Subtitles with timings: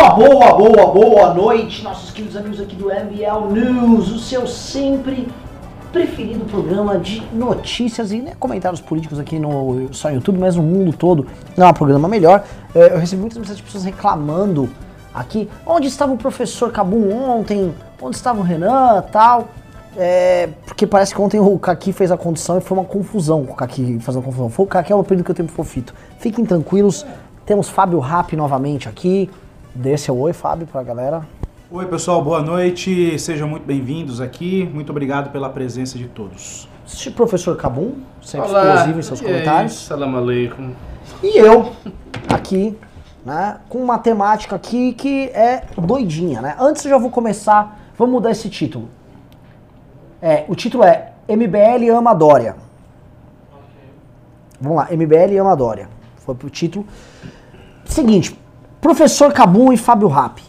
[0.00, 5.28] Boa, boa, boa, boa noite, nossos queridos amigos aqui do MBL News, o seu sempre
[5.92, 10.62] preferido programa de notícias e né, comentários políticos aqui no só no YouTube, mas no
[10.62, 11.26] mundo todo.
[11.54, 12.42] Não é um programa melhor.
[12.74, 14.70] É, eu recebi muitas mensagens de pessoas reclamando
[15.12, 19.48] aqui onde estava o professor Cabum ontem, onde estava o Renan tal.
[19.98, 23.54] É, porque parece que ontem o Kaki fez a condição e foi uma confusão o
[23.54, 24.48] Kaki fazendo confusão.
[24.48, 25.94] Foi o Kaki é o apelido que eu tenho pro Fofito.
[26.18, 27.04] Fiquem tranquilos,
[27.44, 29.28] temos Fábio Rap novamente aqui.
[29.74, 31.22] Dê seu oi, Fábio, pra galera.
[31.70, 33.16] Oi, pessoal, boa noite.
[33.20, 34.68] Sejam muito bem-vindos aqui.
[34.74, 36.68] Muito obrigado pela presença de todos.
[36.84, 39.74] Este professor Cabum, sempre explosivo em seus e aí, comentários.
[39.74, 40.72] Salam aleikum.
[41.22, 41.72] E eu,
[42.28, 42.76] aqui,
[43.24, 46.56] né, com uma temática aqui que é doidinha, né?
[46.58, 48.88] Antes eu já vou começar, vamos mudar esse título.
[50.20, 52.56] É, o título é MBL ama Dória.
[54.60, 55.88] Vamos lá, MBL ama Dória.
[56.16, 56.84] Foi pro título.
[57.84, 58.36] Seguinte,
[58.80, 60.42] professor Cabum e Fábio Rap.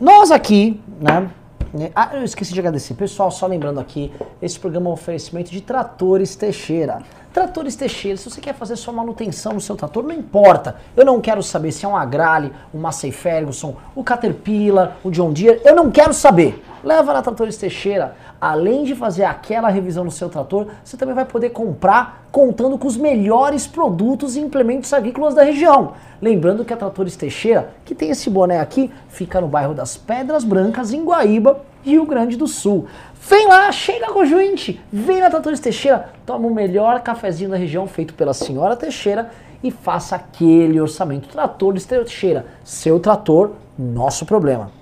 [0.00, 1.28] Nós aqui, né?
[1.74, 2.94] né, Ah, eu esqueci de agradecer.
[2.94, 7.02] Pessoal, só lembrando aqui, esse programa é um oferecimento de Tratores Teixeira.
[7.32, 10.76] Tratores Teixeira, se você quer fazer sua manutenção no seu trator, não importa.
[10.96, 15.32] Eu não quero saber se é um Agrale, um Massey Ferguson, o Caterpillar, o John
[15.32, 15.60] Deere.
[15.64, 16.62] Eu não quero saber.
[16.84, 18.16] Leva na Tratores Teixeira.
[18.42, 22.88] Além de fazer aquela revisão no seu trator, você também vai poder comprar contando com
[22.88, 25.92] os melhores produtos e implementos agrícolas da região.
[26.20, 30.42] Lembrando que a Tratores Teixeira, que tem esse boné aqui, fica no bairro das Pedras
[30.42, 32.88] Brancas, em Guaíba, Rio Grande do Sul.
[33.14, 37.56] Vem lá, chega com a gente, vem na Tratores Teixeira, toma o melhor cafezinho da
[37.56, 39.30] região feito pela senhora Teixeira
[39.62, 41.28] e faça aquele orçamento.
[41.28, 44.81] Tratores Teixeira, seu trator, nosso problema.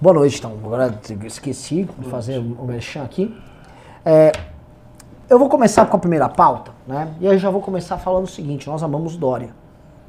[0.00, 0.52] Boa noite, então.
[0.64, 3.36] Agora eu esqueci de fazer o merchan aqui.
[4.02, 4.32] É,
[5.28, 7.08] eu vou começar com a primeira pauta, né?
[7.20, 9.50] E aí já vou começar falando o seguinte: nós amamos Dória.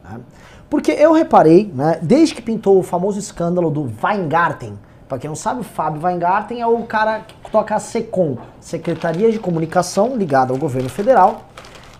[0.01, 0.21] né?
[0.69, 5.35] Porque eu reparei, né, desde que pintou o famoso escândalo do Weingarten, para quem não
[5.35, 10.53] sabe, o Fábio Weingarten é o cara que toca a SECOM, Secretaria de Comunicação ligada
[10.53, 11.41] ao governo federal.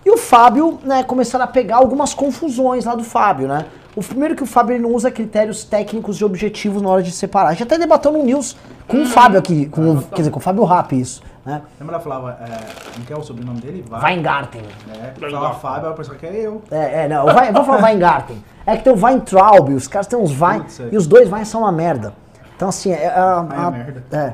[0.04, 3.66] E o Fábio, né, começaram a pegar algumas confusões lá do Fábio, né?
[3.94, 7.12] O primeiro que o Fábio ele não usa critérios técnicos e objetivos na hora de
[7.12, 7.48] separar.
[7.48, 8.56] A gente até debateu no News
[8.88, 11.60] com o Fábio aqui, com, o- quer dizer, com o Fábio Rap isso, né?
[11.78, 12.58] Lembra ela falava, é,
[12.94, 13.84] como que é o sobrenome dele?
[13.90, 14.62] Weingarten.
[14.94, 16.62] É, falava Fábio, a pessoa que é eu.
[16.70, 18.42] É, é, não, o Wein- vou falar Weingarten.
[18.64, 20.88] É que tem o Weintraub, os caras têm uns Wein, é.
[20.90, 22.14] e os dois Wein são uma merda.
[22.56, 24.04] Então, assim, é, a- é a- merda.
[24.10, 24.32] é.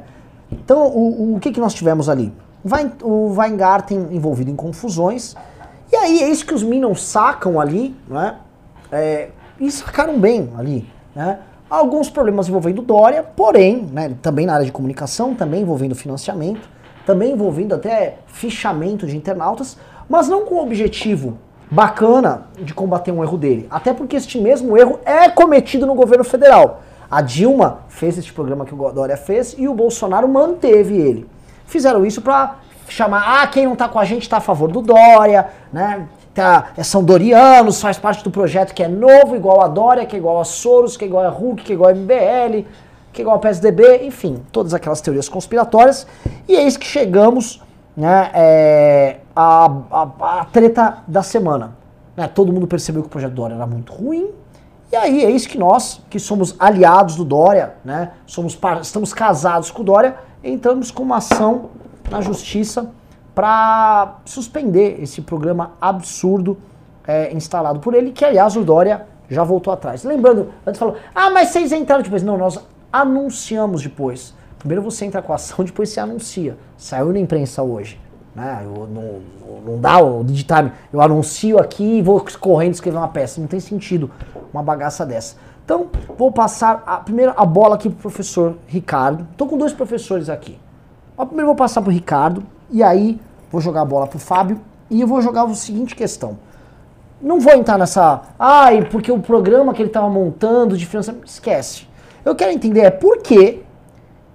[0.52, 2.32] Então, o, o que, que nós tivemos ali?
[2.64, 5.34] Wein- o Weingarten envolvido em confusões,
[5.90, 8.36] e aí é isso que os Minions sacam ali, né?
[8.90, 9.28] É,
[9.60, 11.40] e sacaram bem ali, né?
[11.68, 16.66] Alguns problemas envolvendo Dória, porém, né, também na área de comunicação, também envolvendo financiamento,
[17.04, 19.76] também envolvendo até fichamento de internautas,
[20.08, 21.36] mas não com o objetivo
[21.70, 23.66] bacana de combater um erro dele.
[23.70, 26.82] Até porque este mesmo erro é cometido no governo federal.
[27.10, 31.26] A Dilma fez este programa que o Dória fez e o Bolsonaro manteve ele.
[31.66, 32.56] Fizeram isso pra
[32.92, 36.06] chamar, ah, quem não tá com a gente tá a favor do Dória, né?
[36.34, 40.18] Tá, são dorianos, faz parte do projeto que é novo, igual a Dória, que é
[40.18, 42.64] igual a Soros, que é igual a Hulk, que é igual a MBL,
[43.12, 46.06] que é igual ao PSDB, enfim, todas aquelas teorias conspiratórias.
[46.46, 47.60] E eis que chegamos
[47.96, 51.76] né, é, a, a, a treta da semana.
[52.16, 54.30] Né, todo mundo percebeu que o projeto Dória era muito ruim.
[54.92, 59.82] E aí, eis que nós, que somos aliados do Dória, né, somos estamos casados com
[59.82, 61.70] o Dória, entramos com uma ação
[62.10, 62.90] na justiça
[63.34, 66.58] para suspender esse programa absurdo
[67.06, 70.04] é, instalado por ele, que aliás o Dória já voltou atrás.
[70.04, 72.22] Lembrando, antes falou, ah, mas vocês entraram depois.
[72.22, 72.58] Não, nós
[72.92, 74.34] anunciamos depois.
[74.58, 76.56] Primeiro você entra com a ação, depois você anuncia.
[76.76, 78.00] Saiu na imprensa hoje.
[78.34, 78.62] Né?
[78.64, 79.20] Eu, não,
[79.64, 83.40] não dá o digitar, eu anuncio aqui e vou correndo escrever uma peça.
[83.40, 84.10] Não tem sentido
[84.52, 85.36] uma bagaça dessa.
[85.64, 89.26] Então, vou passar a, primeiro a bola aqui pro professor Ricardo.
[89.36, 90.58] Tô com dois professores aqui.
[91.18, 93.20] Mas primeiro vou passar pro Ricardo e aí
[93.50, 96.38] vou jogar a bola pro Fábio e eu vou jogar a seguinte questão.
[97.20, 98.22] Não vou entrar nessa.
[98.38, 101.26] Ai, porque o programa que ele estava montando de financiamento.
[101.26, 101.88] Esquece.
[102.24, 103.62] Eu quero entender é por que,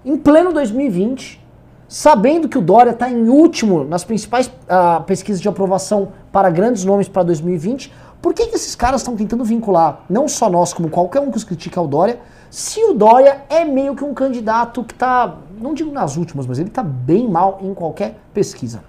[0.04, 1.42] em pleno 2020,
[1.88, 6.84] sabendo que o Dória está em último nas principais ah, pesquisas de aprovação para grandes
[6.84, 10.90] nomes para 2020, por que, que esses caras estão tentando vincular, não só nós, como
[10.90, 14.82] qualquer um que os critica o Dória, se o Dória é meio que um candidato
[14.82, 18.82] que está, não digo nas últimas, mas ele está bem mal em qualquer pesquisa.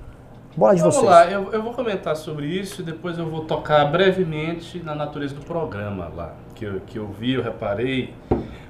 [0.57, 1.11] Bola de Vamos vocês.
[1.11, 5.35] lá, eu, eu vou comentar sobre isso e depois eu vou tocar brevemente na natureza
[5.35, 8.15] do programa lá, que eu, que eu vi, eu reparei.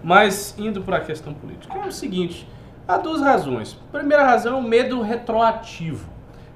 [0.03, 2.49] Mas indo para a questão política, é o seguinte:
[2.89, 3.75] há duas razões.
[3.93, 6.14] Primeira razão é o medo retroativo.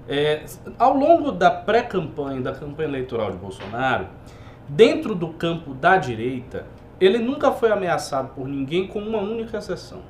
[0.09, 0.45] É,
[0.79, 4.07] ao longo da pré-campanha, da campanha eleitoral de Bolsonaro,
[4.67, 6.65] dentro do campo da direita,
[6.99, 10.01] ele nunca foi ameaçado por ninguém com uma única exceção.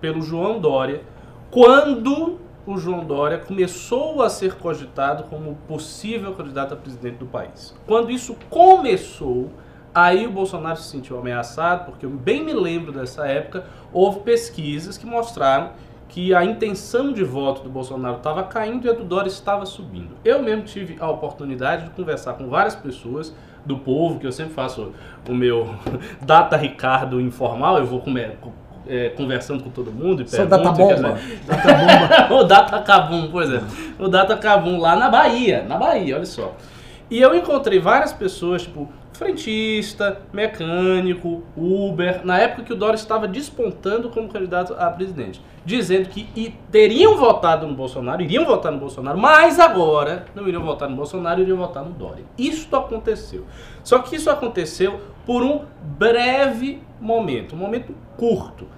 [0.00, 1.02] Pelo João Dória,
[1.50, 7.74] quando o João Dória começou a ser cogitado como possível candidato a presidente do país.
[7.86, 9.50] Quando isso começou,
[9.94, 14.98] aí o Bolsonaro se sentiu ameaçado, porque eu bem me lembro dessa época, houve pesquisas
[14.98, 15.70] que mostraram
[16.08, 20.10] que a intenção de voto do Bolsonaro estava caindo e a do Dória estava subindo.
[20.24, 24.54] Eu mesmo tive a oportunidade de conversar com várias pessoas do povo, que eu sempre
[24.54, 24.92] faço
[25.28, 25.74] o meu
[26.22, 28.38] Data Ricardo informal, eu vou comer,
[28.86, 31.18] é, conversando com todo mundo e Seu data bomba.
[31.46, 32.34] Data bomba.
[32.34, 33.60] o Data Cabum, pois é.
[33.98, 36.54] O Data Cabum lá na Bahia, na Bahia, olha só.
[37.10, 43.26] E eu encontrei várias pessoas, tipo, frentista, mecânico, Uber, na época que o Dória estava
[43.26, 49.18] despontando como candidato a presidente, dizendo que teriam votado no Bolsonaro, iriam votar no Bolsonaro,
[49.18, 52.24] mas agora não iriam votar no Bolsonaro, iriam votar no Dória.
[52.38, 53.44] Isso aconteceu.
[53.82, 55.62] Só que isso aconteceu por um
[55.98, 58.68] breve momento, um momento curto.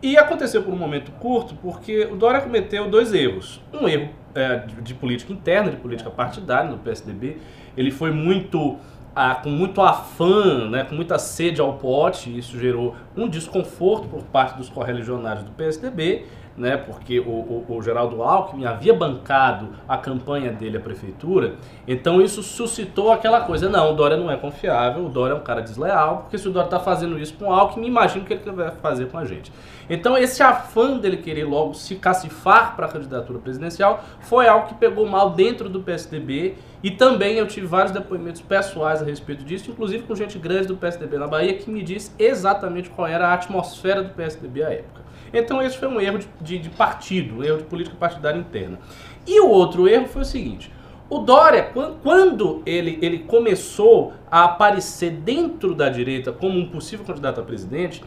[0.00, 3.60] E aconteceu por um momento curto porque o Dória cometeu dois erros.
[3.72, 7.38] Um erro é, de, de política interna, de política partidária no PSDB.
[7.76, 8.76] Ele foi muito
[9.20, 14.22] ah, com muito afã, né, com muita sede ao pote, isso gerou um desconforto por
[14.22, 16.24] parte dos correligionários do PSDB,
[16.56, 21.56] né, porque o, o, o, Geraldo Alckmin havia bancado a campanha dele à prefeitura,
[21.86, 25.42] então isso suscitou aquela coisa, não, o Dória não é confiável, o Dória é um
[25.42, 28.34] cara desleal, porque se o Dória está fazendo isso com o Alckmin, imagina o que
[28.34, 29.50] ele vai fazer com a gente.
[29.88, 34.74] Então esse afã dele querer logo se cacifar para a candidatura presidencial foi algo que
[34.74, 39.70] pegou mal dentro do PSDB e também eu tive vários depoimentos pessoais a respeito disso,
[39.70, 43.34] inclusive com gente grande do PSDB na Bahia que me disse exatamente qual era a
[43.34, 45.02] atmosfera do PSDB à época.
[45.32, 48.78] Então esse foi um erro de, de, de partido, um erro de política partidária interna.
[49.26, 50.72] E o outro erro foi o seguinte:
[51.10, 51.70] o Dória,
[52.02, 58.02] quando ele, ele começou a aparecer dentro da direita como um possível candidato a presidente,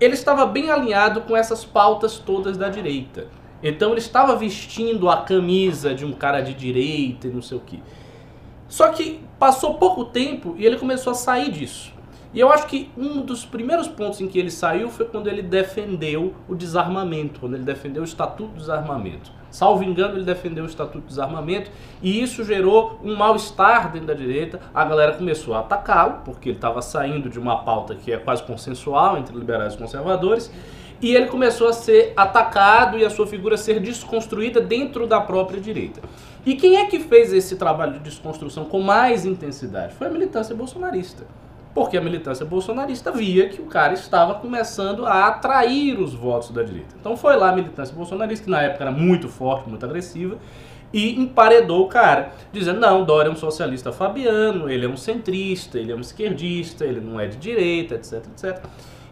[0.00, 3.28] ele estava bem alinhado com essas pautas todas da direita.
[3.62, 7.60] Então ele estava vestindo a camisa de um cara de direita e não sei o
[7.60, 7.82] que.
[8.68, 11.93] Só que passou pouco tempo e ele começou a sair disso.
[12.34, 15.40] E eu acho que um dos primeiros pontos em que ele saiu foi quando ele
[15.40, 19.30] defendeu o desarmamento, quando ele defendeu o Estatuto do Desarmamento.
[19.52, 21.70] Salvo engano, ele defendeu o Estatuto do Desarmamento
[22.02, 24.60] e isso gerou um mal-estar dentro da direita.
[24.74, 28.42] A galera começou a atacá-lo, porque ele estava saindo de uma pauta que é quase
[28.42, 30.50] consensual entre liberais e conservadores.
[31.00, 35.20] E ele começou a ser atacado e a sua figura a ser desconstruída dentro da
[35.20, 36.00] própria direita.
[36.44, 39.94] E quem é que fez esse trabalho de desconstrução com mais intensidade?
[39.94, 41.24] Foi a militância bolsonarista
[41.74, 46.62] porque a militância bolsonarista via que o cara estava começando a atrair os votos da
[46.62, 46.94] direita.
[46.98, 50.38] Então foi lá a militância bolsonarista, que na época era muito forte, muito agressiva,
[50.92, 55.76] e emparedou o cara, dizendo: não, Dória é um socialista fabiano, ele é um centrista,
[55.76, 58.64] ele é um esquerdista, ele não é de direita, etc, etc.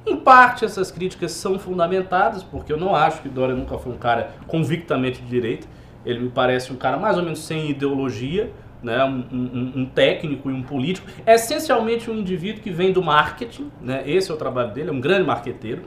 [0.06, 3.98] Em parte, essas críticas são fundamentadas, porque eu não acho que Dória nunca foi um
[3.98, 5.66] cara convictamente de direita.
[6.04, 8.50] Ele me parece um cara mais ou menos sem ideologia,
[8.82, 13.02] né, um, um, um, técnico e um político, é essencialmente um indivíduo que vem do
[13.02, 15.84] marketing, né, esse é o trabalho dele, é um grande marqueteiro.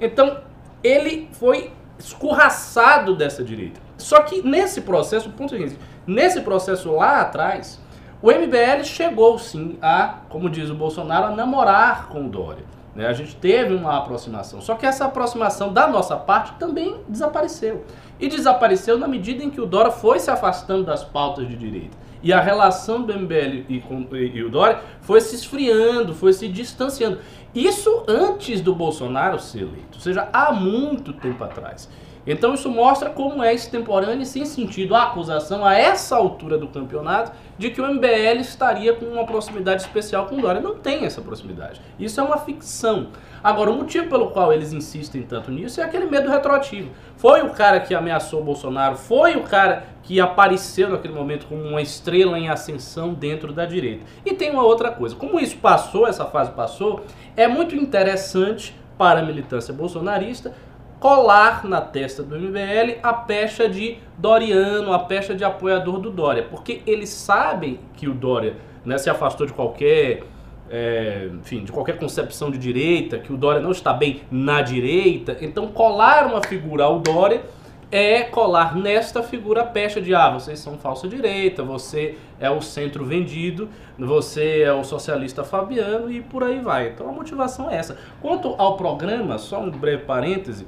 [0.00, 0.38] Então,
[0.82, 3.80] ele foi escorraçado dessa direita.
[3.96, 7.80] Só que nesse processo, ponto é esse, nesse processo lá atrás,
[8.20, 12.64] o MBL chegou sim a, como diz o Bolsonaro, a namorar com o Dória.
[12.94, 13.06] Né?
[13.06, 14.60] A gente teve uma aproximação.
[14.60, 17.84] Só que essa aproximação da nossa parte também desapareceu.
[18.20, 21.96] E desapareceu na medida em que o Dória foi se afastando das pautas de direita.
[22.22, 26.32] E a relação do MBL e, com, e, e o Dória foi se esfriando, foi
[26.32, 27.18] se distanciando.
[27.54, 31.88] Isso antes do Bolsonaro ser eleito, ou seja, há muito tempo atrás.
[32.26, 36.68] Então isso mostra como é extemporâneo e sem sentido a acusação a essa altura do
[36.68, 40.60] campeonato de que o MBL estaria com uma proximidade especial com o Dória.
[40.60, 41.80] Não tem essa proximidade.
[41.98, 43.08] Isso é uma ficção.
[43.42, 46.90] Agora, o motivo pelo qual eles insistem tanto nisso é aquele medo retroativo.
[47.16, 51.62] Foi o cara que ameaçou o Bolsonaro, foi o cara que apareceu naquele momento como
[51.62, 54.06] uma estrela em ascensão dentro da direita.
[54.24, 55.16] E tem uma outra coisa.
[55.16, 57.04] Como isso passou, essa fase passou,
[57.36, 60.54] é muito interessante para a militância bolsonarista
[61.02, 66.44] colar na testa do MBL a pecha de Doriano, a pecha de apoiador do Dória,
[66.44, 68.54] porque eles sabem que o Dória
[68.84, 70.22] né, se afastou de qualquer,
[70.70, 75.36] é, enfim, de qualquer concepção de direita, que o Dória não está bem na direita,
[75.40, 77.42] então colar uma figura ao Dória
[77.90, 82.62] é colar nesta figura a pecha de ah, vocês são falsa direita, você é o
[82.62, 83.68] centro vendido,
[83.98, 86.88] você é o socialista fabiano e por aí vai.
[86.88, 87.98] Então a motivação é essa.
[88.20, 90.66] Quanto ao programa, só um breve parêntese,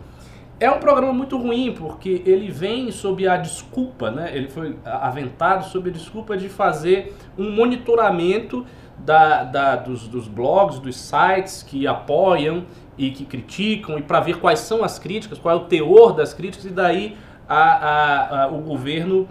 [0.64, 4.30] é um programa muito ruim, porque ele vem sob a desculpa, né?
[4.35, 8.64] ele foi aventado sob a desculpa de fazer um monitoramento
[8.99, 12.64] da, da, dos, dos blogs, dos sites que apoiam
[12.97, 16.33] e que criticam, e para ver quais são as críticas, qual é o teor das
[16.33, 17.16] críticas, e daí
[17.47, 19.28] a, a, a, o governo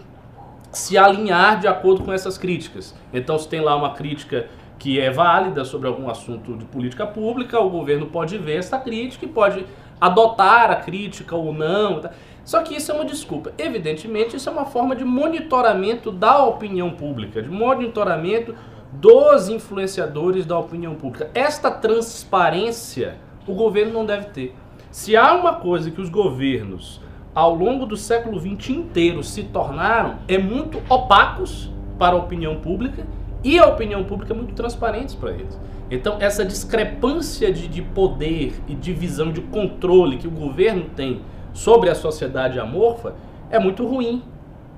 [0.72, 2.94] se alinhar de acordo com essas críticas.
[3.12, 4.48] Então, se tem lá uma crítica
[4.78, 9.26] que é válida sobre algum assunto de política pública, o governo pode ver essa crítica
[9.26, 9.66] e pode
[10.04, 12.02] adotar a crítica ou não.
[12.02, 12.12] Tá?
[12.44, 13.54] Só que isso é uma desculpa.
[13.58, 18.54] Evidentemente, isso é uma forma de monitoramento da opinião pública, de monitoramento
[18.92, 21.32] dos influenciadores da opinião pública.
[21.34, 23.16] Esta transparência
[23.48, 24.56] o governo não deve ter.
[24.92, 27.02] Se há uma coisa que os governos,
[27.34, 33.06] ao longo do século XX inteiro, se tornaram, é muito opacos para a opinião pública
[33.44, 35.60] e a opinião pública é muito transparente para eles.
[35.92, 41.22] Então, essa discrepância de, de poder e de visão de controle que o governo tem
[41.54, 43.14] sobre a sociedade amorfa
[43.50, 44.24] é muito ruim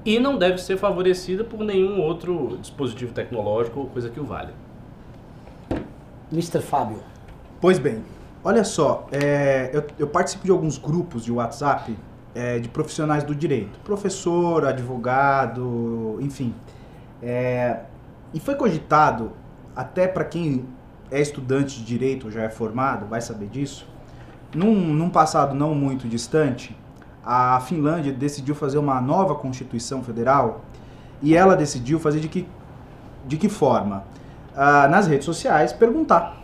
[0.04, 4.54] e não deve ser favorecida por nenhum outro dispositivo tecnológico ou coisa que o valha.
[6.32, 6.60] Mr.
[6.60, 6.98] Fábio.
[7.62, 8.04] Pois bem,
[8.44, 11.96] olha só, é, eu, eu, participo de alguns grupos de WhatsApp
[12.34, 16.54] é, de profissionais do direito, professor, advogado, enfim.
[17.24, 17.80] É,
[18.34, 19.32] e foi cogitado,
[19.76, 20.66] até para quem
[21.12, 23.88] é estudante de direito ou já é formado, vai saber disso,
[24.54, 26.76] num, num passado não muito distante,
[27.26, 30.62] a Finlândia decidiu fazer uma nova Constituição Federal
[31.22, 32.48] e ela decidiu fazer de que,
[33.26, 34.04] de que forma?
[34.56, 36.38] Ah, nas redes sociais, perguntar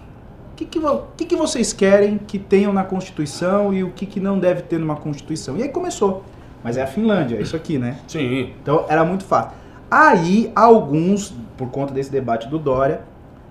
[0.51, 0.79] o que, que,
[1.17, 4.79] que, que vocês querem que tenham na Constituição e o que, que não deve ter
[4.79, 5.57] numa Constituição.
[5.57, 6.23] E aí começou.
[6.63, 7.97] Mas é a Finlândia, é isso aqui, né?
[8.07, 8.53] Sim.
[8.61, 9.51] Então era muito fácil.
[9.89, 13.01] Aí alguns, por conta desse debate do Dória,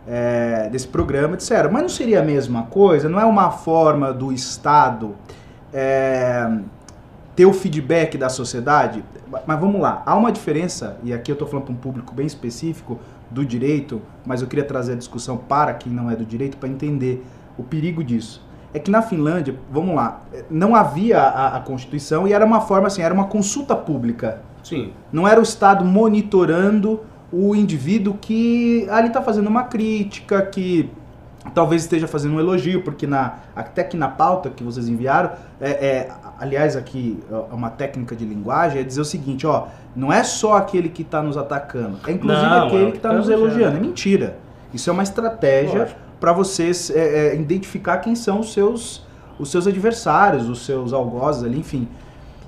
[0.04, 3.08] é, desse programa, disseram, mas não seria a mesma coisa?
[3.08, 5.14] Não é uma forma do Estado
[5.72, 6.50] é,
[7.36, 9.04] ter o feedback da sociedade?
[9.46, 12.26] Mas vamos lá, há uma diferença, e aqui eu estou falando para um público bem
[12.26, 12.98] específico
[13.30, 16.68] do direito, mas eu queria trazer a discussão para quem não é do direito para
[16.68, 17.24] entender
[17.56, 18.44] o perigo disso.
[18.74, 22.88] É que na Finlândia, vamos lá, não havia a, a Constituição e era uma forma
[22.88, 24.42] assim, era uma consulta pública.
[24.64, 24.92] Sim.
[25.12, 27.00] Não era o Estado monitorando
[27.32, 30.90] o indivíduo que ali está fazendo uma crítica, que
[31.54, 35.70] talvez esteja fazendo um elogio, porque na, até aqui na pauta que vocês enviaram, é,
[35.70, 36.08] é,
[36.38, 40.56] aliás, aqui é uma técnica de linguagem, é dizer o seguinte, ó, não é só
[40.56, 43.76] aquele que está nos atacando, é inclusive não, aquele é que está nos elogiando.
[43.76, 44.36] É mentira.
[44.72, 45.88] Isso é uma estratégia
[46.20, 49.04] para vocês é, é, identificar quem são os seus,
[49.38, 51.88] os seus adversários, os seus algozes ali, enfim.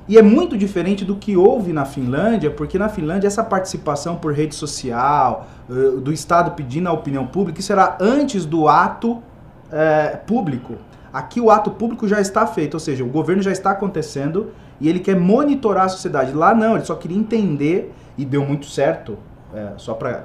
[0.08, 4.32] E é muito diferente do que houve na Finlândia, porque na Finlândia essa participação por
[4.32, 9.22] rede social, uh, do Estado pedindo a opinião pública, isso era antes do ato
[9.70, 10.74] é, público.
[11.12, 14.88] Aqui o ato público já está feito, ou seja, o governo já está acontecendo e
[14.88, 16.32] ele quer monitorar a sociedade.
[16.32, 19.18] Lá não, ele só queria entender e deu muito certo.
[19.54, 20.24] É, só para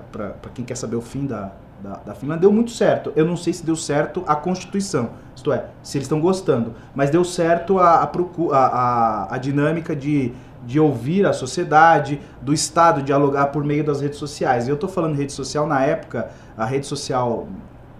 [0.54, 3.12] quem quer saber o fim da, da, da Finlândia, deu muito certo.
[3.16, 7.10] Eu não sei se deu certo a Constituição, isto é, se eles estão gostando, mas
[7.10, 10.34] deu certo a, a, a, a dinâmica de,
[10.66, 14.68] de ouvir a sociedade, do Estado dialogar por meio das redes sociais.
[14.68, 17.48] Eu estou falando de rede social na época, a rede social,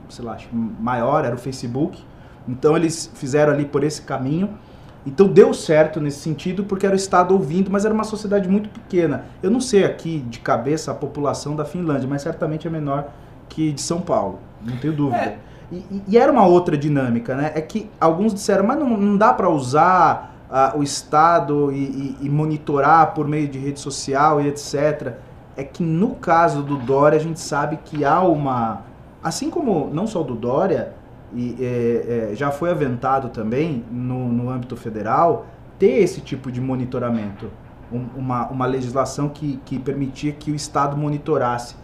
[0.10, 2.04] sei lá, maior era o Facebook,
[2.48, 4.58] então eles fizeram ali por esse caminho.
[5.06, 8.68] Então deu certo nesse sentido porque era o Estado ouvindo, mas era uma sociedade muito
[8.68, 9.24] pequena.
[9.42, 13.10] Eu não sei aqui de cabeça a população da Finlândia, mas certamente é menor
[13.58, 15.18] que de São Paulo, não tenho dúvida.
[15.18, 15.38] É.
[15.72, 17.52] E, e, era uma outra dinâmica, né?
[17.56, 22.18] É que alguns disseram, mas não, não dá para usar uh, o Estado e, e,
[22.22, 25.16] e, monitorar por meio de rede social e etc.
[25.58, 28.84] É que no caso do Dória a gente sabe que há uma.
[29.24, 30.94] Assim como não só do Dória,
[31.34, 35.48] e é, é, já foi aventado também no, no âmbito federal,
[35.80, 37.50] ter esse tipo de monitoramento.
[37.92, 41.76] Um, uma, uma legislação que, que permitia que o Estado monitorasse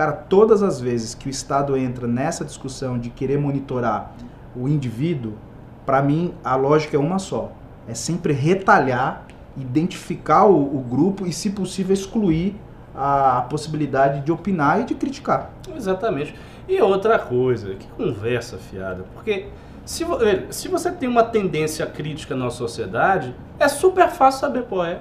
[0.00, 4.12] Cara, todas as vezes que o Estado entra nessa discussão de querer monitorar
[4.56, 5.34] o indivíduo,
[5.84, 7.52] para mim a lógica é uma só.
[7.86, 9.26] É sempre retalhar,
[9.58, 12.56] identificar o, o grupo e, se possível, excluir
[12.96, 15.50] a, possibilidade de opinar e de criticar.
[15.76, 16.34] Exatamente.
[16.66, 19.48] E outra coisa, que conversa fiada, porque
[19.84, 20.06] se,
[20.48, 24.98] se você tem uma tendência crítica na sociedade, é super fácil saber qual é.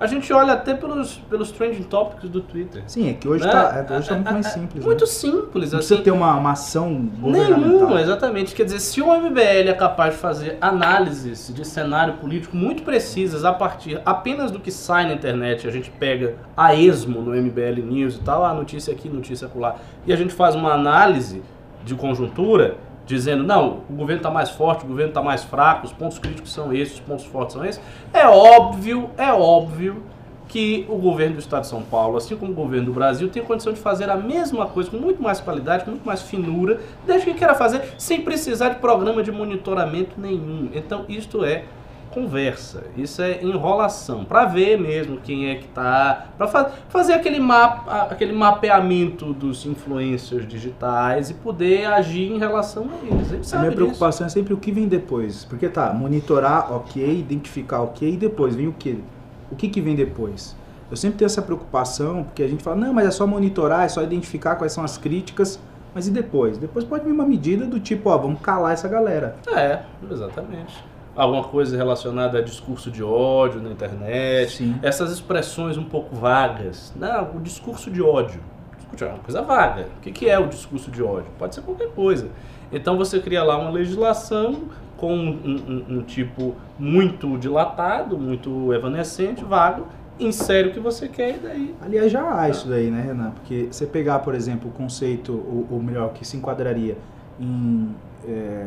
[0.00, 2.84] A gente olha até pelos, pelos trending topics do Twitter.
[2.86, 3.86] Sim, é que hoje está né?
[3.88, 4.84] é, hoje tá muito mais simples.
[4.84, 5.06] Muito né?
[5.06, 5.72] simples.
[5.72, 8.54] Não assim, precisa ter uma, uma ação Nenhuma, exatamente.
[8.54, 13.44] Quer dizer, se o MBL é capaz de fazer análises de cenário político muito precisas
[13.44, 17.82] a partir apenas do que sai na internet, a gente pega a esmo no MBL
[17.82, 19.76] News e tal, a notícia aqui, notícia acolá,
[20.06, 21.42] e a gente faz uma análise
[21.84, 22.76] de conjuntura
[23.08, 26.52] dizendo, não, o governo está mais forte, o governo está mais fraco, os pontos críticos
[26.52, 27.80] são esses, os pontos fortes são esses,
[28.12, 30.02] é óbvio, é óbvio
[30.46, 33.42] que o governo do estado de São Paulo, assim como o governo do Brasil, tem
[33.42, 37.26] condição de fazer a mesma coisa com muito mais qualidade, com muito mais finura, desde
[37.26, 40.70] que queira fazer sem precisar de programa de monitoramento nenhum.
[40.74, 41.64] Então, isto é
[42.08, 47.38] conversa, isso é enrolação, para ver mesmo quem é que tá, para fa fazer aquele,
[47.38, 53.52] mapa, aquele mapeamento dos influencers digitais e poder agir em relação a eles.
[53.52, 53.76] A, minha disso.
[53.76, 55.44] preocupação é sempre o que vem depois.
[55.44, 59.02] Porque tá, monitorar, ok, identificar, ok, e depois vem o que?
[59.50, 60.56] O que, que vem depois?
[60.90, 63.88] Eu sempre tenho essa preocupação, porque a gente fala, não, mas é só monitorar, é
[63.88, 65.60] só identificar quais são as críticas.
[65.94, 66.58] Mas e depois?
[66.58, 69.36] Depois pode vir uma medida do tipo, ó, vamos calar essa galera.
[69.48, 70.84] É, exatamente.
[71.18, 74.52] Alguma coisa relacionada a discurso de ódio na internet.
[74.58, 74.76] Sim.
[74.82, 76.92] Essas expressões um pouco vagas.
[76.96, 78.40] Não, o discurso de ódio.
[78.76, 79.88] Discurso é uma coisa vaga.
[79.98, 81.26] O que que é o discurso de ódio?
[81.38, 82.28] Pode ser qualquer coisa.
[82.72, 84.62] Então você cria lá uma legislação
[84.96, 89.86] com um, um- um tipo muito dilatado, muito evanescente, vago,
[90.20, 91.74] insere o que você quer e daí.
[91.80, 93.30] Aliás, já há isso daí, né, Renan?
[93.30, 96.96] Porque você pegar, por exemplo, o conceito, ou, ou melhor, que se enquadraria
[97.40, 97.94] em
[98.26, 98.66] é,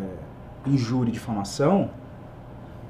[0.65, 1.89] injúria e difamação,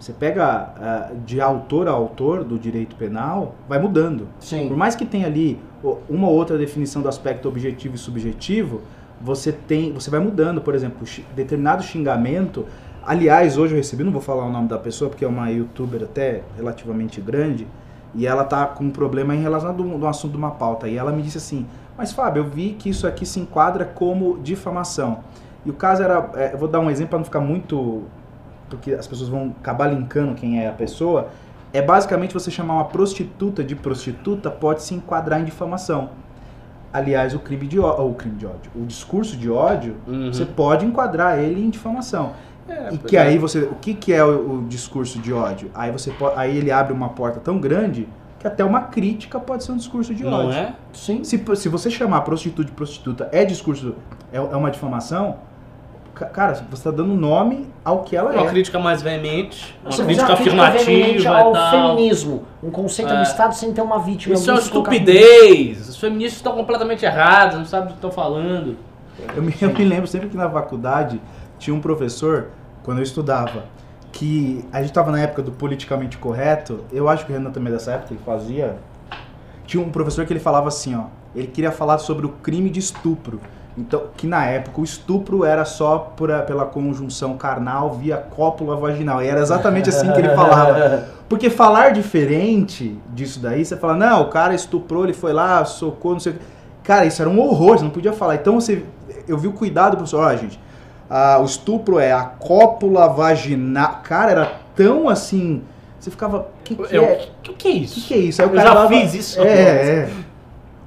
[0.01, 4.27] você pega ah, de autor a autor do direito penal, vai mudando.
[4.39, 4.69] Por Sim.
[4.73, 5.59] mais que tenha ali
[6.09, 8.81] uma ou outra definição do aspecto objetivo e subjetivo,
[9.21, 12.65] você tem, você vai mudando, por exemplo, determinado xingamento.
[13.05, 16.01] Aliás, hoje eu recebi, não vou falar o nome da pessoa porque é uma youtuber
[16.01, 17.67] até relativamente grande,
[18.15, 20.87] e ela tá com um problema em relação do, do assunto de uma pauta.
[20.87, 24.39] E ela me disse assim: "Mas Fábio, eu vi que isso aqui se enquadra como
[24.39, 25.19] difamação".
[25.63, 28.03] E o caso era, é, eu vou dar um exemplo para não ficar muito
[28.77, 31.29] porque as pessoas vão acabar linkando quem é a pessoa,
[31.73, 36.09] é basicamente você chamar uma prostituta de prostituta pode se enquadrar em difamação.
[36.93, 40.33] Aliás, o crime de ódio, o crime de ódio, o discurso de ódio, Uhum.
[40.33, 42.33] você pode enquadrar ele em difamação.
[42.67, 43.21] É, E que é.
[43.21, 45.71] aí você, o que que é o, o discurso de ódio?
[45.73, 48.07] Aí você pode, aí ele abre uma porta tão grande
[48.39, 50.57] que até uma crítica pode ser um discurso de Não ódio.
[50.57, 50.73] é?
[50.93, 51.23] Sim.
[51.23, 53.95] Se, se você chamar prostituta de prostituta é discurso,
[54.33, 55.37] é, é uma difamação,
[56.13, 58.47] cara, você está dando nome ao que ela Uma é.
[58.49, 61.71] crítica mais veemente, uma Você crítica afirmativa ao e tal.
[61.71, 62.43] feminismo.
[62.61, 63.17] Um conceito É.
[63.17, 64.35] do Estado sem ter uma vítima.
[64.35, 65.89] Isso é uma estupidez.
[65.89, 68.77] Os feministas estão completamente errados, não sabem do que estão falando.
[69.35, 71.21] Eu me, eu me lembro sempre que na faculdade
[71.59, 72.47] tinha um professor,
[72.83, 73.65] quando eu estudava,
[74.11, 77.71] que a gente estava na época do politicamente correto, eu acho que o Renan também
[77.71, 78.77] é dessa época, ele fazia.
[79.65, 82.79] Tinha um professor que ele falava assim, ó, ele queria falar sobre o crime de
[82.79, 83.39] estupro.
[83.77, 89.23] Então, que na época o estupro era só por pela conjunção carnal via cópula vaginal.
[89.23, 91.05] E era exatamente assim que ele falava.
[91.29, 96.11] Porque falar diferente disso daí, você fala, não, o cara estuprou, ele foi lá, socou,
[96.13, 96.41] não sei o que.
[96.83, 98.35] Cara, isso era um horror, você não podia falar.
[98.35, 98.83] Então você,
[99.27, 100.59] eu vi o cuidado do professor, ó, gente,
[101.39, 104.01] o estupro é a cópula vaginal.
[104.03, 105.61] Cara, era tão assim.
[105.99, 106.47] Você ficava.
[106.63, 107.27] Que que Eu- é?
[107.47, 107.95] O que é O isso?
[107.95, 108.41] que, que é isso?
[108.41, 109.39] Aí o Eu cara já dava- fiz isso.
[109.41, 110.09] É, é.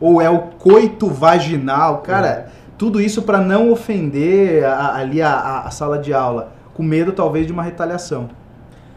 [0.01, 1.99] Ou é o coito vaginal.
[1.99, 2.49] Cara,
[2.85, 6.53] tudo isso pra não ofender a- ali a, a- sala de aula.
[6.75, 8.29] Com medo, talvez, de uma retaliação.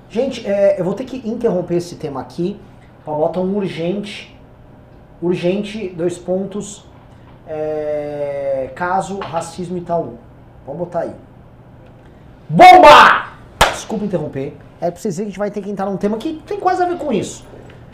[0.09, 2.59] Gente, é, eu vou ter que interromper esse tema aqui
[3.05, 4.37] para botar um urgente.
[5.21, 6.85] Urgente, dois pontos.
[7.47, 10.15] é, caso racismo Itaú.
[10.65, 11.11] Vamos botar aí.
[12.49, 13.27] Bomba!
[13.71, 14.57] Desculpa interromper.
[14.81, 16.59] É pra vocês verem que a gente vai ter que entrar num tema que tem
[16.59, 17.45] quase a ver com isso.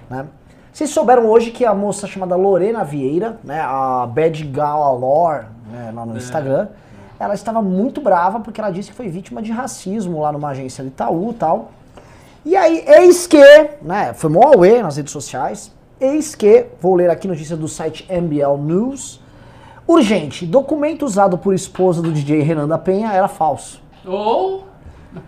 [0.10, 0.26] Né?
[0.72, 6.06] Vocês souberam hoje que a moça chamada Lorena Vieira, né, a Bad Galore, né, lá
[6.06, 6.18] no É.
[6.18, 6.68] Instagram,
[7.20, 10.84] ela estava muito brava porque ela disse que foi vítima de racismo lá numa agência
[10.84, 11.72] de Itaú e tal.
[12.46, 13.44] E aí, eis que,
[13.82, 18.06] né, foi mó auê nas redes sociais, eis que, vou ler aqui notícia do site
[18.12, 19.22] MBL News,
[19.88, 23.82] urgente, documento usado por esposa do DJ Renan da Penha era falso.
[24.06, 24.66] Ou.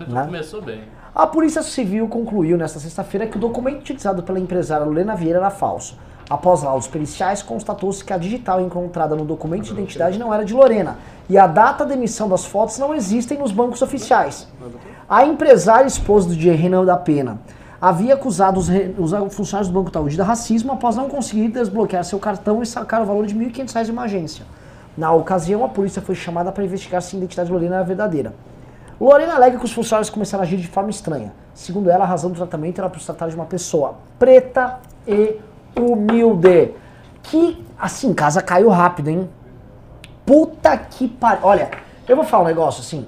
[0.07, 0.25] Né?
[0.25, 0.81] começou bem.
[1.13, 5.51] A Polícia Civil concluiu nesta sexta-feira que o documento utilizado pela empresária Lorena Vieira era
[5.51, 5.95] falso.
[6.29, 10.53] Após laudos periciais, constatou-se que a digital encontrada no documento de identidade não era de
[10.55, 10.97] Lorena
[11.29, 14.47] e a data da emissão das fotos não existem nos bancos oficiais.
[15.07, 17.39] A empresária esposa do DJ Renan da Pena
[17.79, 22.03] havia acusado os, re- os funcionários do Banco Itaú de racismo após não conseguir desbloquear
[22.03, 24.45] seu cartão e sacar o valor de R$ 1.500 de uma agência.
[24.97, 28.33] Na ocasião, a polícia foi chamada para investigar se a identidade de Lorena era verdadeira.
[28.99, 31.33] Lorena alega que os funcionários começaram a agir de forma estranha.
[31.53, 35.35] Segundo ela, a razão do tratamento era por se tratar de uma pessoa preta e
[35.79, 36.71] humilde.
[37.23, 39.29] Que, assim, casa caiu rápido, hein?
[40.25, 41.41] Puta que pariu.
[41.43, 41.69] Olha,
[42.07, 43.05] eu vou falar um negócio assim.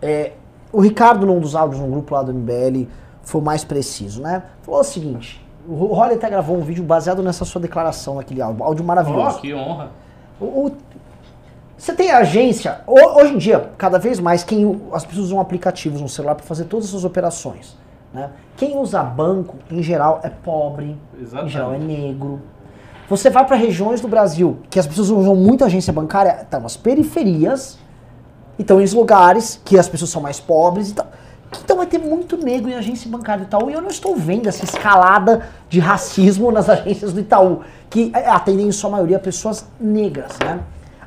[0.00, 0.32] É,
[0.72, 2.86] o Ricardo, num dos áudios no grupo lá do MBL,
[3.22, 4.42] foi o mais preciso, né?
[4.62, 8.62] Falou o seguinte: o Rolly até gravou um vídeo baseado nessa sua declaração naquele áudio.
[8.64, 9.40] Áudio maravilhoso.
[9.40, 9.90] que honra.
[10.40, 10.72] O- o-
[11.78, 16.00] você tem agência, ho- hoje em dia, cada vez mais, quem, as pessoas usam aplicativos
[16.00, 17.76] no celular para fazer todas as suas operações.
[18.16, 18.30] Né?
[18.56, 21.84] Quem usa banco, em geral, é pobre, em geral é Exatamente.
[21.84, 22.40] negro.
[23.10, 26.78] Você vai para regiões do Brasil que as pessoas usam muito agência bancária, estão nas
[26.78, 27.78] periferias,
[28.58, 31.06] e estão em lugares que as pessoas são mais pobres e tal.
[31.62, 34.48] Então vai ter muito negro em agência bancária do Itaú e eu não estou vendo
[34.48, 39.66] essa escalada de racismo nas agências do Itaú, que é, atendem em sua maioria pessoas
[39.78, 40.60] negras, né?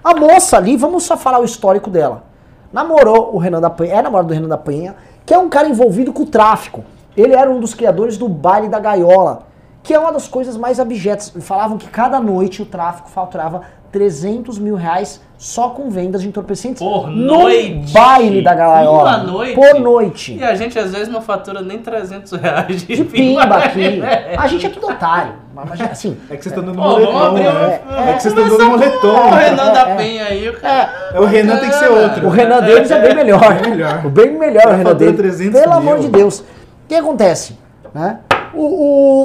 [0.04, 2.24] A moça ali, vamos só falar o histórico dela.
[2.72, 4.96] Namorou o Renan da Penha, é namorado do Renan da Penha,
[5.26, 6.84] que é um cara envolvido com o tráfico.
[7.20, 9.44] Ele era um dos criadores do baile da gaiola,
[9.84, 11.34] que é uma das coisas mais abjetas.
[11.42, 16.80] Falavam que cada noite o tráfico faturava 300 mil reais só com vendas de entorpecentes
[16.80, 17.92] Por no noite.
[17.92, 19.02] baile da gaiola.
[19.10, 19.56] Uma noite.
[19.56, 20.36] Por noite.
[20.38, 24.00] E a gente às vezes não fatura nem 300 reais de, De pimba aqui.
[24.38, 25.34] A gente é tudo otário.
[25.56, 27.82] Mas, assim, É que vocês estão dando Pô, vamos moletom, né?
[28.10, 29.08] É que vocês estão dando moletom.
[29.08, 29.96] O Renan da É, é.
[29.96, 30.90] Penha aí, o cara.
[31.14, 32.28] É, o Renan tem que ser outro.
[32.28, 33.62] O Renan deles é bem melhor.
[33.62, 34.06] Bem melhor.
[34.06, 34.96] O bem melhor, o Renan.
[34.96, 35.90] 300 Pelo mil.
[35.92, 36.44] amor de Deus.
[36.90, 37.56] O que acontece?
[37.94, 38.20] Né?
[38.52, 38.64] O,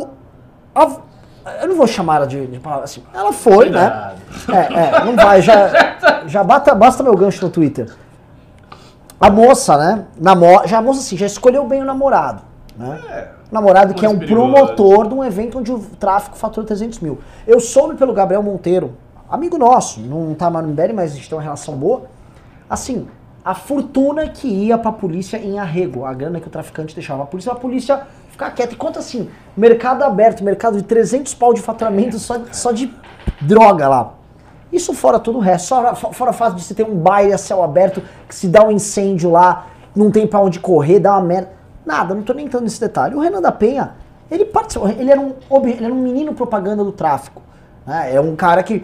[0.02, 0.08] o-
[0.74, 0.98] a-
[1.62, 3.02] eu não vou chamar ela de, de palavra assim.
[3.14, 4.12] Ela foi, né?
[4.52, 5.70] É, é, não vai, já,
[6.28, 7.90] já bata, basta meu gancho no Twitter.
[9.18, 10.04] A moça, né?
[10.20, 12.42] Namo, já a moça assim, já escolheu bem o namorado.
[12.76, 13.00] Né?
[13.50, 14.52] O namorado que é um perigoso.
[14.52, 17.18] promotor de um evento onde o tráfico fatura 300 mil.
[17.46, 18.92] Eu soube pelo Gabriel Monteiro,
[19.30, 22.02] amigo nosso, não tá mais no MBL, mas a gente tem uma relação boa.
[22.68, 23.08] Assim,
[23.44, 27.26] a fortuna que ia pra polícia em arrego, a grana que o traficante deixava a
[27.26, 28.72] polícia, a polícia ficar quieta.
[28.72, 32.92] Enquanto assim, mercado aberto, mercado de 300 pau de faturamento só, só de
[33.42, 34.14] droga lá.
[34.72, 37.38] Isso fora todo o resto, só, fora o fato de você ter um baile a
[37.38, 41.20] céu aberto, que se dá um incêndio lá, não tem pra onde correr, dá uma
[41.20, 41.52] merda.
[41.84, 43.14] Nada, não tô nem entrando nesse detalhe.
[43.14, 43.92] O Renan da Penha,
[44.30, 47.42] ele participou, ele era um, ele era um menino propaganda do tráfico.
[47.86, 48.14] né?
[48.14, 48.82] É um cara que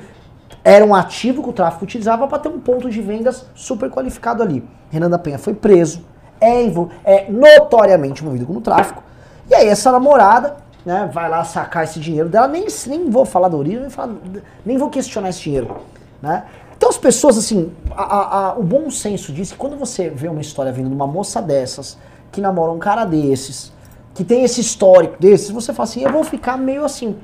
[0.62, 4.42] era um ativo que o tráfico utilizava para ter um ponto de vendas super qualificado
[4.42, 4.62] ali.
[4.90, 6.04] Renan da Penha foi preso,
[6.40, 6.64] é,
[7.04, 9.02] é notoriamente envolvido com o tráfico.
[9.48, 13.48] E aí essa namorada, né, vai lá sacar esse dinheiro dela, nem, nem vou falar
[13.48, 14.14] da origem, nem, falar-
[14.64, 15.76] nem vou questionar esse dinheiro.
[16.22, 16.44] Né?
[16.76, 20.28] Então as pessoas, assim, a- a- a- o bom senso diz que quando você vê
[20.28, 21.98] uma história vindo de uma moça dessas,
[22.32, 23.72] que namora um cara desses,
[24.14, 27.16] que tem esse histórico desses, você fala assim, eu vou ficar meio assim,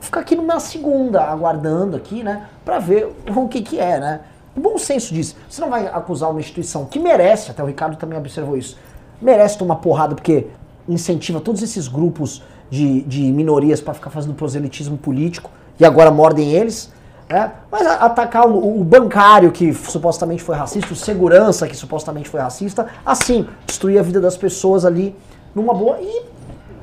[0.00, 4.20] vou ficar aqui numa segunda, aguardando aqui, né, pra ver o que que é, né.
[4.56, 7.96] O bom senso diz, você não vai acusar uma instituição que merece, até o Ricardo
[7.96, 8.76] também observou isso,
[9.20, 10.46] merece tomar porrada porque
[10.88, 16.52] incentiva todos esses grupos de, de minorias pra ficar fazendo proselitismo político e agora mordem
[16.52, 16.90] eles,
[17.28, 17.52] né?
[17.70, 22.88] Mas atacar o, o bancário que supostamente foi racista, o segurança que supostamente foi racista,
[23.04, 25.14] assim, destruir a vida das pessoas ali
[25.54, 26.24] numa boa e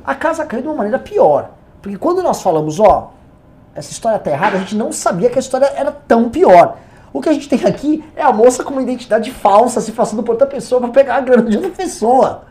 [0.06, 1.57] a casa caiu de uma maneira pior.
[1.88, 3.12] Porque quando nós falamos, ó,
[3.74, 6.76] essa história tá errada, a gente não sabia que a história era tão pior.
[7.14, 10.22] O que a gente tem aqui é a moça com uma identidade falsa se passando
[10.22, 12.42] por outra pessoa pra pegar a grana de outra pessoa.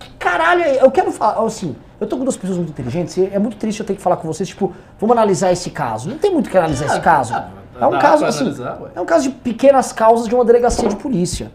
[0.00, 3.38] Que caralho, eu quero falar, assim, eu tô com duas pessoas muito inteligentes e é
[3.38, 6.08] muito triste eu ter que falar com vocês, tipo, vamos analisar esse caso.
[6.08, 7.34] Não tem muito o que analisar esse caso.
[7.34, 7.50] ah,
[7.82, 8.50] É um caso, assim,
[8.94, 11.52] é um caso de pequenas causas de uma delegacia de polícia.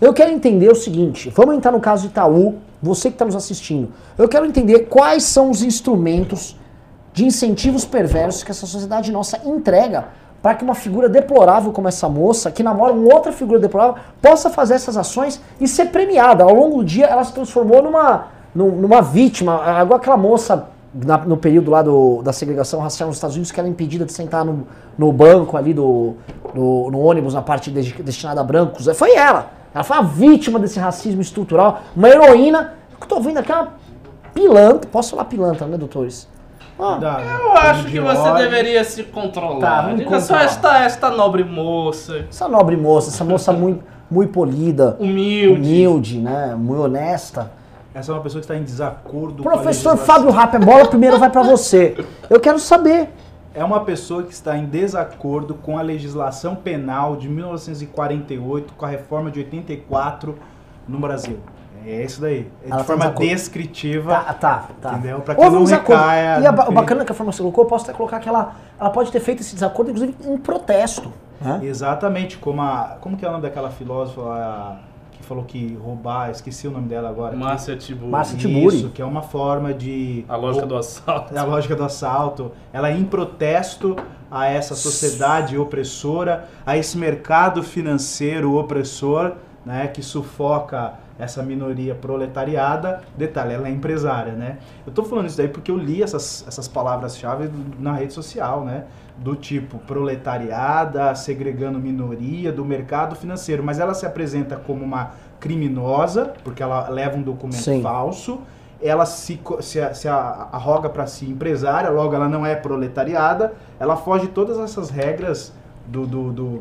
[0.00, 3.88] Eu quero entender o seguinte, vamos entrar no caso Itaú, você que está nos assistindo.
[4.16, 6.56] Eu quero entender quais são os instrumentos
[7.12, 10.06] de incentivos perversos que essa sociedade nossa entrega
[10.40, 14.48] para que uma figura deplorável como essa moça, que namora uma outra figura deplorável, possa
[14.48, 16.44] fazer essas ações e ser premiada.
[16.44, 21.18] Ao longo do dia, ela se transformou numa, num- numa vítima, igual aquela moça na-
[21.18, 24.44] no período lá do- da segregação racial nos Estados Unidos, que era impedida de sentar
[24.44, 24.64] no,
[24.96, 26.14] no banco ali do,
[26.54, 28.86] do- no ônibus, na parte de- destinada a brancos.
[28.94, 29.57] Foi ela.
[29.78, 32.74] Ela foi a vítima desse racismo estrutural, uma heroína.
[32.94, 33.74] O que eu tô vendo aqui é uma
[34.34, 34.90] pilantra.
[34.90, 36.28] Posso falar pilantra, né, doutores?
[36.76, 36.98] Ah.
[37.40, 38.44] Eu acho que você ódio.
[38.44, 39.84] deveria se controlar.
[39.84, 44.96] Tá, Diga só esta, esta nobre moça, essa nobre moça, essa moça muito, muito polida,
[44.98, 45.60] humilde.
[45.60, 47.52] humilde, né, muito honesta.
[47.94, 51.30] Essa é uma pessoa que está em desacordo Professor com a Fábio Rappenbola, primeiro vai
[51.30, 52.04] pra você.
[52.28, 53.10] Eu quero saber.
[53.58, 58.88] É uma pessoa que está em desacordo com a legislação penal de 1948, com a
[58.88, 60.38] reforma de 84
[60.86, 61.40] no Brasil.
[61.84, 62.48] É isso daí.
[62.62, 64.12] É de tá forma descritiva.
[64.14, 64.92] Tá, tá, tá.
[64.92, 65.20] Entendeu?
[65.22, 66.00] Pra que Houve não um desacordo.
[66.00, 68.28] recaia E a, o bacana que a forma você colocou, eu posso até colocar que
[68.28, 71.12] ela, ela pode ter feito esse desacordo, inclusive, em protesto.
[71.40, 71.58] Né?
[71.64, 72.96] Exatamente, como a.
[73.00, 74.78] Como que é o nome daquela filósofa
[75.28, 77.36] falou que roubar, esqueci o nome dela agora.
[77.36, 78.10] Márcia Tiburi.
[78.10, 78.76] Márcia Tiburi.
[78.76, 80.24] Isso, que é uma forma de.
[80.26, 81.34] A lógica do assalto.
[81.34, 82.52] É a lógica do assalto.
[82.72, 83.94] Ela é em protesto
[84.30, 93.02] a essa sociedade opressora, a esse mercado financeiro opressor, né, que sufoca essa minoria proletariada.
[93.16, 94.58] Detalhe, ela é empresária, né?
[94.86, 98.84] Eu tô falando isso daí porque eu li essas, essas palavras-chave na rede social, né?
[99.18, 103.62] Do tipo proletariada, segregando minoria, do mercado financeiro.
[103.64, 107.82] Mas ela se apresenta como uma criminosa, porque ela leva um documento Sim.
[107.82, 108.40] falso,
[108.80, 114.26] ela se, se, se arroga para si empresária, logo ela não é proletariada, ela foge
[114.26, 115.52] de todas essas regras
[115.86, 116.60] do, do, do,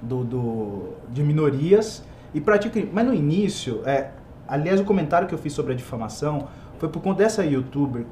[0.00, 2.02] do- do- de minorias
[2.34, 2.90] e pratica crime.
[2.92, 4.10] Mas no início, é,
[4.46, 8.04] aliás, o comentário que eu fiz sobre a difamação foi por conta dessa youtuber,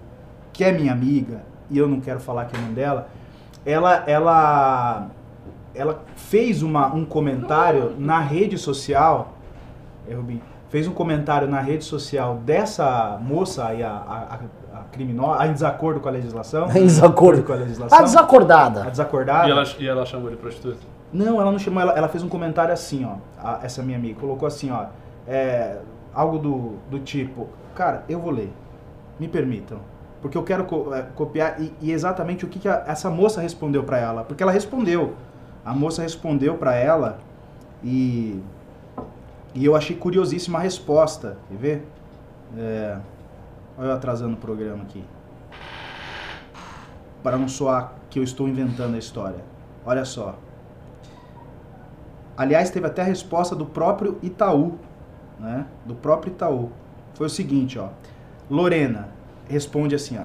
[0.52, 3.08] que é minha amiga, e eu não quero falar que é o nome dela,
[3.64, 5.10] ela, ela,
[5.74, 9.34] ela fez uma, um comentário na rede social,
[10.08, 14.38] é, Rubinho, fez um comentário na rede social dessa moça aí, a, a,
[14.76, 16.68] a, a criminosa, em desacordo com a legislação.
[16.74, 17.42] Em desacordo.
[17.42, 17.98] com a legislação.
[17.98, 18.84] A desacordada.
[18.84, 19.48] A desacordada.
[19.48, 20.99] E ela, e ela chamou de prostituta?
[21.12, 23.16] Não, ela não chamou, ela, ela fez um comentário assim, ó.
[23.42, 24.86] a- essa minha amiga colocou assim, ó.
[25.26, 25.78] é,
[26.14, 28.52] algo do, do tipo, cara, eu vou ler.
[29.18, 29.78] Me permitam.
[30.22, 33.40] Porque eu quero co- é, copiar e, e exatamente o que, que a- essa moça
[33.40, 34.22] respondeu pra ela.
[34.24, 35.14] Porque ela respondeu.
[35.64, 37.18] A moça respondeu pra ela
[37.82, 38.40] e.
[39.54, 41.36] E eu achei curiosíssima a resposta.
[41.48, 41.88] Quer ver?
[42.56, 42.96] É,
[43.78, 45.04] olha eu atrasando o programa aqui.
[47.22, 49.44] Para não soar que eu estou inventando a história.
[49.84, 50.36] Olha só.
[52.40, 54.78] Aliás, teve até a resposta do próprio Itaú,
[55.38, 55.66] né?
[55.84, 56.70] Do próprio Itaú.
[57.12, 57.88] Foi o seguinte, ó.
[58.48, 59.08] Lorena
[59.46, 60.22] responde assim, ó.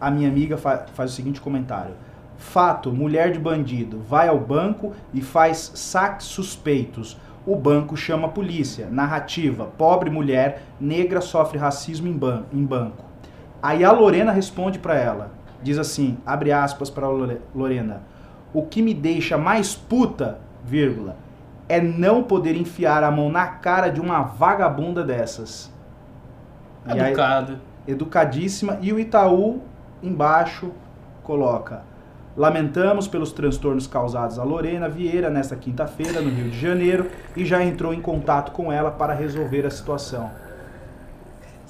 [0.00, 1.92] A minha amiga fa- faz o seguinte comentário.
[2.38, 7.18] Fato, mulher de bandido vai ao banco e faz saques suspeitos.
[7.46, 8.88] O banco chama a polícia.
[8.90, 13.04] Narrativa, pobre mulher negra sofre racismo em, ban em banco.
[13.62, 15.30] Aí a Lorena responde pra ela.
[15.62, 17.06] Diz assim, abre aspas para
[17.54, 18.00] Lorena.
[18.54, 21.16] O que me deixa mais puta, vírgula,
[21.70, 25.72] é não poder enfiar a mão na cara de uma vagabunda dessas.
[26.84, 27.60] Educada.
[27.86, 28.78] educadíssima.
[28.80, 29.60] E o Itaú,
[30.02, 30.72] embaixo,
[31.22, 31.82] coloca:
[32.36, 37.62] Lamentamos pelos transtornos causados a Lorena Vieira nesta quinta-feira, no Rio de Janeiro, e já
[37.62, 40.28] entrou em contato com ela para resolver a situação.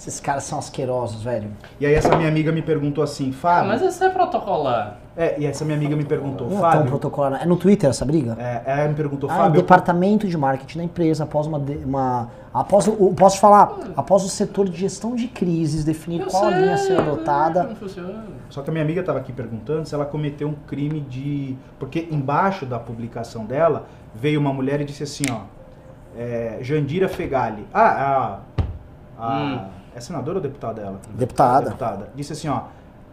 [0.00, 1.50] Esses caras são asquerosos, velho.
[1.78, 3.68] E aí essa minha amiga me perguntou assim, Ah, Fábio.
[3.68, 4.96] mas isso é protocolar.
[5.14, 6.86] É, e essa minha amiga me perguntou, Não é tão Fábio.
[6.88, 7.42] protocolar.
[7.42, 8.34] É no Twitter essa briga?
[8.40, 9.60] É, ela me perguntou, Ah, o Fábio.
[9.60, 11.58] departamento de marketing da empresa, após uma.
[11.84, 13.76] uma após o, posso falar?
[13.94, 16.96] Após o setor de gestão de crises definir Eu qual a linha a ser sei,
[16.96, 17.64] adotada.
[17.64, 18.24] Como funciona.
[18.48, 21.58] Só que a minha amiga estava aqui perguntando se ela cometeu um crime de.
[21.78, 23.84] Porque embaixo da publicação dela
[24.14, 25.40] veio uma mulher e disse assim, ó.
[26.16, 27.66] é, Jandira Fegali.
[27.74, 28.38] Ah,
[29.18, 29.26] a.
[29.26, 29.79] a Hum.
[29.94, 31.00] É senadora ou deputada ela?
[31.14, 31.66] Deputada.
[31.66, 32.08] Deputada.
[32.14, 32.62] Disse assim, ó.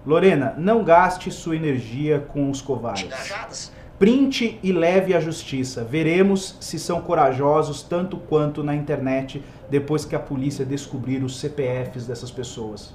[0.05, 3.71] Lorena, não gaste sua energia com os covardes.
[3.99, 5.83] Printe e leve à justiça.
[5.83, 12.05] Veremos se são corajosos tanto quanto na internet depois que a polícia descobrir os CPFs
[12.07, 12.93] dessas pessoas.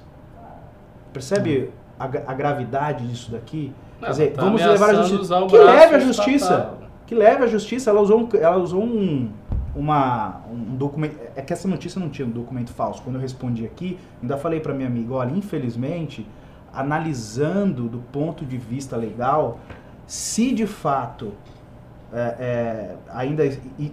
[1.11, 3.73] Percebe a, gra- a gravidade disso daqui?
[3.99, 5.47] Quer dizer, tá vamos levar a ameaçando justiça.
[5.47, 6.73] Que leve a justiça.
[7.05, 7.89] Que leve a justiça.
[7.89, 9.29] Ela usou um, ela usou um,
[9.75, 11.17] uma, um documento.
[11.35, 13.01] É que essa notícia não tinha um documento falso.
[13.01, 16.27] Quando eu respondi aqui, ainda falei para minha amiga: olha, infelizmente,
[16.71, 19.59] analisando do ponto de vista legal,
[20.05, 21.33] se de fato
[22.11, 23.43] é, é, ainda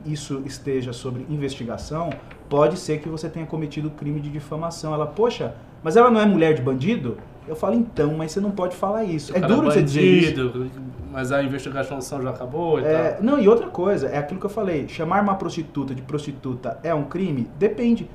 [0.05, 2.11] isso esteja sobre investigação,
[2.49, 4.93] pode ser que você tenha cometido crime de difamação.
[4.93, 7.16] Ela, poxa, mas ela não é mulher de bandido?
[7.48, 9.33] Eu falo, então, mas você não pode falar isso.
[9.33, 10.48] O É cara duro você dizer isso.
[10.50, 10.70] bandido,
[11.11, 13.22] Mas a investigação já acabou e É, tal.
[13.22, 16.94] não, e outra coisa, é aquilo que eu falei, chamar uma prostituta de prostituta é
[16.94, 17.48] um crime?
[17.59, 18.09] Depende.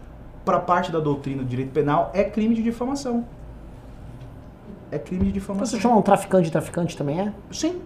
[0.45, 3.25] Para parte da doutrina do direito penal, é crime de difamação.
[4.91, 5.79] É crime de Você difamação.
[5.79, 7.33] chamar um traficante de traficante também é?
[7.51, 7.81] Sim.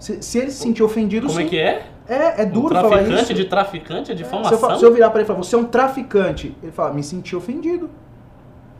[0.00, 1.46] Se, se ele se sentir ofendido, Como sim.
[1.46, 1.86] é que é?
[2.08, 3.34] É, é Um duro falar traficante isso.
[3.34, 4.78] de traficante é Se eu, difamação?
[4.78, 7.36] se eu virar para ele e falar, você é um traficante, ele fala, me senti
[7.36, 7.90] ofendido.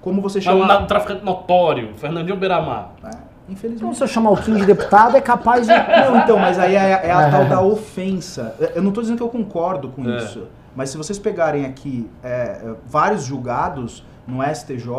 [0.00, 0.78] Como você Mas chama...
[0.80, 2.90] um traficante notório, Fernandinho Beiramar.
[3.02, 3.96] É, Então, infelizmente.
[3.96, 5.72] se eu chamar o Kim de deputado, é capaz de.
[5.74, 7.30] Não, então, mas aí é, é a É.
[7.30, 8.54] tal da ofensa.
[8.74, 10.16] Eu não tô dizendo que eu concordo com É.
[10.18, 10.46] isso.
[10.76, 14.90] Mas se vocês pegarem aqui é, é, vários julgados no STJ,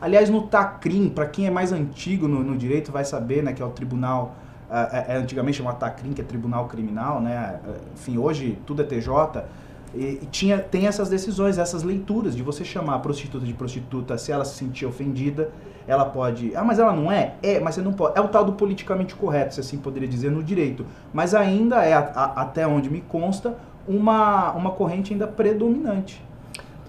[0.00, 3.62] aliás, no TACRIM, para quem é mais antigo no, no direito vai saber, né, que
[3.62, 4.34] é o tribunal,
[4.70, 8.84] é, é, antigamente chamado TACRIM, que é Tribunal Criminal, né, é, enfim, hoje tudo é
[8.84, 9.44] TJ,
[9.94, 14.16] e, e tinha, tem essas decisões, essas leituras de você chamar a prostituta de prostituta
[14.18, 15.50] se ela se sentir ofendida,
[15.86, 16.54] ela pode.
[16.56, 17.34] Ah, mas ela não é?
[17.42, 18.16] É, mas você não pode.
[18.18, 20.86] É o tal do politicamente correto, se assim poderia dizer, no direito.
[21.12, 23.54] Mas ainda é, a- a- até onde me consta,
[23.86, 26.22] uma, uma corrente ainda predominante.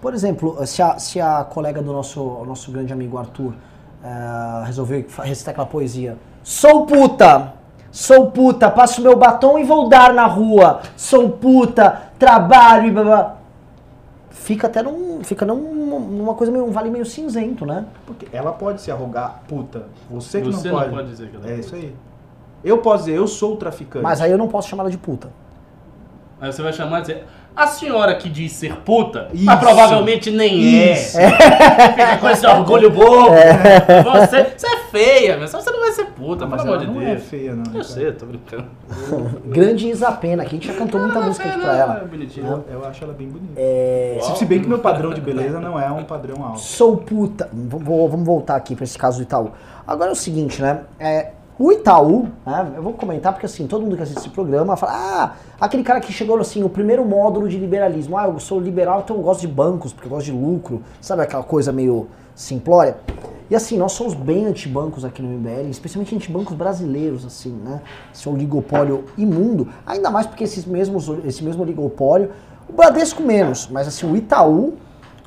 [0.02, 3.54] Por exemplo, se a, se a colega do nosso, nosso grande amigo Arthur
[4.04, 7.54] eh, resolver fa- recitar aquela poesia: Sou puta!
[7.90, 10.82] Sou puta, passo meu batom e vou dar na rua.
[10.98, 13.36] Sou puta, trabalho e blá blá.
[14.30, 15.24] Fica até num.
[15.24, 16.66] Fica num, numa coisa meio.
[16.66, 17.86] um vale meio cinzento, né?
[18.06, 19.84] Porque ela pode se arrogar puta.
[20.10, 20.96] Você que Você não não pode.
[20.96, 21.96] pode dizer que ela É é isso aí.
[22.64, 24.04] Eu posso dizer, eu sou o traficante.
[24.04, 25.30] Mas aí eu não posso chamar ela de puta.
[26.40, 29.46] Aí você vai chamar e dizer, A senhora que diz ser puta, Isso.
[29.46, 31.20] mas provavelmente nem Isso.
[31.20, 31.30] é.
[31.92, 33.30] Fica com esse orgulho bobo.
[33.30, 36.88] Você, você é feia, mas você não vai ser puta, pelo Mas amor ela de
[36.92, 37.12] não Deus.
[37.12, 37.64] é feia, não.
[37.76, 38.66] Eu sei, tô brincando.
[39.46, 42.04] Grande Isa Pena, que a gente já cantou muita música aqui pra ela.
[42.12, 42.40] É.
[42.40, 43.54] Eu, eu acho ela bem bonita.
[43.56, 46.60] É, Se- Se bem que meu padrão de beleza não é um padrão alto.
[46.60, 47.50] Sou puta.
[47.54, 49.52] Vou- vamos voltar aqui pra esse caso do Itaú.
[49.86, 50.80] Agora é o seguinte, né?
[51.00, 52.74] É, o Itaú, né?
[52.76, 56.00] Eu vou comentar porque assim, todo mundo que assiste esse programa fala, ah, aquele cara
[56.00, 58.18] que chegou assim, o primeiro módulo de liberalismo.
[58.18, 60.82] Ah, eu sou liberal, então eu gosto de bancos, porque eu gosto de lucro.
[61.00, 62.98] Sabe aquela coisa meio simplória?
[63.50, 67.82] E assim, nós somos bem antibancos aqui no MBL, especialmente antibancos brasileiros, assim, né?
[68.14, 69.68] Esse oligopólio imundo.
[69.86, 72.32] Ainda mais porque esses mesmos, esse mesmo oligopólio,
[72.68, 74.74] o Bradesco menos, mas assim, o Itaú,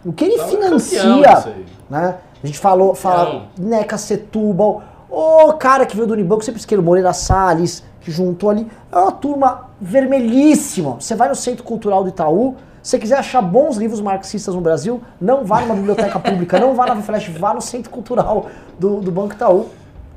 [0.05, 1.67] o que ele Itaú é campeão financia, aí.
[1.89, 2.19] né?
[2.43, 4.83] A gente falou, fala Neca Setúbal,
[5.19, 8.67] o cara que veio do Unibanco, sempre esquerdo, Moreira Salles, que juntou ali.
[8.93, 10.97] É uma turma vermelhíssima.
[11.01, 14.61] Você vai no Centro Cultural do Itaú, se você quiser achar bons livros marxistas no
[14.61, 18.47] Brasil, não vá numa biblioteca pública, não vá na Flash, vá no Centro Cultural
[18.79, 19.67] do, do Banco Itaú.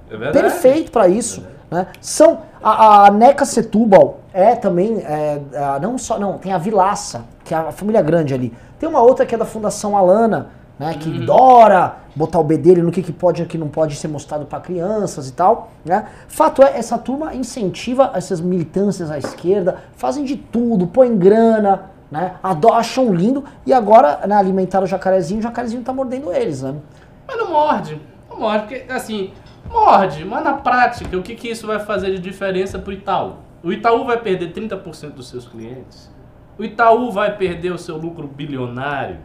[0.10, 0.40] É verdade.
[0.40, 1.44] Perfeito para isso.
[1.72, 1.88] Né?
[2.02, 7.26] São a, a Neca Setúbal é também é, a- não só não tem a Vilaça
[7.44, 8.54] que é a família grande ali.
[8.80, 10.96] Tem uma outra que é da Fundação Alana, né?
[11.00, 14.10] Que adora botar o B dele no que, que pode e que não pode ser
[14.10, 15.72] mostrado para crianças e tal.
[15.86, 16.06] Né?
[16.28, 21.92] Fato é essa turma incentiva essas militâncias à esquerda, fazem de tudo, põem grana.
[22.12, 22.34] Né?
[22.44, 26.76] Acham lindo e agora né, alimentaram o jacarezinho, o jacarezinho tá mordendo eles, né?
[27.26, 28.02] Mas não morde.
[28.30, 29.32] Não morde, porque assim,
[29.70, 33.36] morde, mas na prática, o que, que isso vai fazer de diferença pro Itaú?
[33.64, 36.12] O Itaú vai perder 30% dos seus clientes.
[36.58, 39.20] O Itaú vai perder o seu lucro bilionário.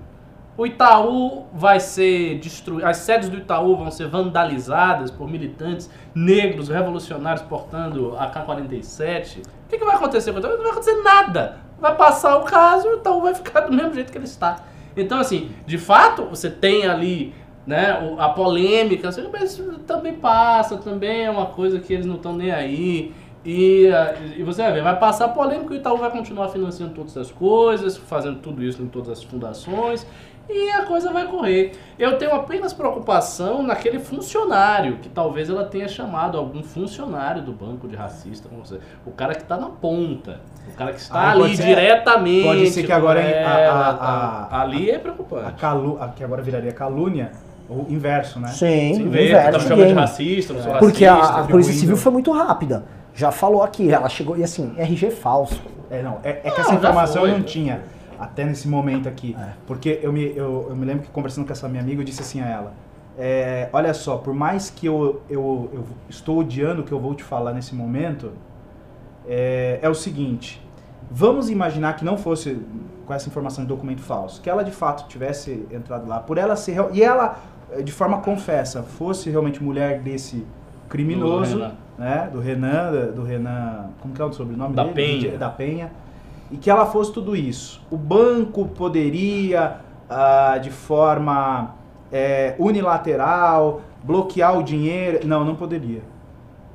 [0.56, 2.86] O Itaú vai ser destruído.
[2.86, 9.38] As sedes do Itaú vão ser vandalizadas por militantes negros revolucionários portando a K-47.
[9.38, 10.52] O que, que vai acontecer com o Itaú?
[10.52, 11.58] Não vai acontecer nada.
[11.80, 14.64] Vai passar o caso e o Itaú vai ficar do mesmo jeito que ele está.
[14.96, 17.34] Então, assim, de fato, você tem ali
[17.66, 22.32] né, a polêmica, assim, mas também passa, também é uma coisa que eles não estão
[22.32, 23.12] nem aí.
[23.44, 27.14] E, ah, e você vai ver, vai passar polêmica o Itaú vai continuar financiando todas
[27.16, 30.06] as coisas, fazendo tudo isso em todas as fundações,
[30.48, 31.72] e a coisa vai correr.
[31.98, 37.86] Eu tenho apenas preocupação naquele funcionário, que talvez ela tenha chamado algum funcionário do banco
[37.88, 38.78] de racista, como você.
[39.06, 42.46] O cara que está na ponta, o cara que está Ah, ali ser- diretamente.
[42.46, 45.52] pode ser que agora ela, a- a- a- ali é A preocupante.
[45.54, 47.32] calu, a, que agora viraria calúnia,
[47.68, 48.48] o inverso, né?
[48.48, 51.26] Sim, Sim, o vê, inverso tá chamando de racista, não sou Porque a, racista.
[51.32, 52.84] a atribuindo- Polícia Civil foi muito rápida.
[53.14, 54.36] Já falou aqui, ela chegou.
[54.36, 55.62] E assim, RG falso.
[55.90, 57.80] É, não, é, é que Não, essa informação não tinha
[58.18, 59.34] até nesse momento aqui.
[59.66, 62.20] Porque eu me, eu, eu me lembro que conversando com essa minha amiga, eu disse
[62.22, 62.74] assim a ela:
[63.18, 67.14] é, Olha só, por mais que eu, eu, eu estou odiando o que eu vou
[67.14, 68.32] te falar nesse momento,
[69.26, 70.60] é, é o seguinte:
[71.10, 72.58] vamos imaginar que não fosse
[73.06, 76.56] com essa informação de documento falso, que ela de fato tivesse entrado lá, por ela
[76.56, 76.76] ser.
[76.92, 77.38] E ela,
[77.72, 80.44] eh, de forma confessa, fosse realmente mulher desse
[80.88, 81.74] criminoso, Do Renan.
[81.98, 82.30] né?
[82.32, 83.90] Do Renan, do Renan.
[84.00, 84.94] Como que é o sobrenome Da dele?
[84.94, 85.38] Penha.
[85.38, 85.92] Da Penha.
[86.54, 87.82] E que ela fosse tudo isso.
[87.90, 91.74] O banco poderia, ah, de forma
[92.12, 95.26] eh, unilateral, bloquear o dinheiro.
[95.26, 96.02] Não, não poderia.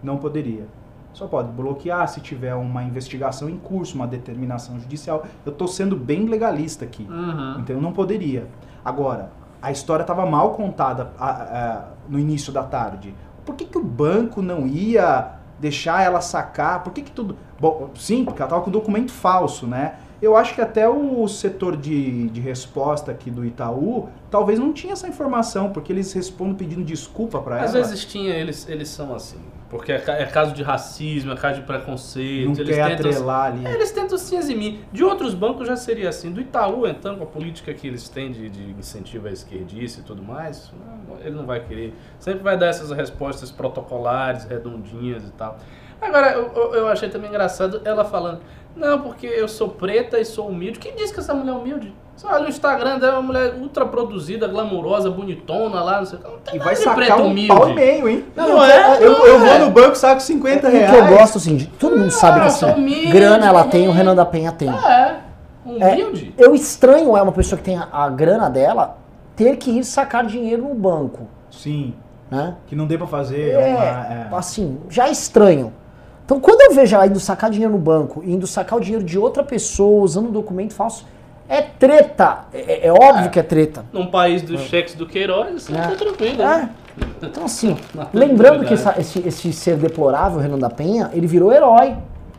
[0.04, 0.68] Não poderia.
[1.14, 5.24] Só pode bloquear se tiver uma investigação em curso, uma determinação judicial.
[5.46, 7.08] Eu estou sendo bem legalista aqui.
[7.10, 7.60] Uhum.
[7.60, 8.48] Então não poderia.
[8.84, 13.14] Agora, a história estava mal contada a- a- no início da tarde.
[13.46, 16.84] Por que, que o banco não ia deixar ela sacar?
[16.84, 17.38] Por que, que tudo.
[17.60, 19.96] Bom, sim, porque ela estava com documento falso, né?
[20.22, 24.94] Eu acho que até o setor de, de resposta aqui do Itaú talvez não tinha
[24.94, 27.66] essa informação, porque eles respondem pedindo desculpa para ela.
[27.66, 29.40] Às vezes tinha, eles, eles são assim.
[29.70, 32.46] Porque é, é caso de racismo, é caso de preconceito.
[32.50, 33.66] não eles quer tentam, atrelar ali.
[33.68, 34.80] É, Eles tentam se eximir.
[34.92, 36.32] De outros bancos já seria assim.
[36.32, 40.04] Do Itaú, então, com a política que eles têm de, de incentivo à esquerdice e
[40.04, 40.72] tudo mais,
[41.08, 41.94] não, ele não vai querer.
[42.20, 45.58] Sempre vai dar essas respostas protocolares, redondinhas e tal.
[46.02, 48.42] Agora, eu, eu- eu achei também engraçado ela falando,
[48.76, 50.80] não, porque eu sou preta e sou humilde.
[50.80, 51.94] Quem disse que essa mulher é humilde?
[52.20, 56.20] Você olha o Instagram dela, é uma mulher ultra produzida, glamurosa, bonitona lá, não sei
[56.20, 56.28] o que.
[56.30, 57.48] Não tem E vai sacar um humilde.
[57.48, 58.26] pau e meio, hein?
[58.36, 58.98] Não, Não não, é?
[58.98, 59.58] Eu, eu Não é.
[59.58, 60.92] vou no banco, saco 50 O reais.
[60.92, 63.88] que eu gosto, assim, de, todo mundo sabe que assim, sou humilde, grana ela tem,
[63.88, 63.92] o?
[63.94, 64.68] Renan da Penha tem.
[64.70, 65.16] É,
[65.66, 66.34] humilde.
[66.38, 68.98] Eu estranho é uma pessoa que tem a, a grana dela
[69.34, 71.94] ter que ir sacar dinheiro no banco, Sim,
[72.30, 72.56] né?
[72.68, 73.52] que não dê pra fazer.
[73.52, 74.28] É, uma- é.
[74.34, 75.72] assim, já é estranho.
[76.26, 79.18] Então, quando eu vejo ela indo sacar dinheiro no banco, indo sacar o dinheiro de
[79.18, 81.06] outra pessoa usando um documento falso,
[81.50, 82.46] é treta.
[82.54, 83.30] É, é óbvio É.
[83.30, 83.84] que é treta.
[83.92, 85.82] Num país dos cheques do Queiroz, assim, É.
[85.82, 86.38] tá tranquilo.
[86.38, 86.70] né?
[87.02, 87.26] É.
[87.26, 87.76] Então, assim,
[88.14, 91.96] lembrando que essa- esse, esse ser deplorável, Renan da Penha, ele virou herói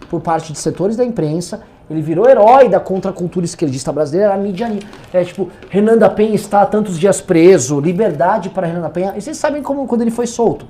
[0.08, 1.62] por parte de setores da imprensa.
[1.90, 4.70] Ele virou herói da contracultura esquerdista brasileira, a mídia.
[5.12, 9.12] É tipo, Renan da Penha está há tantos dias preso, liberdade para Renan da Penha.
[9.16, 10.66] E vocês sabem como quando ele foi solto?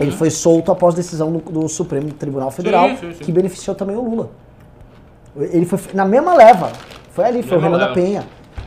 [0.00, 3.24] Ele foi solto após decisão do, do Supremo Tribunal Federal, Sim, sim, sim.
[3.24, 4.30] que beneficiou também o Lula.
[5.36, 6.72] Ele foi na mesma leva.
[7.14, 7.92] Foi ali, foi o Renan da.
[7.92, 8.24] Penha.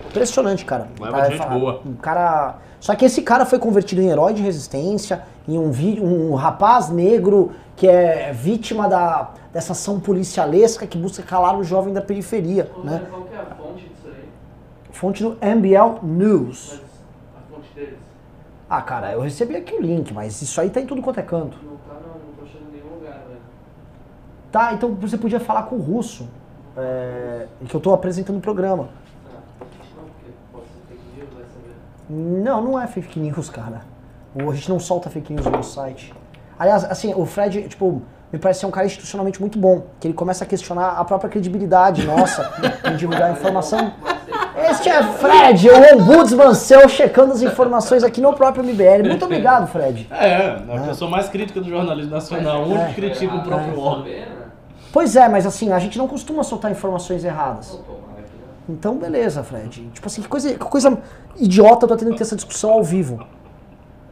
[0.07, 0.87] Impressionante, cara.
[0.99, 1.81] Leva Tá, de gente fala- boa.
[1.85, 2.55] Um cara.
[2.79, 6.89] Só que esse cara foi convertido em herói de resistência, em um, vi- um rapaz
[6.89, 12.71] negro que é vítima da, dessa ação policialesca que busca calar o jovem da periferia.
[12.77, 13.05] Ô, Né?
[13.09, 14.29] Qual que é a fonte disso aí?
[14.91, 16.69] Fonte do MBL News.
[16.71, 17.97] Mas a fonte deles?
[18.69, 21.23] Ah, cara, eu recebi aqui o link, mas isso aí tá em tudo quanto é
[21.23, 21.57] canto.
[21.63, 23.39] Não tá, não, não tô achando em nenhum lugar, velho.
[24.51, 26.27] Tá, então você podia falar com o russo,
[26.77, 28.89] é, que eu tô apresentando o programa.
[32.09, 32.61] Não.
[32.61, 33.81] Não, é fake news, cara.
[34.33, 36.13] O- A gente não solta fake news no site.
[36.57, 38.01] Aliás, assim, o Fred, tipo,
[38.31, 39.83] me parece ser um cara institucionalmente muito bom.
[39.99, 42.49] Que ele começa a questionar a própria credibilidade nossa
[42.91, 43.91] em divulgar a informação.
[44.69, 49.07] Este é Fred, o ombudsman seu, checando as informações aqui no próprio MBL.
[49.07, 50.07] Muito obrigado, Fred.
[50.11, 52.87] É, a pessoa mais crítica do jornalismo nacional, um É.
[52.87, 54.05] que critica o próprio órgão.
[54.87, 54.91] Né?
[54.93, 57.79] Pois é, mas assim, a gente não costuma soltar informações erradas.
[58.69, 59.89] Então, beleza, Fred.
[59.93, 60.97] Tipo assim, que coisa, que coisa
[61.37, 63.25] idiota eu tô tendo que ter essa discussão ao vivo.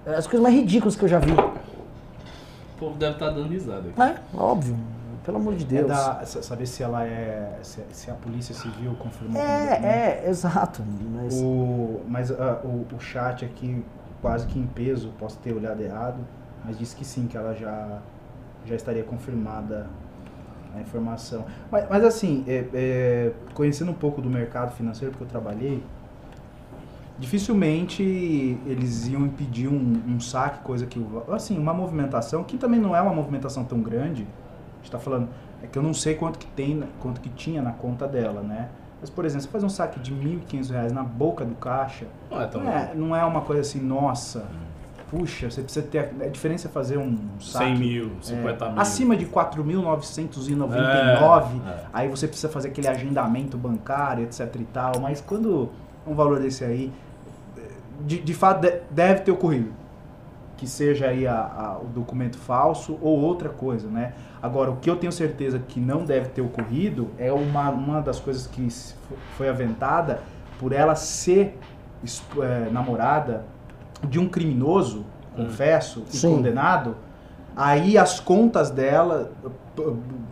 [0.06, 1.32] É as coisas mais ridículas que eu já vi.
[1.34, 4.02] O povo deve estar dando risada aqui.
[4.02, 4.78] É, óbvio.
[5.26, 5.88] Pelo amor de É Deus.
[5.88, 7.58] da- sa- saber se ela é.
[7.64, 9.42] Se, se a polícia civil confirmou.
[9.42, 9.84] o documento.
[9.84, 10.84] É, é, exato.
[11.16, 13.84] Mas, O, mas ah, o, o chat aqui,
[14.22, 16.18] quase que em peso, posso ter olhado errado,
[16.64, 17.98] mas disse que sim, que ela já,
[18.66, 19.88] já estaria confirmada
[20.78, 21.46] a informação.
[21.72, 25.84] Mas, mas assim, é, é, conhecendo um pouco do mercado financeiro, porque eu trabalhei,
[27.18, 28.04] dificilmente
[28.66, 31.06] eles iam impedir um, um saque, coisa que.
[31.32, 35.30] Assim, uma movimentação, que também não é uma movimentação tão grande, a gente está falando,
[35.64, 38.70] é que eu não sei quanto que tem, quanto que tinha na conta dela, né?
[39.02, 42.42] Mas, por exemplo, você fazer um saque de 1.500 reais na boca do caixa, Não
[42.42, 44.46] é tão não é, não é uma coisa assim, nossa,
[45.10, 46.00] puxa, você precisa ter.
[46.22, 47.66] A diferença é fazer um saque.
[47.66, 48.82] 100 mil, 50 é, mil.
[48.82, 51.84] Acima de 4.999, É, é.
[51.94, 55.00] aí você precisa fazer aquele agendamento bancário, etc e tal.
[55.00, 55.70] Mas quando
[56.06, 56.92] um valor desse aí,
[58.02, 59.72] de, de fato de- deve ter ocorrido.
[60.58, 64.14] Que seja aí a- a- o documento falso ou outra coisa, né?
[64.42, 68.22] Agora, o que eu tenho certeza que não deve ter ocorrido é uma, uma das
[68.22, 68.70] coisas que
[69.38, 70.22] foi aventada
[70.58, 71.58] por ela ser
[72.42, 73.44] é, namorada
[74.06, 76.36] de um criminoso, confesso, e Sim.
[76.36, 76.96] condenado,
[77.56, 79.32] aí as contas dela,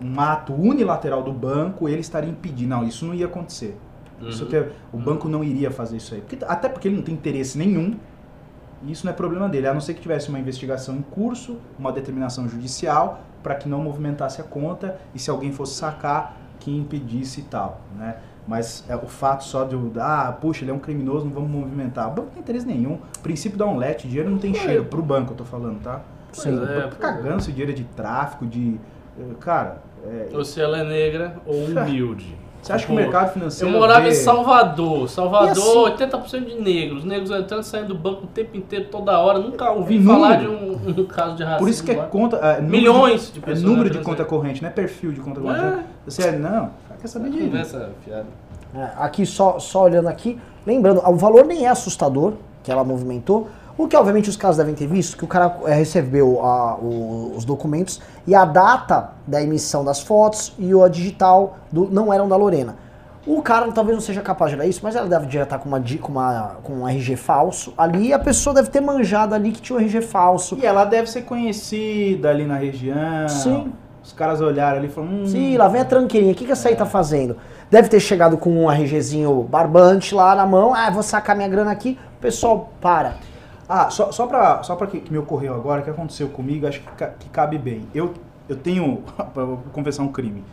[0.01, 2.69] um ato unilateral do banco, ele estaria impedindo.
[2.69, 3.78] Não, isso não ia acontecer.
[4.21, 4.49] Isso Uhum.
[4.49, 6.21] que- o banco não iria fazer isso aí.
[6.21, 7.95] Porque- até porque ele não tem interesse nenhum.
[8.86, 9.67] E isso não é problema dele.
[9.67, 13.82] A não ser que tivesse uma investigação em curso, uma determinação judicial, para que não
[13.82, 17.82] movimentasse a conta e se alguém fosse sacar, que impedisse e tal.
[17.97, 18.15] Né?
[18.47, 21.49] Mas é, o fato só de, eu- ah, puxa, ele é um criminoso, não vamos
[21.49, 22.07] movimentar.
[22.07, 22.95] O banco não tem interesse nenhum.
[23.17, 24.83] O princípio da omelete, dinheiro não tem cheiro.
[24.85, 26.01] Pro banco, eu tô falando, tá?
[26.33, 26.59] Sim.
[26.61, 28.75] É, tá cagando se dinheiro é de tráfico, de.
[29.19, 32.35] eh, Cara, é, Ou se ela é negra ou humilde.
[32.61, 33.73] você acha que Tipo, o mercado Eu financeiro.
[33.73, 35.07] morava vê- em Salvador.
[35.09, 37.05] Salvador, assim- 80% de negros.
[37.05, 39.37] Negros entrando e saindo do banco o tempo inteiro, toda hora.
[39.39, 41.59] Nunca ouvi falar de um, um caso de racismo.
[41.59, 42.05] Por isso que é lá.
[42.07, 42.37] conta.
[42.37, 45.11] é, Milhões de de, é pessoas número de entrando conta e corrente, não é perfil
[45.13, 45.43] de conta É.
[45.43, 45.85] corrente.
[46.05, 46.71] Você é, não,
[47.03, 47.39] quer saber de.
[47.41, 48.25] Conversa fiada.
[48.75, 52.33] É, aqui, só, só olhando aqui, lembrando, o valor nem é assustador
[52.63, 53.47] que ela movimentou.
[53.77, 57.33] O que, obviamente, os caras devem ter visto, que o cara é, recebeu a- o-
[57.35, 62.27] os documentos e a data da emissão das fotos e o digital do, não eram
[62.29, 62.75] da Lorena.
[63.25, 65.69] O cara talvez não seja capaz de olhar isso, mas ela deve já estar com,
[65.69, 69.51] uma, com, uma, com um RG falso ali e a pessoa deve ter manjado ali
[69.51, 70.57] que tinha um RG falso.
[70.61, 73.27] E ela deve ser conhecida ali na região.
[73.29, 73.71] Sim.
[74.03, 75.13] Os caras olharam ali e falaram.
[75.23, 76.33] Hum, Sim, lá vem a tranqueirinha.
[76.33, 77.37] O que, que essa aí tá fazendo?
[77.71, 80.73] Deve ter chegado com um RGzinho barbante lá na mão.
[80.73, 81.97] Ah, vou sacar minha grana aqui.
[82.17, 83.15] O pessoal para.
[83.67, 86.81] Ah, só, só pra, só pra que, que me ocorreu agora, que aconteceu comigo, acho
[86.81, 87.87] que, que cabe bem.
[87.95, 88.13] Eu,
[88.49, 88.97] eu tenho,
[89.33, 90.43] pra confessar um crime,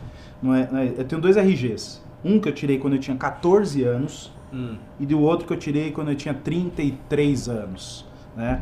[0.41, 2.01] não é, não é- eu tenho dois RGs.
[2.23, 4.75] Um que eu tirei quando eu tinha 14 anos Hum.
[4.99, 8.61] e do outro que eu tirei quando eu tinha 33 anos, né?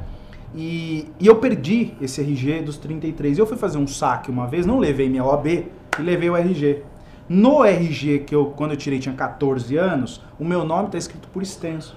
[0.56, 3.38] E, e eu perdi esse RG dos 33.
[3.38, 6.84] Eu fui fazer um saque uma vez, não levei minha OAB e levei o RG.
[7.28, 11.28] No RG que eu, quando eu tirei, tinha 14 anos, o meu nome está escrito
[11.30, 11.96] por extenso.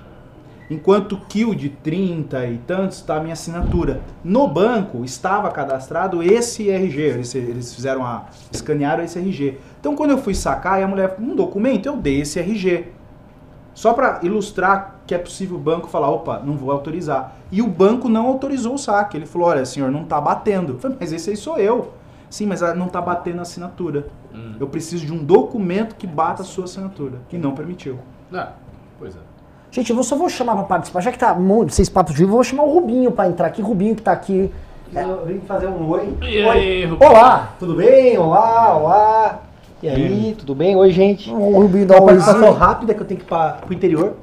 [0.70, 4.00] Enquanto que o de 30 e tantos está a minha assinatura.
[4.22, 8.26] No banco estava cadastrado esse RG, eles, eles fizeram a.
[8.50, 9.58] escanearam esse RG.
[9.80, 12.88] Então quando eu fui sacar a mulher, um documento, eu dei esse RG.
[13.74, 17.36] Só para ilustrar que é possível o banco falar, opa, não vou autorizar.
[17.50, 19.16] E o banco não autorizou o saque.
[19.16, 20.74] Ele falou, olha, senhor, não está batendo.
[20.74, 21.92] Eu falei, mas esse aí sou eu.
[22.30, 24.06] Sim, mas ela não tá batendo a assinatura.
[24.34, 24.54] Hum.
[24.58, 27.18] Eu preciso de um documento que bata a sua assinatura.
[27.30, 27.98] E não permitiu.
[28.32, 28.52] Ah,
[28.98, 29.18] pois é.
[29.70, 31.00] Gente, eu só vou chamar pra participar.
[31.00, 31.36] Já que tá
[31.68, 33.60] seis papos de vivo, eu vou chamar o Rubinho pra entrar aqui.
[33.60, 34.50] Rubinho que tá aqui.
[34.94, 36.14] Eu vim fazer um oi.
[36.20, 36.48] E Oi.
[36.48, 37.10] aí, Rubinho?
[37.10, 37.52] Olá!
[37.58, 38.18] Tudo bem?
[38.18, 39.42] Olá, olá.
[39.82, 40.76] E aí, tudo bem?
[40.76, 41.30] Oi, gente.
[41.30, 44.14] O Rubinho dá Uma um participação rápida que eu tenho que ir para o interior.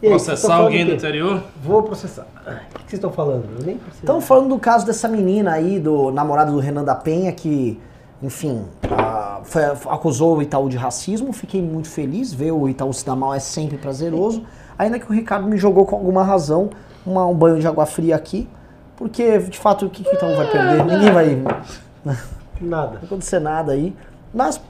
[0.00, 1.42] E aí, estão Processar falando alguém do interior?
[1.62, 2.22] Vou processar.
[2.40, 3.44] O que vocês estão falando?
[3.58, 3.96] Eu nem percebi.
[4.00, 7.80] Estamos falando do caso dessa menina aí, do namorado do Renan da Penha, que,
[8.22, 11.32] enfim, ah, foi- acusou o Itaú de racismo.
[11.32, 12.32] Fiquei muito feliz.
[12.32, 14.44] Ver o Itaú se dar mal é sempre prazeroso.
[14.78, 16.70] Ainda que o Ricardo me jogou com alguma razão
[17.04, 18.48] uma- um banho de água fria aqui.
[18.96, 20.84] Porque, de fato, o que, que o Itaú vai perder?
[20.84, 21.42] Ninguém vai.
[22.04, 22.18] Nada.
[22.60, 23.94] Não vai acontecer nada aí.
[24.32, 24.60] Mas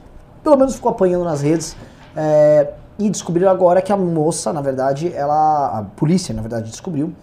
[0.43, 1.75] pelo menos ficou apanhando nas redes.
[2.15, 5.79] É, e descobriram agora que a moça, na verdade, ela.
[5.79, 7.13] A polícia, na verdade, descobriu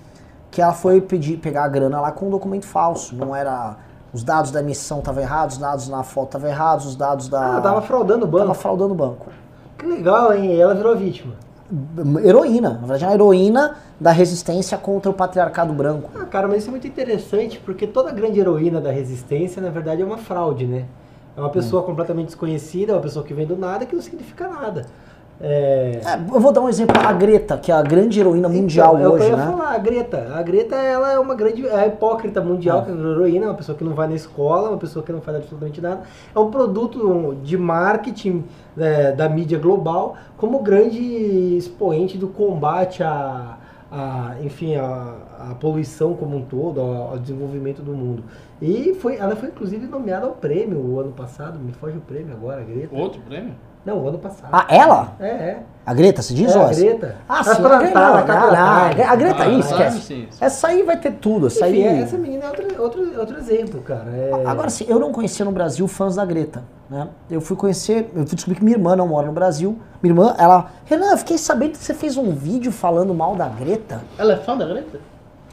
[0.50, 3.14] que ela foi pedir, pegar a grana lá com um documento falso.
[3.14, 3.76] Não era.
[4.12, 7.58] Os dados da emissão estavam errados, os dados na foto estavam errados, os dados da.
[7.58, 8.54] Ah, tava fraudando o tava banco.
[8.54, 9.26] fraudando o banco.
[9.76, 10.54] Que legal, hein?
[10.54, 11.34] E ela virou vítima.
[12.24, 16.08] Heroína, na verdade, é uma heroína da resistência contra o patriarcado branco.
[16.14, 20.00] Ah, cara, mas isso é muito interessante, porque toda grande heroína da resistência, na verdade,
[20.00, 20.86] é uma fraude, né?
[21.36, 24.48] É uma pessoa completamente desconhecida, é uma pessoa que vem do nada, que não significa
[24.48, 24.86] nada.
[25.40, 26.00] É...
[26.04, 29.04] É, eu vou dar um exemplo, a Greta, que é a grande heroína mundial Então,
[29.04, 29.52] é o que hoje, eu ia né?
[29.52, 30.32] falar, a Greta.
[30.34, 33.54] A Greta, ela é uma grande é a hipócrita mundial, que é uma heroína, uma
[33.54, 36.02] pessoa que não vai na escola, uma pessoa que não faz absolutamente nada.
[36.34, 38.44] É um produto de marketing
[38.78, 40.98] é, da mídia global como grande
[41.56, 43.58] expoente do combate à,
[43.90, 45.16] à, enfim, à,
[45.50, 48.24] à poluição como um todo, ao, ao desenvolvimento do mundo.
[48.60, 52.32] E foi, ela foi inclusive nomeada ao prêmio o ano passado, me foge o prêmio
[52.32, 52.94] agora, a Greta.
[52.94, 53.52] Outro prêmio?
[53.86, 54.48] Não, o ano passado.
[54.52, 55.12] Ah, ela?
[55.20, 55.58] É, é.
[55.86, 56.66] A Greta, se diz, É, ó.
[56.66, 57.16] a Greta.
[57.28, 57.50] Ah, A sim.
[57.50, 60.00] a a Greta, não, a Greta, Ah, isso, sim, esquece.
[60.00, 60.44] sim, sim.
[60.44, 62.02] Essa aí vai ter tudo, essa Enfim, aí...
[62.02, 64.10] essa menina é outro, outro, outro exemplo, cara.
[64.10, 64.42] É...
[64.44, 67.06] Agora sim, eu não conhecia no Brasil fãs da Greta, né?
[67.30, 69.78] Eu fui conhecer, eu fui descobrir que minha irmã não mora no Brasil.
[70.02, 70.66] Minha irmã, ela...
[70.84, 74.00] Renan, eu fiquei sabendo que você fez um vídeo falando mal da Greta.
[74.18, 74.98] Ela é fã da Greta?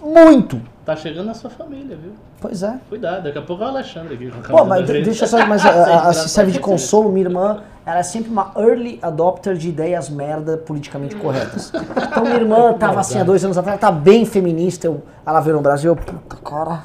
[0.01, 0.59] Muito!
[0.85, 2.11] Tá chegando na sua família, viu?
[2.41, 2.77] Pois é.
[2.89, 4.29] Cuidado, daqui a pouco é o Alexandre aqui.
[4.49, 8.29] Pô, mas deixa só, mas a- a- serve de consolo, minha irmã, ela é sempre
[8.29, 11.71] uma early adopter de ideias merda politicamente corretas.
[11.73, 15.55] Então minha irmã tava assim há dois anos atrás, tá bem feminista, eu, ela veio
[15.55, 16.83] no Brasil, eu, puta cara.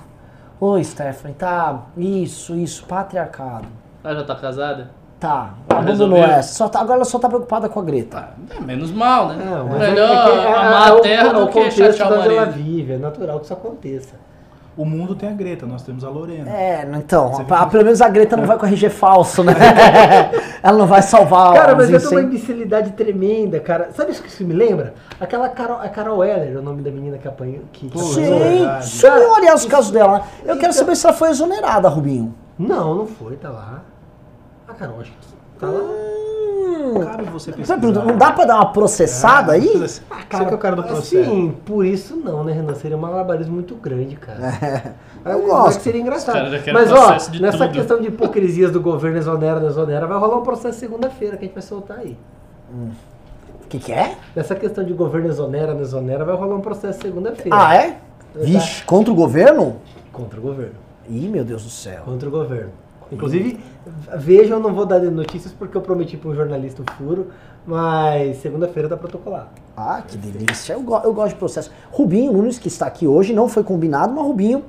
[0.61, 3.67] Oi, Stephanie, tá, isso, isso, patriarcado.
[4.05, 4.91] Ela já tá casada?
[5.21, 6.25] Tá, abandonou Resolveu?
[6.39, 6.55] essa.
[6.55, 8.29] Só tá- agora ela só tá preocupada com a Greta.
[8.57, 9.45] É menos mal, né?
[9.45, 11.77] Não, Melhor é, que- é, amar é, a terra o, é do o que contexto
[11.97, 12.55] chatear o onde ela marido.
[12.65, 14.29] vive, é natural que isso aconteça.
[14.77, 16.49] O mundo tem a Greta, nós temos a Lorena.
[16.49, 19.53] É, então, Você a- pelo menos a Greta não vai com RG falso, né?
[20.63, 23.89] ela não vai salvar Cara, mas eu tenho uma imbecilidade tremenda, cara.
[23.93, 24.95] Sabe isso que isso me lembra?
[25.21, 27.63] Aquela Carol, a Carol Weller, o nome da menina que apanhou.
[27.73, 27.99] Que, que Pô.
[27.99, 28.25] Sim,
[28.83, 30.23] sumiu, aliás, o caso dela.
[30.43, 32.33] Eu quero Então- saber se ela foi exonerada, Rubinho.
[32.57, 33.81] Não, não foi, tá lá.
[34.79, 35.19] A Carol, acho que
[35.59, 35.81] tá lá.
[35.81, 38.05] Hum, Cabe você Sabe, pesquisar.
[38.05, 39.67] Não dá pra dar uma processada aí?
[39.77, 41.19] Você que é o cara do processo.
[41.19, 42.75] Assim, por isso não, né, Renan?
[42.75, 44.95] Seria um malabarismo muito grande, cara.
[45.25, 45.81] Eu Mas gosto.
[45.83, 46.49] seria engraçado.
[46.73, 47.11] Mas ó,
[47.41, 47.73] nessa tudo.
[47.73, 51.47] questão de hipocrisias do governo exonera, não exonera, vai rolar um processo segunda-feira que a
[51.49, 52.17] gente vai soltar aí.
[52.71, 54.17] O que, que é?
[54.35, 57.51] Nessa questão de governo exonera, não exonera, vai rolar um processo segunda-feira.
[57.53, 57.99] Ah, é?
[58.35, 59.77] Vixe, contra o governo?
[60.13, 60.75] Contra o governo.
[61.09, 62.03] Ih, meu Deus do céu.
[62.05, 62.71] Contra o governo.
[63.11, 63.59] Inclusive,
[64.17, 67.29] vejam, eu não vou dar notícias porque eu prometi para um jornalista o furo,
[67.67, 69.49] mas segunda-feira tá protocolado.
[69.77, 70.73] Ah, que delícia.
[70.75, 71.71] Eu, go- eu gosto de processo.
[71.91, 74.63] Rubinho Nunes, que está aqui hoje, não foi combinado, mas Rubinho,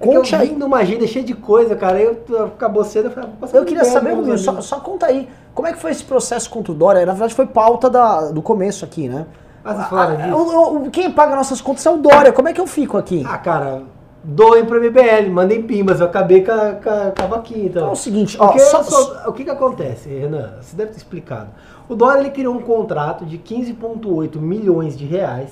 [0.00, 0.54] É que eu conte vim aí.
[0.56, 2.00] numa agenda cheia de coisa, cara.
[2.00, 2.16] Eu,
[2.46, 5.06] acabou cedo, eu falei, ah, vou passar Eu queria tempo saber, Rubinho, só, só conta
[5.06, 7.04] aí, como é que foi esse processo contra o Dória?
[7.04, 9.26] Na verdade, foi pauta da- do começo aqui, né?
[9.64, 10.90] Vocês falaram Ah, disso?
[10.90, 12.32] quem paga nossas contas é o Dória.
[12.32, 13.22] Como é que eu fico aqui?
[13.24, 13.82] Ah, cara,
[14.24, 17.82] doem pro MBL, mandem pimbas, eu acabei com a, com a, com a vaquinha, então.
[17.82, 20.54] Então é o seguinte, ó, só- sou- o que que acontece, Renan?
[20.60, 21.50] Você deve ter explicado.
[21.88, 25.50] O Dória ele criou um contrato de 15,8 milhões de reais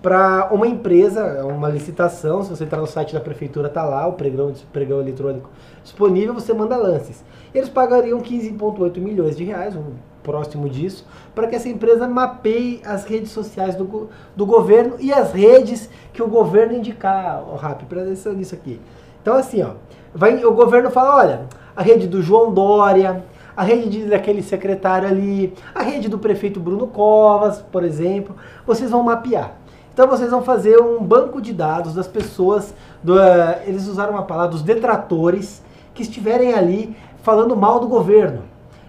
[0.00, 2.42] para uma empresa, uma licitação.
[2.42, 5.50] Se você entrar no site da prefeitura, tá lá o pregão, pregão eletrônico
[5.82, 7.22] disponível, você manda lances.
[7.54, 9.92] Eles pagariam 15,8 milhões de reais, um
[10.28, 15.32] próximo disso, para que essa empresa mapeie as redes sociais do, do governo e as
[15.32, 18.78] redes que o governo indicar, o RAP, presta nisso aqui.
[19.22, 19.70] Então assim, ó,
[20.14, 21.40] vai, o governo fala, olha,
[21.74, 23.24] a rede do João Dória,
[23.56, 28.90] a rede de- daquele secretário ali, a rede do prefeito Bruno Covas, por exemplo, vocês
[28.90, 29.56] vão mapear.
[29.94, 34.22] Então vocês vão fazer um banco de dados das pessoas, do, eh, eles usaram uma
[34.24, 35.62] palavra, dos detratores,
[35.94, 38.42] que estiverem ali falando mal do governo.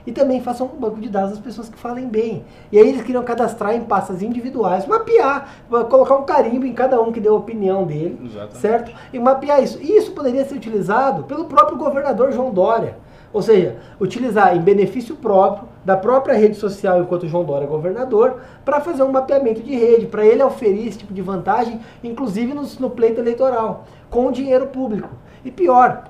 [0.10, 2.43] E também façam um banco de dados das pessoas que falem bem.
[2.72, 7.12] E aí eles queriam cadastrar em pastas individuais, mapear, colocar um carimbo em cada um
[7.12, 8.57] que deu a opinião dele, Exatamente.
[8.57, 8.91] certo?
[9.14, 9.78] E mapear isso.
[9.80, 12.97] E isso poderia ser utilizado pelo próprio governador João Dória.
[13.32, 18.38] Ou seja, utilizar em benefício próprio da própria rede social enquanto João Dória é governador
[18.66, 22.64] para fazer um mapeamento de rede, para ele oferir esse tipo de vantagem, inclusive no,
[22.80, 25.10] no pleito eleitoral, com dinheiro público.
[25.45, 26.05] E pior,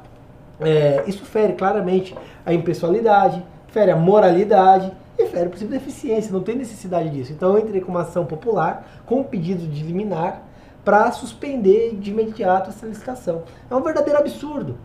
[0.62, 6.32] é, isso fere claramente a impessoalidade, fere a moralidade e fere o princípio da eficiência.
[6.32, 7.32] Não tem necessidade disso.
[7.32, 10.43] Então eu entrei com uma ação popular, com um pedido de liminar,
[10.84, 13.43] para suspender de imediato essa licitação.
[13.70, 14.78] É um verdadeiro absurdo.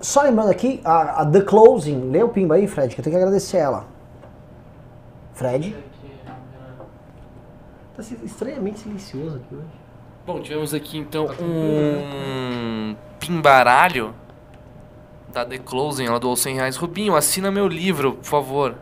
[0.00, 3.16] Só lembrando aqui, a, a The Closing, lê o pimba aí, Fred, que eu tenho
[3.16, 3.84] que agradecer ela.
[5.34, 5.76] Fred?
[7.96, 9.88] Tá estranhamente silencioso aqui hoje.
[10.24, 14.14] Bom, tivemos aqui então um pimbaralho
[15.38, 16.76] da The Closing, ela doou 100 reais.
[16.76, 18.74] Rubinho, assina meu livro, por favor.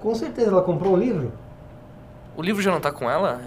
[0.00, 1.32] Com certeza ela comprou um livro?
[2.36, 3.40] O livro já não tá com ela?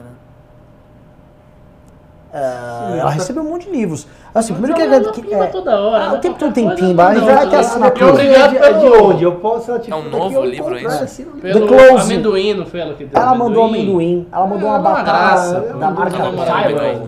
[2.34, 4.08] Ah, ela recebeu um monte de livros.
[4.34, 7.20] Assim, primeiro que, ela que é, toda hora, Ah, o tempo todo tem pimba, aí
[7.20, 8.12] vai ter assinatura.
[8.14, 9.24] Obrigado é de, é onde?
[9.26, 11.04] Eu posso, ela É um novo livro, é isso?
[11.04, 11.26] o.
[11.42, 12.04] Pelo The Close.
[12.14, 15.92] amendoim, não foi ela que deu Ela mandou amendoim, ela mandou É, uma batata da
[15.92, 16.18] marca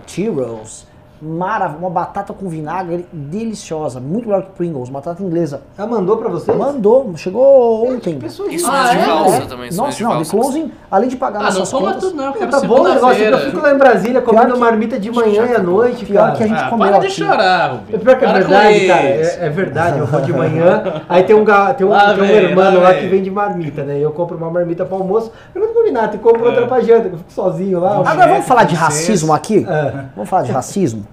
[0.05, 0.81] Tyrell.
[1.24, 1.43] Tyrrells.
[1.43, 5.61] Marav uma batata com vinagre deliciosa, muito melhor que Pringles, batata inglesa.
[5.78, 6.51] Ela mandou pra você?
[6.51, 8.19] Mandou, chegou ontem.
[8.24, 9.05] Isso Ah, é de é?
[9.05, 9.45] valsa É.
[9.45, 10.32] também, Nossa, de não, valsa.
[10.32, 12.82] Closing, além de pagar Ah, não nossas coma contas, tudo não, eu quero tá bom
[12.82, 16.05] o negócio, eu fico lá em Brasília comendo que- marmita de manhã e à noite,
[16.05, 16.36] Pior cara.
[16.36, 17.15] que a gente Ah, comeu para de aqui.
[17.15, 17.95] chorar, Rubinho.
[17.95, 19.01] É pior que é verdade, cara.
[19.03, 21.45] É, é verdade, eu vou de manhã, aí tem um,
[21.78, 23.97] tem um, Lá tem um vem, irmão lá que vende marmita, né?
[23.99, 27.09] Eu compro uma marmita pro almoço, eu não comi nada, e compro outra pra janta,
[27.09, 27.97] que eu fico sozinho lá.
[28.05, 29.65] Agora vamos falar de racismo aqui?
[29.69, 29.93] É.
[30.15, 31.05] Vamos falar de racismo?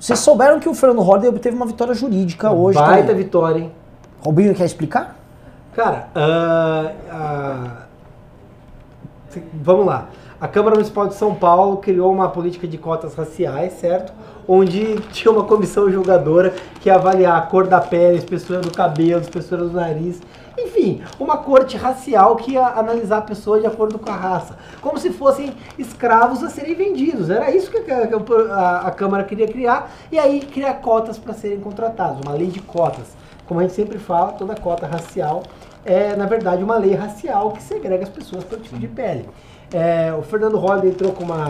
[0.00, 2.78] Vocês souberam que o Fernando Holliday obteve uma vitória jurídica hoje.
[2.78, 3.16] Baita também.
[3.22, 3.72] vitória, hein?
[4.24, 5.16] Robinho quer explicar?
[5.74, 6.90] Cara, ah,
[9.28, 10.06] se- vamos lá.
[10.40, 14.12] A Câmara Municipal de São Paulo criou uma política de cotas raciais, certo?
[14.48, 18.72] Onde tinha uma comissão julgadora que ia avaliar a cor da pele, a espessura do
[18.72, 20.20] cabelo, a espessura do nariz.
[20.62, 24.56] Enfim, uma corte racial que ia analisar a pessoa de acordo com a raça.
[24.80, 27.30] Como se fossem escravos a serem vendidos.
[27.30, 29.90] Era isso que a, a- a Câmara queria criar.
[30.12, 32.20] E aí criar cotas para serem contratados.
[32.24, 33.16] Uma lei de cotas.
[33.46, 35.42] Como a gente sempre fala, toda cota racial
[35.84, 39.26] é, na verdade, uma lei racial que segrega as pessoas pelo tipo de pele.
[39.72, 41.48] É, o Fernando Holliday entrou com uma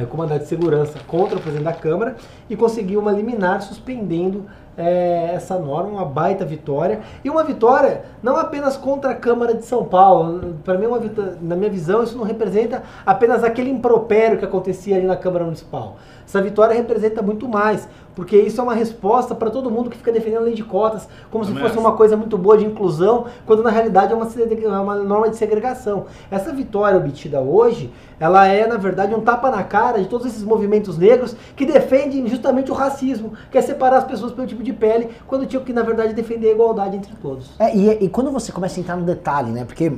[0.00, 2.16] é, com mandado de segurança contra o presidente da Câmara
[2.48, 4.46] e conseguiu uma liminar suspendendo
[4.76, 7.00] é, essa norma, uma baita vitória.
[7.24, 10.56] E uma vitória não apenas contra a Câmara de São Paulo.
[10.64, 14.44] Para mim, é uma vitó- na minha visão, isso não representa apenas aquele impropério que
[14.44, 15.96] acontecia ali na Câmara Municipal.
[16.32, 20.10] Essa vitória representa muito mais, porque isso é uma resposta para todo mundo que fica
[20.10, 21.78] defendendo a lei de cotas como se fosse acho.
[21.78, 25.36] uma coisa muito boa de inclusão, quando na realidade é uma, é uma norma de
[25.36, 26.06] segregação.
[26.30, 30.42] Essa vitória obtida hoje, ela é, na verdade, um tapa na cara de todos esses
[30.42, 34.72] movimentos negros que defendem justamente o racismo, que é separar as pessoas pelo tipo de
[34.72, 37.50] pele, quando tinham que, na verdade, defender a igualdade entre todos.
[37.58, 39.66] É, e, e quando você começa a entrar no detalhe, né?
[39.66, 39.92] Porque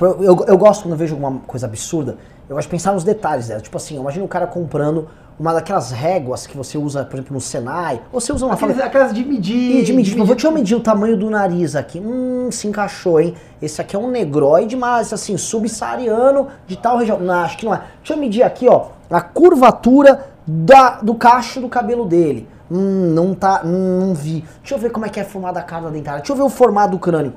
[0.00, 2.16] eu, eu, gosto quando eu vejo alguma coisa absurda,
[2.48, 3.60] eu gosto de pensar nos detalhes dela.
[3.60, 5.08] Tipo assim, imagina o cara comprando
[5.38, 8.74] uma daquelas réguas que você usa, por exemplo, no Senai, ou você usa uma Aqueles,
[8.76, 9.76] fala- aquelas de medir.
[9.80, 12.00] Ih, de medir, tipo, vou te eu medir o tamanho do nariz aqui.
[12.00, 13.34] Hum, se encaixou, hein?
[13.62, 17.18] Esse aqui é um negroide, mas assim, subsaariano de tal região.
[17.20, 17.82] Não, acho que não é.
[17.98, 22.48] Deixa eu medir aqui, ó, a curvatura da, do cacho do cabelo dele.
[22.70, 24.44] Hum, não tá, hum, não vi.
[24.60, 26.18] Deixa eu ver como é que é formada a carne dentária.
[26.20, 27.32] Deixa eu ver o formato do crânio.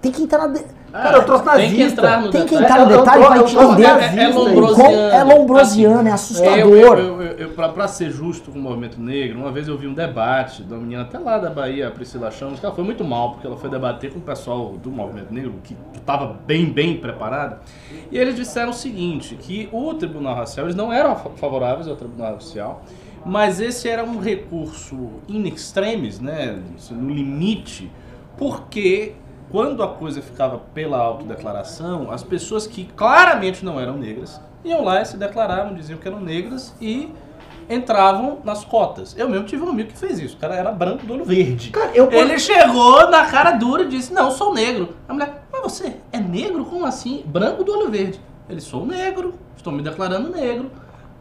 [0.00, 0.54] Tem que entrar na.
[0.54, 2.64] de- Cara, eu trouxe Tem que entrar no Tem que detalhe.
[2.64, 3.82] entrar no É, é detalhe pra é entender.
[3.88, 4.32] nazista, É, é hein?
[4.32, 4.94] lombrosiano.
[4.94, 6.56] É lombrosiano, é Assim, assustador.
[6.58, 9.76] Eu, eu, eu, eu, pra, pra ser justo com o movimento negro, uma vez eu
[9.76, 12.74] vi um debate de uma menina até lá da Bahia, a Priscila Chamos, que ela
[12.74, 16.36] foi muito mal, porque ela foi debater com o pessoal do movimento negro, que estava
[16.46, 17.56] bem, bem preparado.
[18.12, 21.96] E eles disseram o seguinte, que o Tribunal Racial, eles não eram fa- favoráveis ao
[21.96, 22.82] Tribunal Racial,
[23.26, 24.96] mas esse era um recurso
[25.28, 26.56] in extremis, né,
[26.92, 27.90] no limite,
[28.36, 29.12] porque
[29.54, 35.00] quando a coisa ficava pela autodeclaração, as pessoas que claramente não eram negras iam lá
[35.00, 37.08] e se declaravam, diziam que eram negras e
[37.70, 39.14] entravam nas cotas.
[39.16, 40.34] Eu mesmo tive um amigo que fez isso.
[40.34, 41.70] O cara era branco do olho verde.
[41.70, 44.96] Cara, eu Ele chegou na cara dura e disse: Não, sou negro.
[45.08, 46.64] A mulher, mas você é negro?
[46.64, 47.22] Como assim?
[47.24, 48.20] Branco do olho verde.
[48.48, 50.68] Ele, sou negro, estou me declarando negro.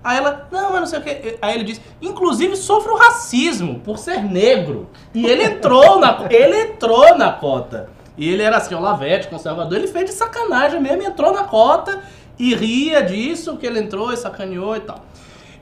[0.03, 1.37] Aí ela, não, mas não sei o que.
[1.39, 4.89] Aí ele disse, inclusive sofro racismo por ser negro.
[5.13, 7.92] E ele entrou na, ele entrou na cota.
[8.17, 12.01] E ele era assim, Olavete, conservador, ele fez de sacanagem mesmo, entrou na cota
[12.37, 15.03] e ria disso, que ele entrou e sacaneou e tal.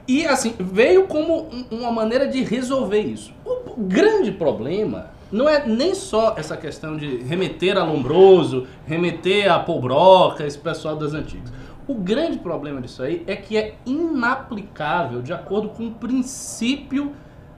[0.08, 3.34] E assim, veio como um- uma maneira de resolver isso.
[3.46, 9.60] O grande problema não é nem só essa questão de remeter a Lombroso, remeter a
[9.60, 11.54] Paul Broca, esse pessoal das antigas.
[11.88, 17.14] O grande problema disso aí é que é inaplicável de acordo com o princípio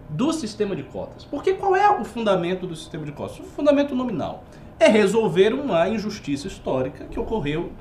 [0.10, 1.24] do sistema de cotas.
[1.26, 3.40] Porque qual é o fundamento do sistema de cotas?
[3.40, 4.44] O fundamento nominal
[4.84, 7.72] é resolver uma injustiça histórica que ocorreu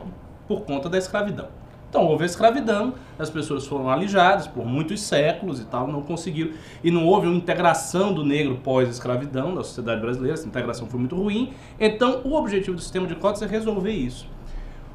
[0.46, 1.48] por conta da escravidão.
[1.90, 6.52] Então houve a escravidão, as pessoas foram alijadas por muitos séculos e tal, não conseguiram.
[6.82, 11.16] E não houve uma integração do negro pós-escravidão na sociedade brasileira, essa integração foi muito
[11.16, 11.52] ruim.
[11.78, 14.26] Então o objetivo do sistema de cotas é resolver isso.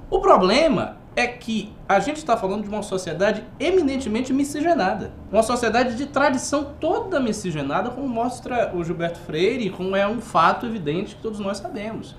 [0.10, 5.12] O problema é que a gente está falando de uma sociedade eminentemente miscigenada.
[5.32, 10.68] Uma sociedade de tradição toda miscigenada, como mostra o Gilberto Freire, como é um fato
[10.68, 12.16] evidente que todos nós sabemos.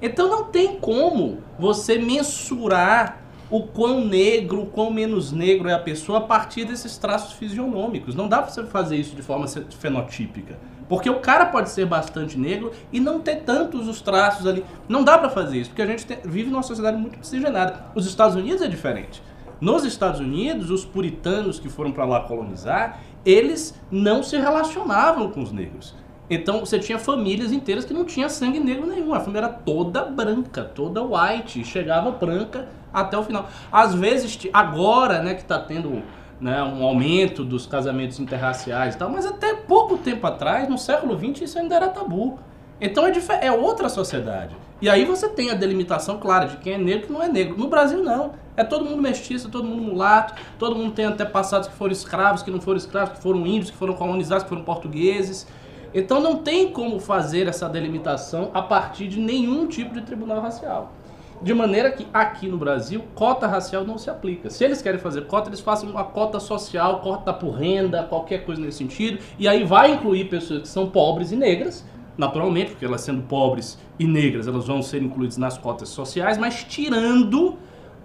[0.00, 3.20] Então não tem como você mensurar
[3.50, 8.14] o quão negro, o quão menos negro é a pessoa a partir desses traços fisionômicos.
[8.14, 10.58] Não dá para você fazer isso de forma fenotípica.
[10.88, 14.64] Porque o cara pode ser bastante negro e não ter tantos os traços ali.
[14.88, 17.84] Não dá para fazer isso, porque a gente tem, vive numa sociedade muito miscigenada.
[17.94, 19.22] Os Estados Unidos é diferente.
[19.60, 25.42] Nos Estados Unidos, os puritanos que foram para lá colonizar, eles não se relacionavam com
[25.42, 25.94] os negros.
[26.30, 29.14] Então você tinha famílias inteiras que não tinha sangue negro nenhum.
[29.14, 33.48] A família era toda branca, toda white, chegava branca até o final.
[33.72, 36.02] Às vezes, agora, né, que está tendo
[36.40, 41.18] né, um aumento dos casamentos interraciais e tal, mas até pouco tempo atrás, no século
[41.18, 42.38] XX, isso ainda era tabu.
[42.80, 43.12] Então é,
[43.42, 44.56] é outra sociedade.
[44.80, 47.28] E aí você tem a delimitação clara de quem é negro e quem não é
[47.28, 47.58] negro.
[47.58, 48.34] No Brasil, não.
[48.56, 52.50] É todo mundo mestiço, todo mundo mulato, todo mundo tem antepassados que foram escravos, que
[52.50, 55.46] não foram escravos, que foram índios, que foram colonizados, que foram portugueses.
[55.92, 60.92] Então não tem como fazer essa delimitação a partir de nenhum tipo de tribunal racial.
[61.40, 64.50] De maneira que aqui no Brasil, cota racial não se aplica.
[64.50, 68.60] Se eles querem fazer cota, eles façam uma cota social, cota por renda, qualquer coisa
[68.60, 69.22] nesse sentido.
[69.38, 71.84] E aí vai incluir pessoas que são pobres e negras,
[72.16, 76.64] naturalmente, porque elas sendo pobres e negras, elas vão ser incluídas nas cotas sociais, mas
[76.64, 77.56] tirando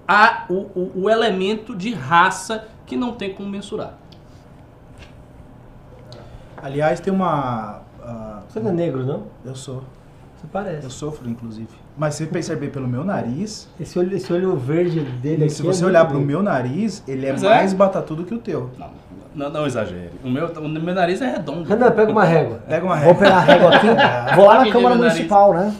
[0.07, 3.97] a, o, o, o elemento de raça que não tem como mensurar.
[6.57, 7.81] Aliás, tem uma.
[8.01, 9.23] ah, Você não é negro, não?
[9.43, 9.83] eu sou.
[10.37, 10.85] Você parece.
[10.85, 11.82] Eu sofro, inclusive.
[11.97, 15.65] Mas se perceber pelo meu nariz, Esse olho, esse olho verde dele aqui se é
[15.65, 16.27] você muito olhar pro negro.
[16.27, 17.33] meu nariz, ele é é.
[17.39, 18.71] mais batatudo que o teu.
[18.79, 18.89] Não,
[19.35, 20.09] não, não exagere.
[20.23, 21.63] O meu, o meu nariz é redondo.
[21.69, 22.59] Renan, pega uma régua.
[22.67, 23.23] Pega uma Vou régua.
[23.23, 23.87] pegar a régua aqui,
[24.35, 24.95] vou lá na Câmara.
[24.95, 25.73] Municipal, né?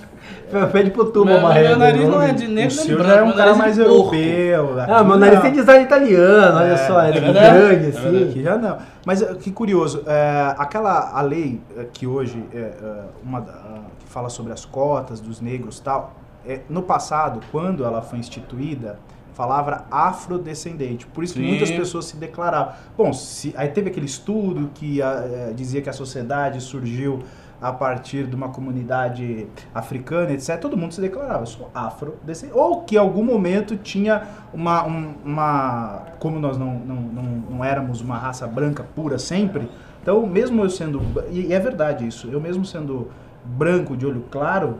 [0.72, 3.04] Pede pro turma Meu, uma meu nariz não é de nem branco.
[3.04, 4.16] já é um meu cara mais é de porco.
[4.16, 4.80] europeu.
[4.88, 8.30] Ah, meu nariz tem design italiano, olha É, só, ele é é grande é assim.
[8.30, 8.78] Aqui já não.
[9.06, 11.60] Mas que curioso, é, aquela a lei
[11.94, 16.14] que hoje é é, uma que fala sobre as cotas dos negros e tal,
[16.46, 18.98] é, no passado, quando ela foi instituída,
[19.34, 21.08] falava afrodescendente.
[21.08, 22.74] Por isso que muitas pessoas se declaravam.
[22.98, 27.20] Bom, se, aí teve aquele estudo que ah, eh, dizia que a sociedade surgiu
[27.64, 30.60] a partir de uma comunidade africana, etc.
[30.60, 32.58] Todo mundo se declarava, eu sou afrodescendente.
[32.60, 34.86] Ou que em algum momento tinha uma.
[34.86, 39.70] um- uma como nós não, não, não, não éramos uma raça branca pura sempre,
[40.02, 41.02] então mesmo eu sendo.
[41.32, 43.10] E é verdade isso, eu mesmo sendo
[43.46, 44.80] branco de olho claro,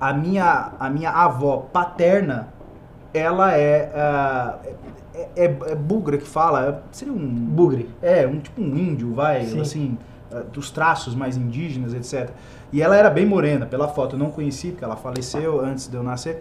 [0.00, 2.48] a minha, a minha avó paterna,
[3.14, 3.92] ela é.
[3.94, 4.58] ah,
[5.14, 7.28] é, é, é que fala, seria um.
[7.28, 7.88] Bugre.
[8.02, 9.60] É, um tipo um índio, vai, Sim.
[9.60, 9.98] assim,
[10.52, 12.30] dos traços mais indígenas, etc.
[12.72, 15.96] E ela era bem morena, pela foto eu não conheci, porque ela faleceu antes de
[15.96, 16.40] eu nascer.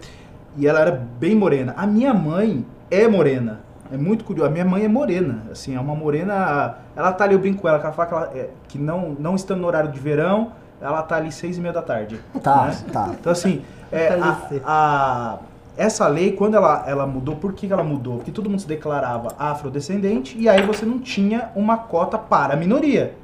[0.57, 1.73] E ela era bem morena.
[1.77, 3.61] A minha mãe é morena.
[3.91, 4.49] É muito curioso.
[4.49, 6.77] A minha mãe é morena, assim, é uma morena.
[6.95, 9.15] Ela tá ali, eu brinco com ela, que ela fala que, ela, é, que não,
[9.19, 12.19] não estando no horário de verão, ela tá ali seis e meia da tarde.
[12.41, 12.77] Tá, né?
[12.91, 13.09] tá.
[13.19, 13.61] Então, assim,
[13.91, 15.37] é, a, a-
[15.77, 18.17] essa lei, quando ela, ela mudou, por que que ela mudou?
[18.17, 22.57] Porque todo mundo se declarava afrodescendente e aí você não tinha uma cota para a
[22.57, 23.15] minoria.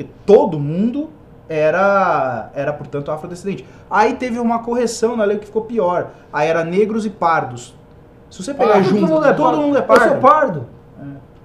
[0.00, 1.10] Porque todo mundo
[1.46, 3.66] era, era portanto, afrodescendente.
[3.90, 6.10] Aí teve uma correção na lei que ficou pior.
[6.32, 7.74] Aí era negros e pardos.
[8.30, 9.58] Se você pegar Ah, junto, todo mundo é pardo.
[9.58, 10.08] mundo é Eu pardo.
[10.08, 10.66] sou pardo.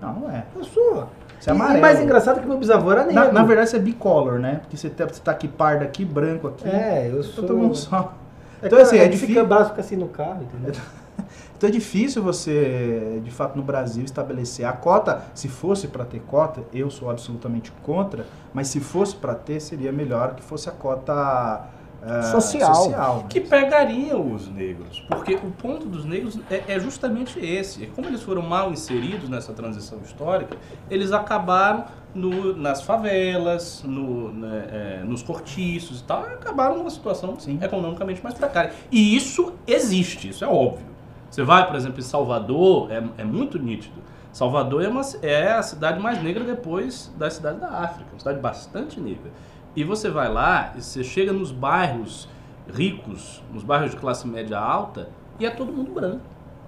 [0.01, 0.45] Não, não é.
[0.55, 1.07] Eu sou.
[1.37, 1.79] Você é amarelo.
[1.79, 3.25] E mais engraçado é que meu bisavô era negro.
[3.25, 4.59] Na, na verdade, você é bicolor, né?
[4.61, 6.69] Porque você tá, você tá aqui pardo aqui, branco aqui.
[6.69, 7.43] É, eu sou...
[7.45, 8.13] todo mundo só.
[8.61, 9.27] É Então, assim, é difícil.
[9.27, 10.79] Fica, o braço fica assim no carro, entendeu?
[11.57, 15.23] Então é difícil você, de fato, no Brasil estabelecer a cota.
[15.33, 19.91] Se fosse para ter cota, eu sou absolutamente contra, mas se fosse para ter, seria
[19.91, 21.67] melhor que fosse a cota
[22.03, 22.75] eh, Social.
[22.75, 23.25] social.
[23.29, 25.03] que pegariam os negros.
[25.09, 27.87] Porque o ponto dos negros é, é justamente esse.
[27.87, 30.57] Como eles foram mal inseridos nessa transição histórica,
[30.89, 36.89] eles acabaram no- nas favelas, no- né, é, nos cortiços e tal, e acabaram numa
[36.89, 37.57] situação Sim.
[37.61, 38.71] economicamente mais precária.
[38.91, 40.93] E isso existe, isso é óbvio.
[41.35, 44.01] Você vai, por exemplo, em Salvador, é, é muito nítido.
[44.31, 48.39] Salvador é, uma, é a cidade mais negra depois da cidade da África, uma cidade
[48.39, 49.29] bastante negra.
[49.75, 52.29] E você vai lá, e você chega nos bairros
[52.73, 56.21] ricos, nos bairros de classe média alta, e é todo mundo branco.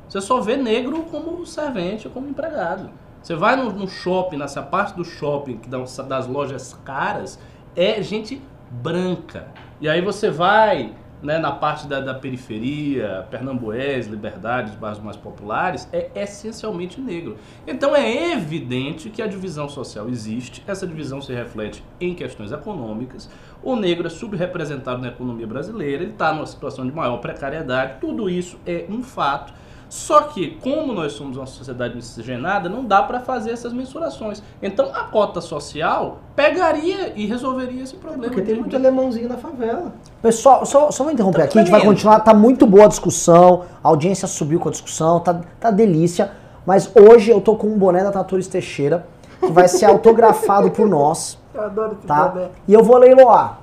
[0.09, 2.89] Você só vê negro como servente, como empregado.
[3.23, 7.39] Você vai no, no shopping, nessa parte do shopping que dá- das lojas caras,
[7.73, 9.47] é gente branca.
[9.79, 15.17] E aí você vai né, na parte da, da periferia, Pernambués, Liberdade, os bairros mais
[15.17, 17.37] populares, é essencialmente negro.
[17.65, 23.29] Então é evidente que a divisão social existe, essa divisão se reflete em questões econômicas,
[23.63, 28.29] o negro é subrepresentado na economia brasileira, ele está numa situação de maior precariedade, tudo
[28.29, 29.53] isso é um fato.
[29.89, 34.43] Só que, como nós somos uma sociedade miscigenada, não dá para fazer essas mensurações.
[34.61, 38.33] Então, a cota social pegaria e resolveria esse problema.
[38.33, 39.93] Porque tem muito alemãozinho na favela.
[40.21, 42.87] Pessoal, só, só vou interromper Tá aqui, a gente vai continuar, tá muito boa a
[42.87, 46.31] discussão, a audiência subiu com a discussão, tá, tá delícia,
[46.65, 49.07] mas hoje eu tô com um boné da Taturis Teixeira,
[49.39, 52.27] que vai ser autografado por nós, Eu adoro esse tá?
[52.27, 52.49] boné.
[52.67, 53.59] E eu vou leiloar.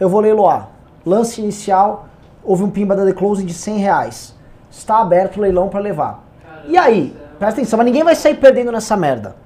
[0.00, 0.68] Eu vou leiloar.
[1.04, 2.06] Lance inicial,
[2.42, 4.34] houve um pimba da The Closing de 100 reais.
[4.72, 6.24] Está aberto o leilão para levar.
[6.66, 9.36] E aí, presta atenção, mas ninguém vai sair perdendo nessa merda.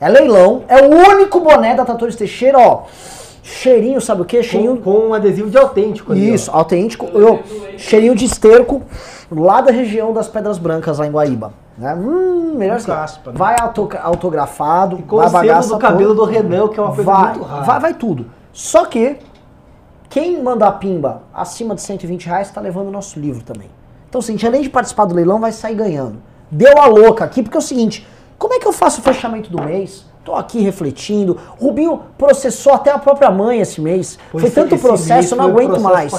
[0.00, 2.82] É leilão, é o único boné da Taturis Teixeira, ó.
[3.44, 4.42] Cheirinho, sabe o quê?
[4.42, 6.34] Cheirinho Com, com um adesivo de autêntico ali, ó.
[6.34, 7.06] isso, autêntico.
[7.14, 7.40] Eu,
[7.78, 8.82] cheirinho de esterco
[9.30, 11.52] lá da região das Pedras Brancas, lá em Guaíba.
[11.78, 11.94] Né?
[11.94, 12.90] Hum, melhor assim.
[12.90, 13.06] né?
[13.32, 17.10] Vai auto- autografado, E com vai bagaça do cabelo do Renan, que é uma coisa
[17.10, 17.62] vai, muito rara.
[17.64, 18.26] vai, vai tudo.
[18.52, 19.16] Só que
[20.08, 23.70] quem mandar pimba acima de 120 reais tá levando o nosso livro também.
[24.12, 26.18] Então, assim, a gente, além de participar do leilão, vai sair ganhando.
[26.50, 28.06] Deu a louca aqui, porque é o seguinte,
[28.38, 30.04] como é que eu faço o fechamento do mês?
[30.22, 31.38] Tô aqui refletindo.
[31.58, 34.18] Rubinho processou até a própria mãe esse mês.
[34.30, 36.12] Pô, foi esse- tanto processo, eu não aguento mais.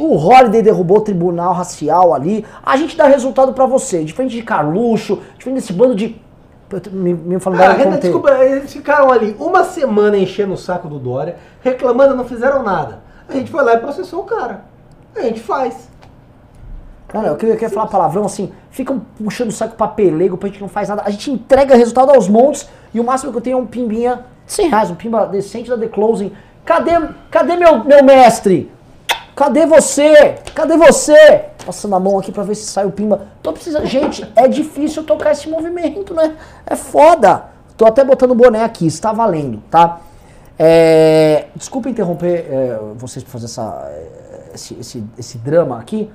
[0.00, 2.46] O Holiday derrubou o tribunal racial ali.
[2.64, 4.04] A gente dá resultado pra você.
[4.04, 6.14] Diferente de Carluxo, diferente desse bando de.
[6.92, 8.00] Me, me falando Ah, Renan, contei.
[8.02, 13.00] desculpa, eles ficaram ali uma semana enchendo o saco do Dória, reclamando, não fizeram nada.
[13.28, 14.64] A gente foi lá e processou o cara.
[15.16, 15.90] A gente faz.
[17.12, 20.36] Não, não, eu queria, eu queria falar palavrão assim, ficam puxando o saco pra pelego,
[20.36, 21.02] pra gente não faz nada.
[21.04, 24.24] A gente entrega resultado aos montes e o máximo que eu tenho é um pimbinha
[24.46, 26.32] de 100 reais, um pimba decente da The Closing.
[26.64, 26.92] Cadê,
[27.30, 28.70] cadê meu, meu mestre?
[29.34, 30.36] Cadê você?
[30.54, 31.46] Cadê você?
[31.64, 33.28] Passando a mão aqui pra ver se sai o pimba.
[33.42, 33.86] Tô precisando.
[33.86, 36.36] Gente, é difícil tocar esse movimento, né?
[36.66, 37.46] É foda.
[37.76, 40.00] Tô até botando o boné aqui, está valendo, tá?
[40.58, 46.10] É, desculpa interromper é, vocês por fazer essa, é, esse, esse, esse drama aqui.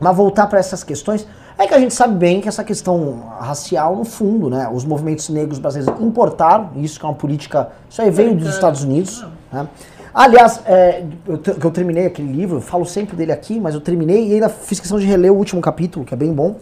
[0.00, 1.26] Mas voltar para essas questões,
[1.58, 5.28] é que a gente sabe bem que essa questão racial, no fundo, né, os movimentos
[5.28, 9.24] negros brasileiros importaram, isso que é uma política, isso aí veio dos Estados Unidos.
[9.52, 9.68] Né?
[10.14, 14.28] Aliás, é, eu, eu terminei aquele livro, eu falo sempre dele aqui, mas eu terminei
[14.28, 16.56] e ainda fiz questão de reler o último capítulo, que é bem bom.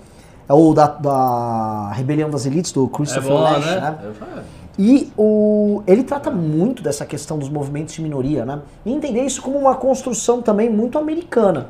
[0.48, 3.80] É o da, da Rebelião das Elites, do É Christopher bom, Nash, né?
[3.80, 4.44] né?
[4.78, 8.60] E o, ele trata muito dessa questão dos movimentos de minoria, né?
[8.84, 11.68] E entender isso como uma construção também muito americana.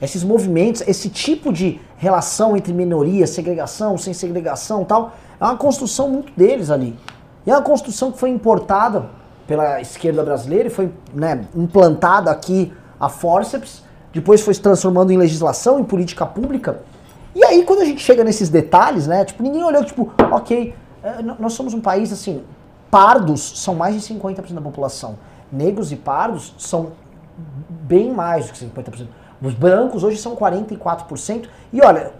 [0.00, 6.08] Esses movimentos, esse tipo de relação entre minoria, segregação, sem segregação tal, é uma construção
[6.08, 6.96] muito deles ali.
[7.46, 9.06] E é uma construção que foi importada
[9.46, 13.82] pela esquerda brasileira e foi né, implantada aqui a forceps,
[14.12, 16.80] depois foi se transformando em legislação, em política pública.
[17.34, 19.24] E aí, quando a gente chega nesses detalhes, né?
[19.24, 20.74] Tipo, ninguém olhou, tipo, ok,
[21.20, 22.42] n- nós somos um país, assim,
[22.90, 25.18] pardos são mais de 50% da população.
[25.52, 26.92] Negros e pardos são
[27.68, 29.06] bem mais do que 50%.
[29.42, 31.48] Os brancos hoje são 44%.
[31.72, 32.12] E olha,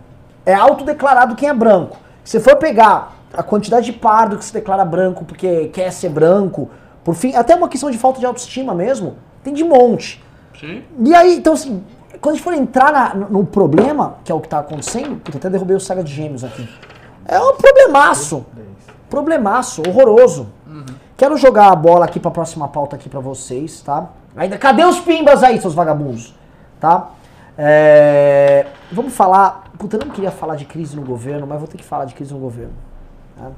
[0.47, 1.97] é autodeclarado quem é branco.
[2.25, 6.71] Se for pegar a quantidade de pardo que se declara branco porque quer ser branco,
[7.05, 10.23] por fim, até uma questão de falta de autoestima mesmo, tem de monte.
[10.59, 10.83] Sim.
[11.05, 11.83] E aí, então assim,
[12.21, 15.39] quando a gente for entrar na- no, problema, que é o que tá acontecendo, puta,
[15.39, 16.69] até derrubei o Saga de Gêmeos aqui.
[17.27, 18.45] É um problemaço.
[19.09, 20.49] Problemaço, horroroso.
[21.17, 24.07] Quero jogar a bola aqui pra próxima pauta aqui pra vocês, tá?
[24.37, 26.35] Ainda, cadê os pimbas aí, seus vagabundos?
[26.81, 27.11] Tá?
[27.57, 29.65] É, vamos falar.
[29.79, 32.15] Puta, eu não queria falar de crise no governo, mas vou ter que falar de
[32.15, 32.73] crise no governo.
[33.37, 33.51] tá?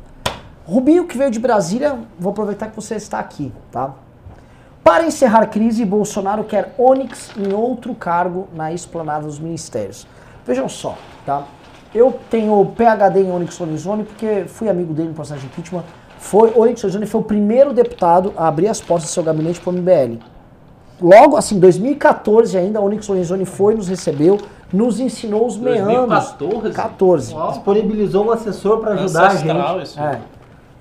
[0.64, 3.92] Rubinho, que veio de Brasília, vou aproveitar que você está aqui, tá?
[4.84, 10.06] Para encerrar crise, Bolsonaro quer Onyx em outro cargo na esplanada dos ministérios.
[10.46, 10.96] Vejam só,
[11.26, 11.44] tá?
[11.94, 15.84] Eu tenho PhD em Onyx Lorenzoni porque fui amigo dele no processo de impeachment.
[16.18, 19.70] Foi, Onyx Lorenzoni foi o primeiro deputado a abrir as portas do seu gabinete para
[19.70, 20.18] o MBL.
[21.00, 24.38] Logo, assim, 2014 ainda, a Onyx Lorenzoni foi, nos recebeu,
[24.72, 26.34] nos ensinou os meandros.
[26.38, 26.74] 2014?
[26.74, 27.34] 14.
[27.34, 27.50] Uau.
[27.52, 29.82] Disponibilizou um assessor para ajudar a gente.
[29.82, 30.00] isso.
[30.00, 30.20] É.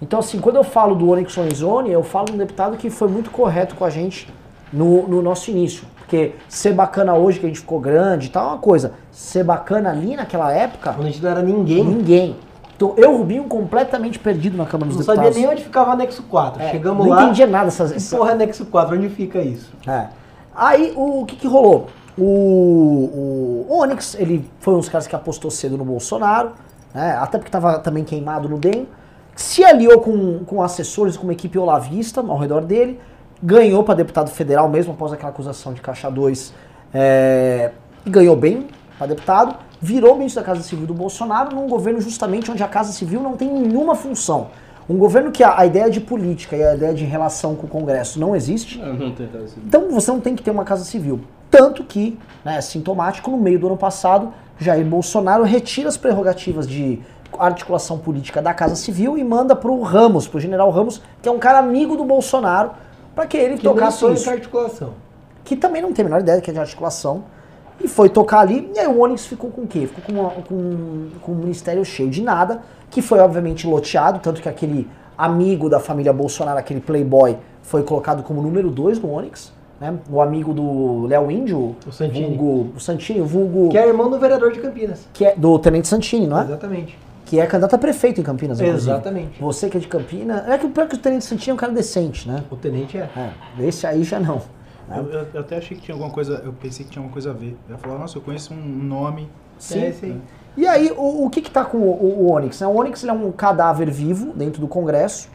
[0.01, 3.07] Então, assim, quando eu falo do Onyx Lorenzoni, eu falo de um deputado que foi
[3.07, 4.27] muito correto com a gente
[4.71, 5.83] no, no nosso início.
[5.97, 8.93] Porque ser bacana hoje, que a gente ficou grande e tal, é uma coisa.
[9.11, 11.83] Ser bacana ali naquela época, Quando a gente não era ninguém.
[11.83, 12.35] ninguém.
[12.79, 15.37] Tô, eu, Rubinho, completamente perdido na Câmara dos Não sabia Deputados.
[15.37, 16.63] nem onde ficava o anexo 4.
[16.63, 17.23] É, Chegamos não lá.
[17.23, 17.91] entendia nada dessas.
[17.91, 18.95] Que essa- porra é anexo 4?
[18.95, 19.71] Onde fica isso?
[19.85, 20.07] É.
[20.55, 21.87] Aí o, que, que rolou?
[22.17, 26.51] O, o Onyx, ele foi um dos caras que apostou cedo no Bolsonaro,
[26.93, 28.87] né, até porque estava também queimado no DEM,
[29.35, 32.99] se aliou com, com assessores, com uma equipe olavista ao redor dele,
[33.43, 36.53] ganhou para deputado federal mesmo após aquela acusação de Caixa 2,
[36.93, 37.71] é,
[38.05, 38.67] e ganhou bem
[38.97, 42.91] para deputado, virou ministro da Casa Civil do Bolsonaro num governo justamente onde a Casa
[42.91, 44.47] Civil não tem nenhuma função.
[44.89, 47.69] Um governo que a, a ideia de política e a ideia de relação com o
[47.69, 49.15] Congresso não existe, Não, não
[49.65, 51.21] então você não tem que ter uma casa civil.
[51.51, 56.67] Tanto que, né, é sintomático, no meio do ano passado, Jair Bolsonaro retira as prerrogativas
[56.67, 56.99] de
[57.37, 61.39] articulação política da Casa Civil e manda pro Ramos, pro general Ramos, que é um
[61.39, 62.71] cara amigo do Bolsonaro,
[63.15, 64.29] para que ele Que tocasse isso.
[64.29, 64.93] articulação.
[65.43, 67.23] Que também não tem a menor ideia do que é de articulação.
[67.81, 69.87] E foi tocar ali, e aí o Onyx ficou com o quê?
[69.87, 74.41] Ficou com, uma- com, com um ministério cheio de nada, que foi obviamente loteado, tanto
[74.41, 79.51] que aquele amigo da família Bolsonaro, aquele playboy, foi colocado como número 2 no Onyx,
[79.79, 79.93] né?
[80.11, 82.35] O amigo do Léo Índio, O Santini.
[82.35, 85.07] vulgo, o Santini, o vulgo Que é irmão do vereador de Campinas.
[85.13, 86.43] que é do Tenente Santini, não é?
[86.43, 86.97] Exatamente.
[87.25, 88.91] Que é candidato a prefeito em Campinas, inclusive.
[88.91, 89.39] Exatamente.
[89.39, 91.57] Você que é de Campinas, é que o pior que o Tenente Santini é um
[91.57, 92.43] cara decente, né?
[92.49, 93.07] O tenente é.
[93.15, 94.41] É, esse aí já não.
[94.97, 97.29] Eu, eu- eu até achei que tinha alguma coisa, eu pensei que tinha alguma coisa
[97.31, 97.57] a ver.
[97.67, 99.29] Eu ia falar, nossa, eu conheço um nome.
[99.57, 99.79] Sim.
[99.79, 100.21] É aí.
[100.57, 102.59] E aí, o, o que que tá com o, o, o Onyx?
[102.61, 102.67] Né?
[102.67, 105.29] O Onyx ele é um cadáver vivo dentro do Congresso,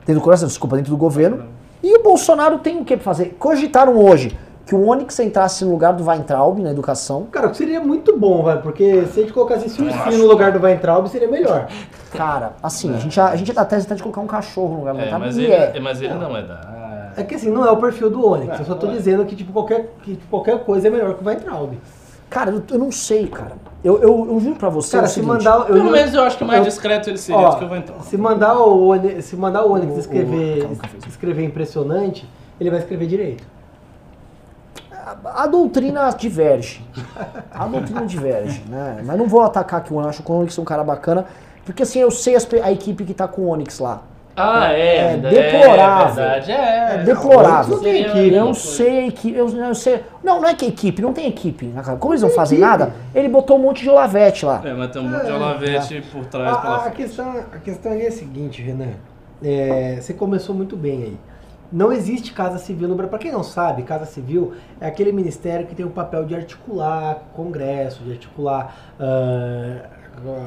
[0.00, 1.44] dentro do Congresso, desculpa, dentro do governo.
[1.82, 3.36] E o Bolsonaro tem o que pra fazer?
[3.38, 4.36] Cogitaram hoje
[4.66, 7.24] que o Onyx entrasse no lugar do Weintraub na educação.
[7.32, 10.26] Cara, o que seria muito bom, vai, porque se a gente colocasse esse ursinho no
[10.26, 11.68] lugar do Weintraub, seria melhor.
[12.12, 14.78] Cara, assim, a gente, já, a gente tá até tentando de colocar um cachorro no
[14.80, 15.24] lugar do É, Weintraub.
[15.24, 15.80] mas e ele, é.
[15.80, 16.54] mas ele não é da.
[17.20, 18.58] É que assim, não é o perfil do Onyx.
[18.60, 18.96] Eu só tô Não é.
[18.96, 21.72] dizendo que, tipo, qualquer, que qualquer coisa é melhor que o Weintraub.
[22.30, 23.52] Cara, eu, eu não sei, cara.
[23.82, 25.60] Eu, eu, eu juro pra você Cara, o se seguinte, mandar.
[25.60, 27.76] Eu, Pelo menos eu acho que mais eu- discreto ele seria Ó, do que vou
[27.76, 28.00] entrar.
[28.02, 30.98] se mandar o Onyx, se mandar o Onyx O- o- escrever, calma, calma.
[31.08, 32.28] escrever impressionante,
[32.60, 33.44] ele vai escrever direito.
[34.92, 36.84] A, a doutrina diverge.
[37.50, 39.02] A doutrina diverge, né?
[39.04, 40.84] Mas não vou atacar aqui o Onyx, eu acho que o Onyx é um cara
[40.84, 41.24] bacana,
[41.64, 44.02] porque assim, eu sei as a equipe que tá com o Onyx lá.
[44.38, 44.96] Ah, é.
[44.96, 46.14] É é deplorável.
[46.14, 46.94] verdade, é.
[46.94, 47.76] É deplorável.
[47.76, 50.02] não tem equipe, Eu sei equipe, eu, eu sei.
[50.22, 51.72] Não, não é que a equipe, não tem equipe.
[51.98, 54.60] Como eles não fazem nada, ele botou um monte de Olavete lá.
[54.64, 57.92] É, mas tem um monte de olavete por trás A, pela a questão, a questão
[57.92, 58.92] é a seguinte, Renan.
[59.42, 61.18] É, você começou muito bem aí.
[61.70, 63.10] Não existe Casa Civil no Brasil.
[63.10, 67.24] Para quem não sabe, Casa Civil é aquele ministério que tem o papel de articular
[67.30, 69.80] o Congresso, de articular ah,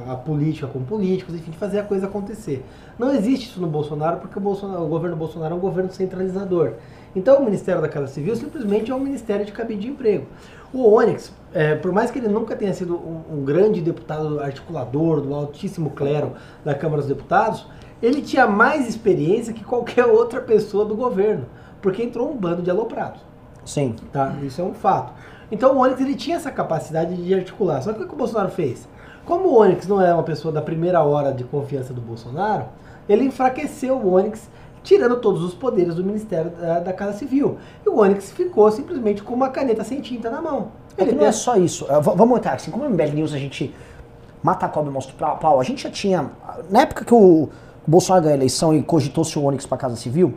[0.10, 2.66] a política com políticos, enfim, de fazer a coisa acontecer.
[3.02, 6.74] Não existe isso no Bolsonaro porque o, Bolsonaro, o governo Bolsonaro é um governo centralizador.
[7.16, 10.28] Então o Ministério da Casa Civil simplesmente é um ministério de cabide de emprego.
[10.72, 15.20] O Onyx, é, por mais que ele nunca tenha sido um, um grande deputado articulador
[15.20, 16.34] do altíssimo clero
[16.64, 17.66] da Câmara dos Deputados,
[18.04, 21.48] ele tinha mais experiência que qualquer outra pessoa do governo,
[21.82, 23.22] porque entrou um bando de aloprados.
[23.66, 23.96] Sim.
[24.12, 24.36] Tá?
[24.44, 25.12] Isso é um fato.
[25.52, 27.82] Então o Onyx ele tinha essa capacidade de articular.
[27.82, 28.88] Só que o que o Bolsonaro fez?
[29.26, 32.66] Como o Onyx não é uma pessoa da primeira hora de confiança do Bolsonaro,
[33.08, 34.50] ele enfraqueceu o Onyx,
[34.84, 37.58] tirando todos os poderes do Ministério da, da Casa Civil.
[37.86, 40.72] E o Onyx ficou simplesmente com uma caneta sem tinta na mão.
[40.98, 41.86] É Ele não é só isso.
[41.90, 43.74] É, Vamos entrar assim, como no MBL News a gente
[44.42, 46.32] mata a cobra e mostra o pau, a gente já tinha.
[46.70, 47.50] Na época que o
[47.86, 50.34] Bolsonaro ganhou a eleição e cogitou-se o Onyx pra Casa Civil,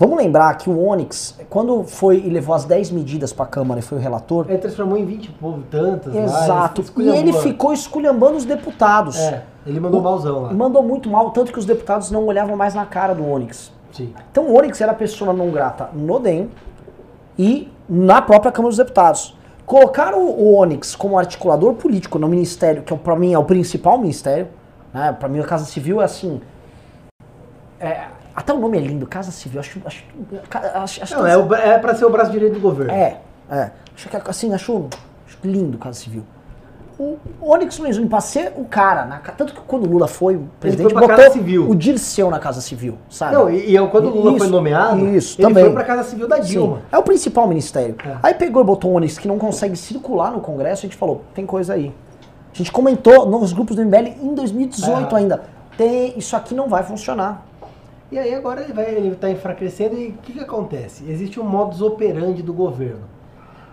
[0.00, 3.82] vamos lembrar que o Onyx, quando foi e levou as 10 medidas pra Câmara e
[3.82, 4.46] foi o relator.
[4.48, 6.80] Ele transformou em 20 e pouco, tantas lá, Exato.
[6.80, 7.20] E esculhambou.
[7.20, 9.16] ele ficou esculhambando os deputados.
[9.18, 10.50] É, ele mandou O- malzão lá.
[10.52, 13.70] E mandou muito mal, tanto que os deputados não olhavam mais na cara do Onyx.
[13.92, 14.12] Sim.
[14.32, 16.48] Então o Onyx era a pessoa não grata no DEM
[17.38, 19.36] e na própria Câmara dos Deputados.
[19.66, 24.48] Colocaram o Onyx como articulador político no ministério, que para mim é o principal ministério,
[24.92, 25.12] né?
[25.12, 26.40] Para mim a Casa Civil é assim.
[27.78, 29.60] é, até o nome é lindo, Casa Civil.
[29.60, 30.04] Acho, acho,
[30.74, 32.92] acho, acho Não, é, o, é pra ser o braço direito do governo.
[32.92, 33.18] é,
[33.50, 33.70] é.
[33.94, 34.86] Acho que assim, acho,
[35.26, 36.22] acho lindo Casa Civil.
[36.98, 40.50] O Onyx Luiz pra ser o cara, na tanto que quando o Lula foi o
[40.60, 41.66] presidente, foi pra botou Casa Civil.
[41.70, 43.32] o Dirceu na Casa Civil, sabe?
[43.34, 45.64] Não, e, e eu- quando o Lula foi Isso, nomeado, isso, ele também.
[45.64, 46.76] foi pra Casa Civil da Dilma.
[46.76, 47.96] Sim, é o principal ministério.
[48.06, 48.16] É.
[48.22, 51.22] Aí pegou e botou o Onyx que não consegue circular no Congresso, a gente falou,
[51.34, 51.90] tem coisa aí.
[52.52, 55.18] A gente comentou nos grupos do MBL em 2018 É.
[55.20, 55.42] ainda.
[55.78, 57.46] Tem, isso aqui não vai funcionar.
[58.10, 61.04] E aí agora ele vai ele tá enfraquecendo e o que, que acontece?
[61.08, 63.02] Existe um modus operandi do governo.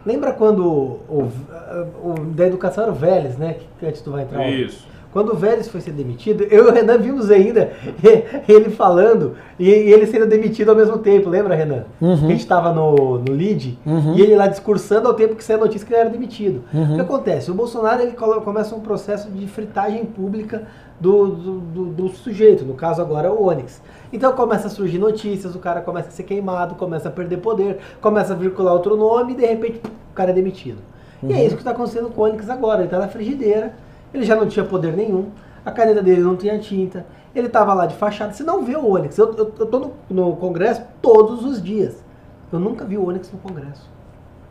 [0.06, 3.58] Lembra quando o, o- o da educação era o Vélez, né?
[3.80, 4.48] Que antes tu vai entrar.
[4.50, 4.88] Isso.
[5.12, 7.72] Quando o Vélez foi ser demitido, eu e o Renan vimos ainda
[8.48, 11.28] ele falando e ele sendo demitido ao mesmo tempo.
[11.30, 11.86] Lembra, Renan?
[12.00, 12.14] Uhum.
[12.14, 14.14] A gente estava no, no lead Uhum.
[14.16, 16.62] e ele lá discursando ao tempo que saiu a notícia que ele era demitido.
[16.72, 16.92] Uhum.
[16.92, 17.50] O que acontece?
[17.50, 20.68] O Bolsonaro ele começa um processo de fritagem pública
[21.00, 23.82] do, do, do- do sujeito, no caso agora é o Onyx.
[24.12, 27.80] Então começa a surgir notícias, o cara começa a ser queimado, começa a perder poder,
[28.02, 30.80] começa a vircular outro nome e de repente o cara é demitido.
[31.24, 32.80] E é isso que está acontecendo com o Onyx agora.
[32.80, 33.74] Ele está na frigideira,
[34.14, 35.30] ele já não tinha poder nenhum,
[35.66, 37.06] a caneta dele não tinha tinta,
[37.36, 38.34] ele estava lá de fachada.
[38.34, 39.18] Você não vê o Onyx.
[39.18, 42.04] Eu, eu, eu tô no, no Congresso todos os dias.
[42.52, 43.90] Eu nunca vi o Onyx no Congresso.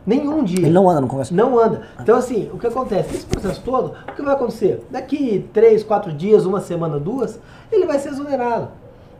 [0.05, 0.59] Nenhum dia.
[0.59, 1.33] Ele não anda no Congresso.
[1.33, 1.81] Não anda.
[1.99, 3.11] Então, assim, o que acontece?
[3.11, 4.85] Nesse processo todo, o que vai acontecer?
[4.89, 7.39] Daqui três, quatro dias, uma semana, duas,
[7.69, 8.69] ele vai ser exonerado.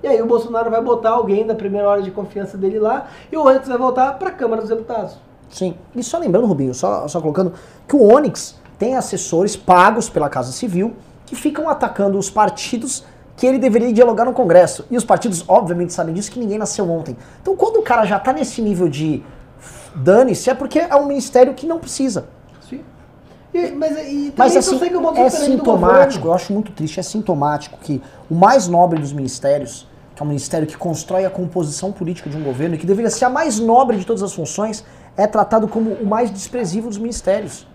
[0.02, 3.38] E aí o Bolsonaro vai botar alguém da primeira hora de confiança dele lá e
[3.38, 5.18] o Onyx vai voltar para a Câmara dos Deputados.
[5.50, 5.76] Sim.
[5.95, 7.54] E só lembrando, Rubinho, só, só colocando
[7.88, 10.93] que o Onyx tem assessores pagos pela Casa Civil
[11.26, 13.04] que ficam atacando os partidos
[13.36, 14.86] que ele deveria dialogar no Congresso.
[14.89, 17.16] E os partidos, obviamente, sabem disso, que ninguém nasceu ontem.
[17.41, 19.24] Então, quando o cara já tá nesse nível de
[19.95, 22.28] dane-se, é porque é um ministério que não precisa.
[22.68, 22.82] Sim.
[23.54, 27.78] E, mas e, Mas assim, é operandi do sintomático, eu acho muito triste, é sintomático
[27.82, 29.87] que o mais nobre dos ministérios,
[30.18, 33.11] que é um ministério que constrói a composição política de um governo e que deveria
[33.11, 34.84] ser a mais nobre de todas as funções,
[35.15, 37.68] é tratado como o mais desprezível dos ministérios.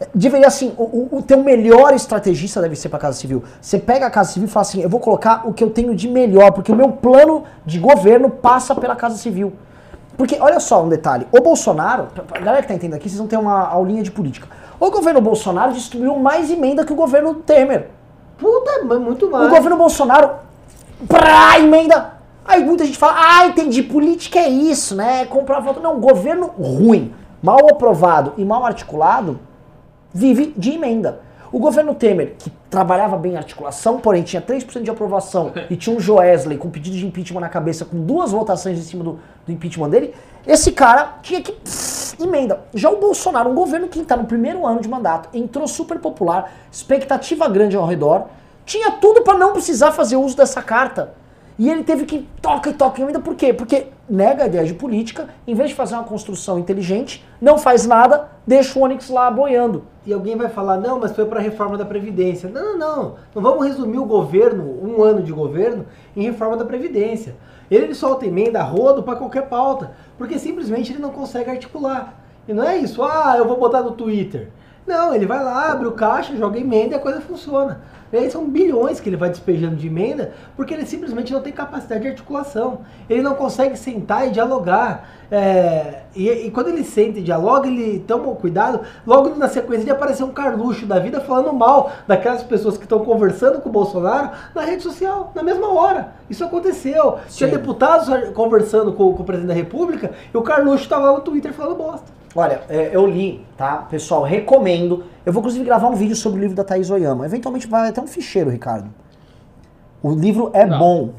[0.00, 3.44] É, Deveria assim, o, o, o teu melhor estrategista deve ser para a Casa Civil.
[3.60, 5.94] Você pega a Casa Civil e fala assim, eu vou colocar o que eu tenho
[5.94, 9.52] de melhor, porque o meu plano de governo passa pela Casa Civil.
[10.16, 13.28] Porque, olha só um detalhe, o Bolsonaro, pra galera que tá entendendo aqui, vocês vão
[13.28, 14.48] ter uma aulinha de política.
[14.80, 17.88] O governo Bolsonaro distribuiu mais emenda que o governo Temer.
[18.36, 19.48] Puta, muito O mais.
[19.48, 20.30] governo Bolsonaro,
[21.06, 22.14] pra emenda.
[22.44, 25.24] Aí muita gente fala, ah, entendi, política é isso, né?
[25.26, 25.80] Comprar voto.
[25.80, 29.38] Não, governo ruim, mal aprovado e mal articulado,
[30.12, 31.20] vive de emenda.
[31.52, 35.94] O governo Temer, que trabalhava bem a articulação, porém tinha 3% de aprovação e tinha
[35.94, 39.52] um Joesley com pedido de impeachment na cabeça, com duas votações em cima do, do
[39.52, 40.14] impeachment dele,
[40.46, 42.62] esse cara tinha que pff, emenda.
[42.72, 46.52] Já o Bolsonaro, um governo que está no primeiro ano de mandato, entrou super popular,
[46.72, 48.28] expectativa grande ao redor,
[48.64, 51.14] tinha tudo para não precisar fazer uso dessa carta.
[51.58, 53.52] E ele teve que toca e toca emenda, por quê?
[53.52, 57.86] Porque nega a ideia de política, em vez de fazer uma construção inteligente, não faz
[57.86, 59.84] nada, deixa o Onyx lá boiando.
[60.04, 62.48] E alguém vai falar, não, mas foi para a reforma da Previdência.
[62.48, 63.14] Não, não, não.
[63.34, 65.86] Não vamos resumir o governo, um ano de governo,
[66.16, 67.36] em reforma da Previdência.
[67.70, 72.14] Ele solta emenda a rodo para qualquer pauta, porque simplesmente ele não consegue articular.
[72.48, 74.48] E não é isso, ah, eu vou botar no Twitter.
[74.86, 77.80] Não, ele vai lá, abre o caixa, joga emenda e a coisa funciona.
[78.12, 81.52] E aí são bilhões que ele vai despejando de emenda, porque ele simplesmente não tem
[81.52, 82.80] capacidade de articulação.
[83.08, 85.08] Ele não consegue sentar e dialogar.
[85.30, 89.90] É, e, e quando ele senta e dialoga, ele toma cuidado, logo na sequência de
[89.90, 94.30] aparecer um Carluxo da vida falando mal daquelas pessoas que estão conversando com o Bolsonaro
[94.54, 96.12] na rede social, na mesma hora.
[96.28, 97.18] Isso aconteceu.
[97.30, 97.56] Tinha Sim.
[97.56, 101.54] deputados conversando com, com o presidente da República e o Carluxo estava lá no Twitter
[101.54, 102.21] falando bosta.
[102.34, 103.76] Olha, é, eu li, tá?
[103.90, 105.04] Pessoal, recomendo.
[105.24, 107.26] Eu vou inclusive gravar um vídeo sobre o livro da Thaís Oyama.
[107.26, 108.88] Eventualmente vai até um ficheiro, Ricardo.
[110.02, 111.14] O livro é Não, bom.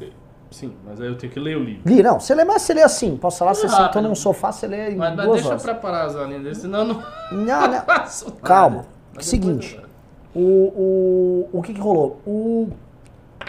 [0.51, 1.81] Sim, mas aí eu tenho que ler o livro.
[1.85, 3.15] Li, não, você lê, mas você lê assim.
[3.17, 3.85] Posso falar, você Rápido.
[3.85, 5.63] sentou num sofá, você lê em Mas, mas duas deixa horas.
[5.63, 8.31] preparar as linhas dele, senão eu não Não, não.
[8.43, 8.85] Calma.
[9.15, 9.79] Mas Seguinte.
[10.35, 12.19] O, o, o que que rolou?
[12.25, 12.69] O,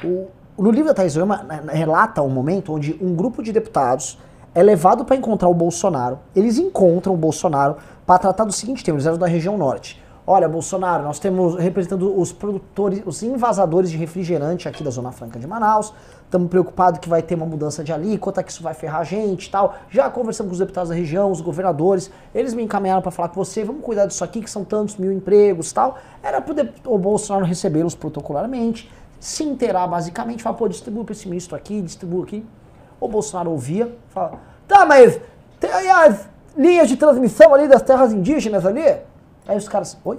[0.05, 4.19] o, no livro da Thaís Oyama na- relata um momento onde um grupo de deputados
[4.55, 6.18] é levado para encontrar o Bolsonaro.
[6.34, 7.76] Eles encontram o Bolsonaro
[8.07, 10.02] para tratar do seguinte tema, eles eram da região norte.
[10.26, 15.38] Olha, Bolsonaro, nós temos representando os produtores, os invasadores de refrigerante aqui da Zona Franca
[15.38, 15.92] de Manaus.
[16.24, 19.48] Estamos preocupados que vai ter uma mudança de alíquota, que isso vai ferrar a gente
[19.48, 19.74] e tal.
[19.90, 22.11] Já conversamos com os deputados da região, os governadores.
[22.34, 25.12] Eles me encaminharam para falar com você, vamos cuidar disso aqui, que são tantos mil
[25.12, 25.98] empregos e tal.
[26.22, 26.55] Era para
[26.86, 28.90] o Bolsonaro recebê-los protocolarmente,
[29.20, 32.46] se inteirar basicamente, falar, pô, distribui para esse ministro aqui, distribui aqui.
[33.05, 35.20] O Bolsonaro ouvia, fala, tá, mas
[35.61, 36.26] tem as
[36.57, 38.82] linhas de transmissão ali das terras indígenas ali?
[39.46, 40.18] Aí os caras, oi?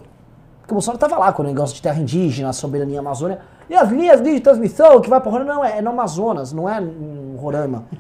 [0.60, 3.40] Porque o Bolsonaro tava lá com o negócio de terra indígena, soberania amazônia.
[3.68, 6.70] E as linhas de transmissão que vai pra Roraima, não, é, é no Amazonas, não
[6.70, 7.86] é em Roraima.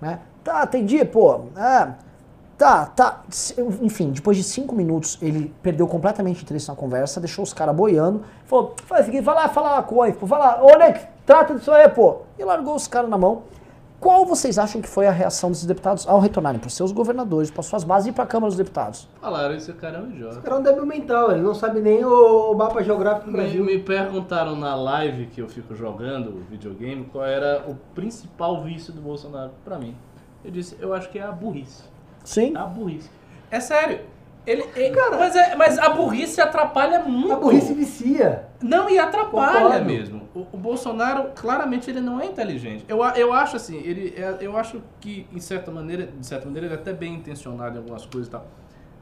[0.00, 0.20] Né?
[0.44, 1.46] Tá, entendi, pô.
[1.56, 1.88] É,
[2.56, 3.22] tá, tá.
[3.80, 8.22] Enfim, depois de cinco minutos, ele perdeu completamente interesse na conversa, deixou os caras boiando.
[8.44, 10.68] Falou, faz o seguinte, vai lá falar com o pô, vai lá, ô
[11.26, 12.18] trata disso aí, pô.
[12.38, 13.42] E largou os caras na mão.
[14.00, 17.64] Qual vocês acham que foi a reação desses deputados ao retornarem para seus governadores, para
[17.64, 19.08] suas bases e para a Câmara dos Deputados?
[19.20, 20.38] Falaram esse cara é um idiota.
[20.38, 23.32] O cara é um débil mental, ele não sabe nem o, o mapa geográfico do
[23.32, 23.64] Me, Brasil.
[23.64, 29.00] me perguntaram na live que eu fico jogando videogame qual era o principal vício do
[29.00, 29.96] Bolsonaro pra mim.
[30.44, 31.82] Eu disse, eu acho que é a burrice.
[32.24, 32.56] Sim.
[32.56, 33.10] A burrice.
[33.50, 34.00] É sério.
[34.48, 37.32] Ele, ele- mas, é- mas a burrice atrapalha muito.
[37.32, 38.48] A burrice vicia.
[38.62, 39.84] Não, e atrapalha Concordo.
[39.84, 40.28] mesmo.
[40.34, 42.84] O, o Bolsonaro, claramente, ele não é inteligente.
[42.88, 46.66] Eu, eu acho assim, ele, é- eu acho que, em certa maneira, de certa maneira,
[46.66, 48.46] ele é até bem intencionado em algumas coisas e tal.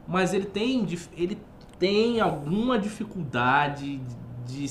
[0.09, 0.87] Mas ele tem,
[1.17, 1.39] ele
[1.79, 4.01] tem alguma dificuldade
[4.47, 4.67] de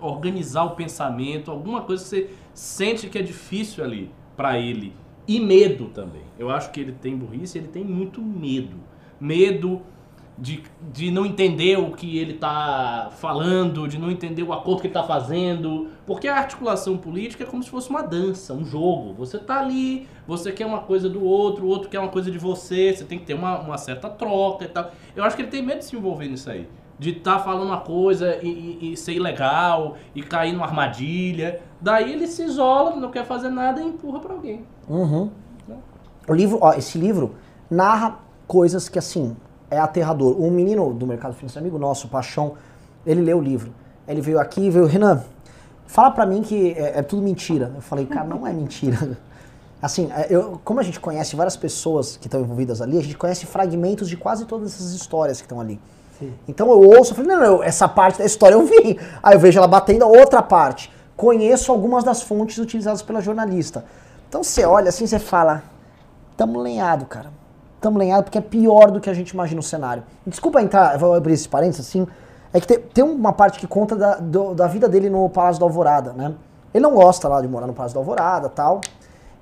[0.00, 4.92] organizar o pensamento, alguma coisa que você sente que é difícil ali pra ele.
[5.26, 6.22] E medo também.
[6.38, 8.76] Eu acho que ele tem burrice, ele tem muito medo.
[9.20, 9.80] Medo
[10.36, 10.62] de,
[10.92, 14.94] de não entender o que ele tá falando, de não entender o acordo que ele
[14.94, 15.88] tá fazendo.
[16.06, 19.14] Porque a articulação política é como se fosse uma dança, um jogo.
[19.14, 22.38] Você tá ali, você quer uma coisa do outro, o outro quer uma coisa de
[22.38, 24.90] você, você tem que ter uma, uma certa troca e tal.
[25.14, 26.68] Eu acho que ele tem medo de se envolver nisso aí.
[26.98, 28.48] De estar falando uma coisa e,
[28.80, 31.60] e- e ser ilegal, e cair numa armadilha.
[31.80, 34.64] Daí ele se isola, não quer fazer nada e empurra pra alguém.
[34.88, 35.30] Uhum.
[36.28, 37.34] O livro, ó, esse livro
[37.70, 39.36] narra coisas que assim
[39.70, 40.40] é aterrador.
[40.40, 42.54] Um menino do mercado financeiro, amigo nosso, Paixão,
[43.06, 43.72] ele leu o livro.
[44.06, 45.22] Ele veio aqui e veio, Renan,
[45.86, 47.72] fala pra mim que é, é tudo mentira.
[47.74, 49.18] Eu falei, cara, não é mentira.
[49.80, 53.16] Assim, é, eu, como a gente conhece várias pessoas que estão envolvidas ali, a gente
[53.16, 55.78] conhece fragmentos de quase todas essas histórias que estão ali.
[56.48, 58.98] Então eu ouço, eu falei, não, não, essa parte da história eu vi.
[59.22, 60.90] Aí eu vejo ela batendo a outra parte.
[61.16, 63.84] Conheço algumas das fontes utilizadas pela jornalista.
[64.28, 65.62] Então você olha assim, você fala,
[66.36, 67.30] tamo lenhado, cara.
[67.84, 70.02] Tamo lenhado porque é pior do que a gente imagina o cenário.
[70.26, 72.06] Desculpa entrar, vou abrir esse parênteses assim.
[72.50, 75.60] É que tem, tem uma parte que conta da, do- da vida dele no Palácio
[75.60, 76.32] da Alvorada, né?
[76.72, 78.80] Ele não gosta lá de morar no Palácio da Alvorada tal.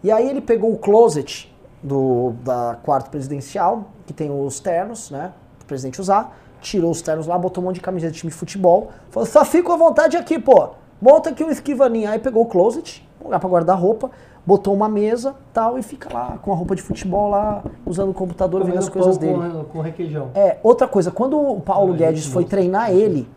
[0.03, 5.31] E aí ele pegou o closet do, da quarto presidencial, que tem os ternos, né?
[5.59, 6.37] Pro presidente usar.
[6.61, 8.91] Tirou os ternos lá, botou um monte de camiseta de time de futebol.
[9.11, 10.71] Falou, só fico à vontade aqui, pô.
[11.01, 12.11] Monta aqui o esquivaninho.
[12.11, 14.11] Aí pegou o closet, um lugar pra guardar roupa,
[14.45, 18.15] botou uma mesa tal e fica lá com a roupa de futebol lá, usando o
[18.15, 19.35] computador, vendo as Comendo coisas dele.
[19.35, 20.31] Com, com requeijão.
[20.35, 23.29] É, outra coisa, quando o Paulo Guedes foi treinar ele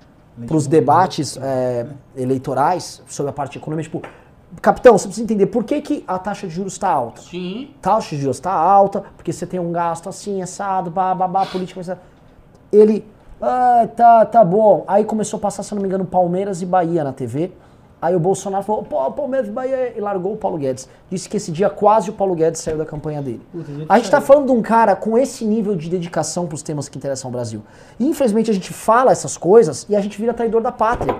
[0.45, 4.01] para os debates é, eleitorais sobre a parte econômica, tipo,
[4.61, 7.21] capitão, você precisa entender por que, que a taxa de juros está alta.
[7.21, 7.69] Sim.
[7.81, 11.99] Taxa de juros está alta, porque você tem um gasto assim, assado, babá, política.
[12.71, 13.05] Ele,
[13.41, 14.83] ah, tá, tá bom.
[14.87, 17.51] Aí começou a passar, se não me engano, Palmeiras e Bahia na TV.
[18.05, 20.87] Aí o Bolsonaro falou, pô, Palmeiras Bahia, e largou o Paulo Guedes.
[21.09, 23.41] Disse que esse dia quase o Paulo Guedes saiu da campanha dele.
[23.51, 24.27] Gente A gente tá saiu.
[24.27, 27.63] falando de um cara com esse nível de dedicação pros temas que interessam ao Brasil.
[27.99, 31.15] E infelizmente a gente fala essas coisas e a gente vira traidor da pátria.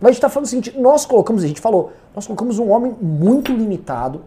[0.00, 2.70] Mas a gente tá falando o seguinte, nós colocamos, a gente falou, nós colocamos um
[2.70, 4.22] homem muito limitado,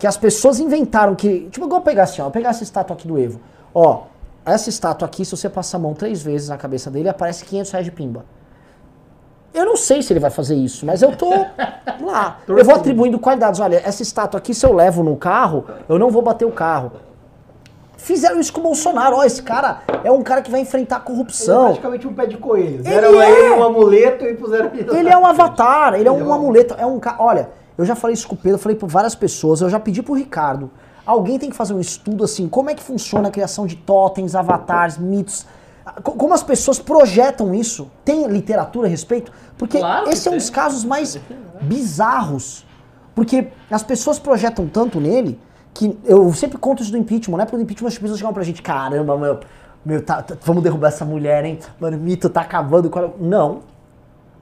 [0.00, 1.48] que as pessoas inventaram que.
[1.50, 3.38] Tipo, igual pegar assim, ó, pegar essa estátua aqui do Evo.
[3.72, 4.02] Ó,
[4.44, 7.70] essa estátua aqui, se você passar a mão três vezes na cabeça dele, aparece 500
[7.70, 8.24] reais de pimba.
[9.56, 11.30] Eu não sei se ele vai fazer isso, mas eu tô
[12.04, 12.38] lá.
[12.46, 13.58] Eu vou atribuindo qualidades.
[13.58, 16.92] Olha, essa estátua aqui, se eu levo no carro, eu não vou bater o carro.
[17.96, 19.16] Fizeram isso com o Bolsonaro.
[19.16, 21.64] Ó, esse cara é um cara que vai enfrentar a Ele é corrupção.
[21.64, 22.74] praticamente um pé de coelho.
[22.74, 23.30] Ele Deram é.
[23.30, 26.74] ele um amuleto e puseram ele Ele é um avatar, ele é é um amuleto,
[26.78, 27.16] é um cara.
[27.18, 29.80] Olha, eu já falei isso com o Pedro, eu falei para várias pessoas, eu já
[29.80, 30.70] pedi pro Ricardo.
[31.06, 34.34] Alguém tem que fazer um estudo assim, como é que funciona a criação de totens,
[34.34, 35.46] avatares, mitos.
[36.02, 37.90] Co- Como as pessoas projetam isso?
[38.04, 39.30] Tem literatura a respeito?
[39.56, 41.18] Porque Claro esse é um dos casos mais
[41.62, 42.64] bizarros.
[43.14, 45.40] Porque as pessoas projetam tanto nele
[45.72, 47.44] que eu sempre conto isso do impeachment, né?
[47.44, 49.40] Porque do impeachment as pessoas chegam pra gente, caramba, meu,
[49.84, 51.58] meu tá- tá- vamos derrubar essa mulher, hein?
[51.80, 52.90] Mano, o mito tá acabando.
[53.20, 53.60] Não,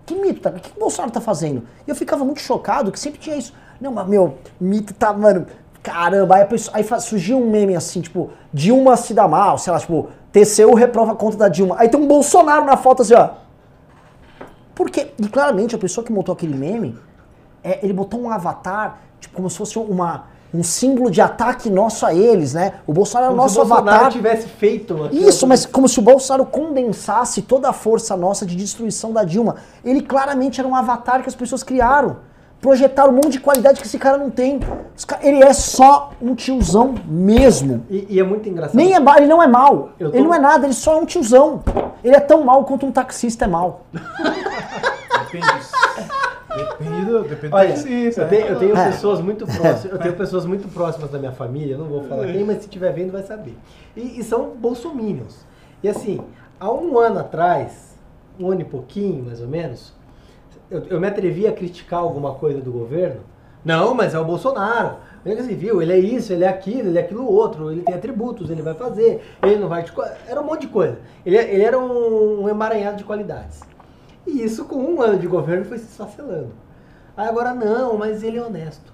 [0.07, 0.41] que mito?
[0.41, 0.51] Tá?
[0.51, 1.62] O que o Bolsonaro tá fazendo?
[1.87, 3.53] E eu ficava muito chocado que sempre tinha isso.
[3.81, 5.47] Não, mas meu, mito tá, mano,
[5.85, 6.36] caramba.
[6.36, 10.09] Aí, pessoa- aí surgia um meme assim, tipo, Dilma se dá mal, sei lá, tipo,
[10.32, 11.77] TCU reprova a conta da Dilma.
[11.78, 13.28] Aí tem um Bolsonaro na foto assim, ó.
[14.74, 16.98] Porque, e claramente a pessoa que montou aquele meme,
[17.62, 22.05] é, ele botou um avatar, tipo, como se fosse uma, um símbolo de ataque nosso
[22.05, 22.74] a eles, né?
[22.86, 24.11] O Bolsonaro é o nosso se o Bolsonaro avatar.
[24.12, 25.09] tivesse feito.
[25.12, 29.56] Isso, mas como se o Bolsonaro condensasse toda a força nossa de destruição da Dilma.
[29.85, 32.16] Ele claramente era um avatar que as pessoas criaram.
[32.65, 34.59] Projetaram um monte de qualidade que esse cara não tem.
[35.20, 37.85] Ele é só um tiozão mesmo.
[37.91, 38.74] E, e é muito engraçado.
[38.74, 39.91] Nem é ele não é mal.
[39.99, 41.62] Tô- Ele não é nada, ele só é um tiozão.
[42.03, 43.82] Ele é tão mal quanto um taxista é mal.
[43.93, 45.47] Depende.
[46.57, 48.86] Depende do, depende do Olha, taxista, eu tenho, eu tenho É.
[48.86, 52.45] pessoas muito próximas, eu tenho pessoas muito próximas da minha família, não vou falar quem,
[52.45, 53.59] mas se estiver vendo vai saber.
[53.95, 55.45] E, e são bolsominions.
[55.82, 56.19] E assim,
[56.59, 57.95] há um ano atrás,
[58.41, 59.93] um ano e pouquinho, mais ou menos,
[60.70, 63.20] eu, eu me atrevi a criticar alguma coisa do governo.
[63.65, 64.97] Não, mas é o Bolsonaro.
[65.24, 65.81] Ele assim, viu?
[65.81, 68.74] Ele é isso, ele é aquilo, ele é aquilo outro, ele tem atributos, ele vai
[68.74, 69.82] fazer, ele não vai.
[69.82, 69.93] te
[70.28, 70.99] Era um monte de coisa.
[71.24, 73.61] Ele, ele era um, um emaranhado de qualidades.
[74.27, 76.53] E isso com um ano de governo foi se esfacelando.
[77.16, 78.93] Aí agora não, mas ele é honesto.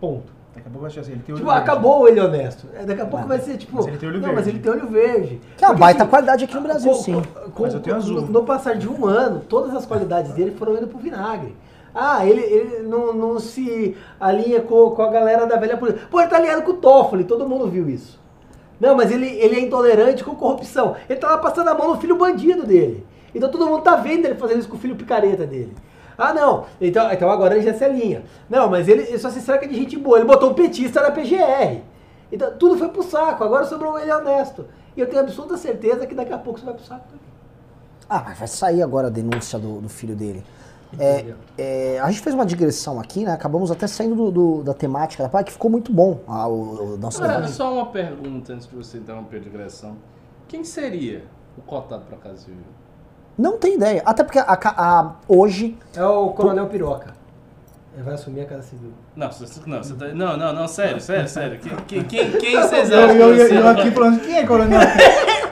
[0.00, 0.37] Ponto.
[0.58, 1.70] Daqui a pouco vai ser assim, ele tem olho Tipo, verde.
[1.70, 2.66] acabou o ele honesto.
[2.74, 3.76] É, Daqui a pouco vai ser tipo.
[3.76, 4.36] mas ele tem olho não, verde.
[4.36, 5.40] mas ele tem olho verde.
[5.56, 7.22] Que é uma baita assim, qualidade aqui no Brasil, com- sim.
[7.54, 8.20] com- Mas eu tenho com- azul.
[8.22, 11.54] No, no passar de um ano, todas as qualidades dele foram indo pro vinagre.
[11.94, 16.06] Ah, ele, ele não, não se alinha com, com a galera da velha política.
[16.10, 18.20] Pô, ele tá alinhado com o Toffoli, todo mundo viu isso.
[18.78, 20.94] Não, mas ele, ele é intolerante com corrupção.
[21.08, 23.04] Ele tá lá passando a mão no filho bandido dele.
[23.34, 25.72] Então todo mundo tá vendo ele fazendo isso com o filho picareta dele.
[26.18, 26.66] Ah, não.
[26.80, 28.24] Então, então agora ele já se alinha.
[28.50, 30.18] Não, mas ele, ele só se cerca de gente boa.
[30.18, 31.80] Ele botou um petista na PGR.
[32.32, 33.44] Então tudo foi pro saco.
[33.44, 34.66] Agora sobrou ele honesto.
[34.96, 37.20] E eu tenho absoluta certeza que daqui a pouco isso vai pro saco também.
[38.10, 40.42] Ah, mas vai sair agora a denúncia do, do filho dele.
[40.98, 43.32] É, é, a gente fez uma digressão aqui, né?
[43.32, 46.20] Acabamos até saindo do, do- da temática da parte que ficou muito bom.
[46.26, 47.52] Ah, o, o nosso Agora, debate.
[47.54, 49.96] só uma pergunta antes de você interromper a digressão.
[50.48, 51.24] Quem seria
[51.58, 52.62] o cotado para Casa Civil?
[53.38, 54.02] Não tem ideia.
[54.04, 55.78] Até porque a ca- a- hoje.
[55.94, 57.16] É o Coronel Piroca.
[57.94, 58.92] Ele vai assumir a Casa Civil.
[59.16, 61.58] Não, você, não, tá- não, não, não, sério, sério, sério.
[61.86, 64.80] Quem, quem, quem, vocês Eu, acham eu, eu, eu aqui falando, quem é coronel?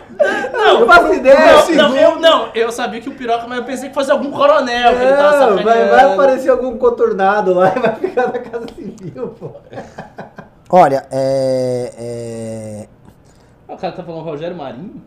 [0.52, 1.36] Não, Eu faço ideia.
[1.76, 4.30] não, não, eu, não, eu sabia que o piroca, mas eu pensei que fosse algum
[4.32, 8.38] coronel que ele tava Não, vai, vai aparecer algum contornado lá e vai ficar na
[8.38, 9.50] Casa Civil, pô.
[10.70, 11.92] Olha, é.
[13.68, 15.00] é, O cara tá falando Rogério Marinho?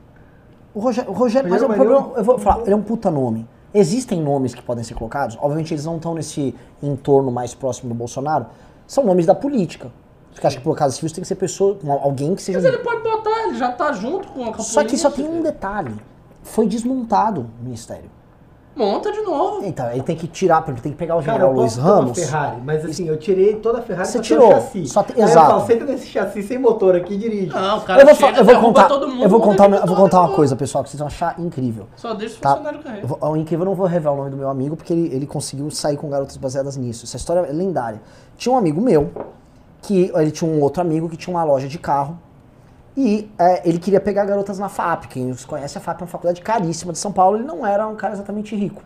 [0.74, 2.00] O Rogério, o Rogério, mas é um problema.
[2.00, 2.18] Marinho.
[2.18, 3.48] Eu vou falar, ele é um puta nome.
[3.74, 7.96] Existem nomes que podem ser colocados, obviamente eles não estão nesse entorno mais próximo do
[7.96, 8.48] Bolsonaro.
[8.88, 9.92] São nomes da política.
[10.34, 12.60] Você acha que por Casa Civil tem que ser pessoa, alguém que seja.
[12.60, 15.42] Mas ele pode botar, ele já tá junto com a Só que só tem um
[15.42, 15.96] detalhe.
[16.44, 18.10] Foi desmontado o ministério.
[18.80, 19.66] Monta de novo.
[19.66, 22.18] Então, ele tem que tirar, porque tem que pegar o Cara, general eu Luiz Ramos.
[22.18, 24.88] Ferrari, mas assim, eu tirei toda a Ferrari Você só tem o tirou, chassi.
[24.88, 25.46] só tem- Aí exato.
[25.48, 27.48] eu falo, senta nesse chassi sem motor aqui e dirige.
[27.54, 29.86] Não, o cara Eu vou, chega, eu vou contar, todo mundo, eu vou contar, eu
[29.86, 31.88] vou contar uma coisa, pessoal, que vocês vão achar incrível.
[31.98, 32.50] Só deixa o Tá?
[32.52, 33.08] funcionário Eu carregar.
[33.08, 35.28] vou- O incrível, eu não vou revelar o nome do meu amigo, porque ele, ele
[35.28, 37.04] conseguiu sair com garotas baseadas nisso.
[37.06, 38.02] Essa história é lendária.
[38.38, 39.12] Tinha um amigo meu,
[39.82, 42.18] que ele tinha um outro amigo que tinha uma loja de carro,
[43.02, 45.06] e é, ele queria pegar garotas na FAP.
[45.06, 47.96] Quem conhece a FAP é uma faculdade caríssima de São Paulo, ele não era um
[47.96, 48.84] cara exatamente rico.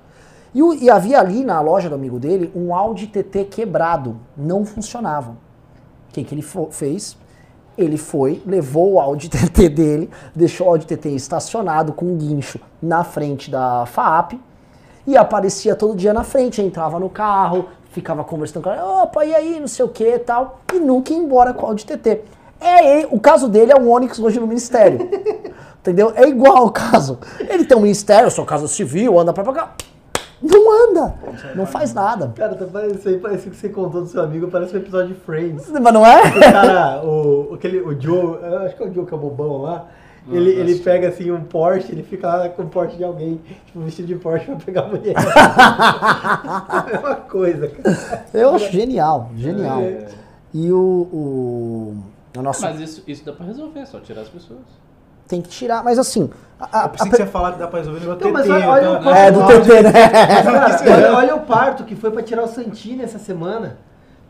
[0.53, 5.31] E, e havia ali na loja do amigo dele um Audi TT quebrado, não funcionava.
[5.31, 7.17] O que, que ele fez?
[7.75, 12.59] Ele foi, levou o Audi TT dele, deixou o Audi TT estacionado com um guincho
[12.79, 14.33] na frente da FAP
[15.07, 19.33] e aparecia todo dia na frente, entrava no carro, ficava conversando com ela, opa, e
[19.33, 22.42] aí, não sei o que e tal, e nunca ia embora com o Audi TT.
[22.63, 24.99] É, ele- o caso dele é um Onix hoje no ministério.
[25.81, 26.13] Entendeu?
[26.15, 27.19] É igual o caso.
[27.39, 29.73] Ele tem um ministério, sua casa civil, anda pra cá.
[30.41, 31.15] Não anda,
[31.55, 32.33] não faz nada.
[32.35, 35.09] Cara, tá parecendo, isso aí parece que você contou do seu amigo, parece um episódio
[35.09, 35.69] de Friends.
[35.69, 36.21] Mas não é?
[36.21, 39.61] O cara, o, aquele, o Joe, acho que é o Joe que é o bobão
[39.61, 39.87] lá,
[40.29, 40.59] ele, Nossa.
[40.59, 44.07] ele pega assim um Porsche, ele fica lá com o Porsche de alguém, tipo, vestido
[44.07, 45.15] de Porsche pra pegar a mulher.
[45.15, 48.25] é a mesma coisa, cara.
[48.33, 49.79] Eu acho genial, genial.
[49.81, 50.07] É.
[50.53, 51.97] E o, o,
[52.41, 54.59] nosso Mas isso, isso dá pra resolver, é só tirar as pessoas.
[55.27, 56.29] tem que tirar, mas assim,
[56.59, 58.33] a- a- Eu pensei a que você ia falar que dá pra resolver o negócio
[58.33, 59.91] mas TT, olha- olha eu o tava- quanto- é do TT, né?
[61.15, 63.77] Olha o parto que foi pra tirar o Santini essa semana.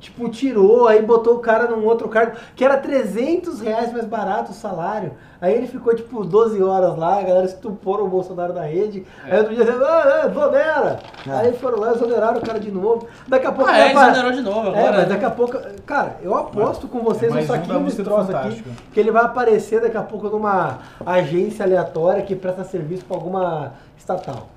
[0.04, 4.52] Tipo, tirou, aí botou o cara num outro cargo, que era 300 reais mais barato
[4.52, 5.14] o salário.
[5.40, 9.06] Aí ele ficou, tipo, 12 horas lá, a galera estupou o Bolsonaro na rede.
[9.24, 11.00] Aí outro dia, ah, é, exonera!
[11.26, 11.32] É.
[11.32, 13.08] Aí foram lá, exoneraram o cara de novo.
[13.30, 13.72] Daqui a pouco...
[13.72, 14.98] Ah, é, exonerou de novo É, agora.
[14.98, 15.58] mas daqui a pouco...
[15.86, 19.10] Cara, eu aposto com vocês Mais um um da saquinho de troço aqui, que ele
[19.12, 24.50] vai aparecer daqui a pouco numa agência aleatória que presta serviço pra alguma estatal.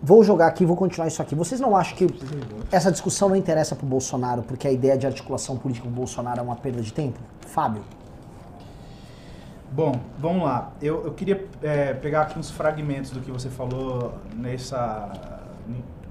[0.00, 1.34] Vou jogar aqui, vou continuar isso aqui.
[1.34, 2.06] Vocês não acham que
[2.70, 6.42] essa discussão não interessa pro Bolsonaro, porque a ideia de articulação política do Bolsonaro é
[6.42, 7.18] uma perda de tempo?
[7.48, 7.82] Fábio?
[9.72, 10.72] Bom, vamos lá.
[10.80, 15.12] Eu, eu queria é, pegar aqui uns fragmentos do que você falou nessa.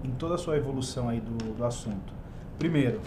[0.04, 2.14] em, toda a sua evolução aí do, do assunto.
[2.60, 3.02] Primeiro,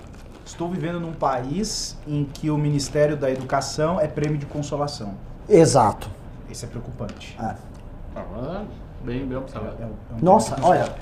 [0.44, 5.14] estou vivendo num país em que o Ministério da Educação é prêmio de consolação.
[5.48, 6.10] Exato.
[6.48, 7.36] Isso é preocupante.
[7.38, 7.54] É.
[8.16, 8.64] Ah,
[9.04, 9.76] bem, bem É- observado.
[9.80, 10.92] é um- é um Nossa, prêmio de olha,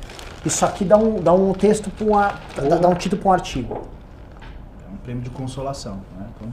[0.45, 3.31] isso aqui dá um, dá um texto para um, ar- dá, dá um título para
[3.31, 3.83] um artigo.
[4.89, 5.97] É um prêmio de consolação.
[6.19, 6.27] Né?
[6.37, 6.53] Então,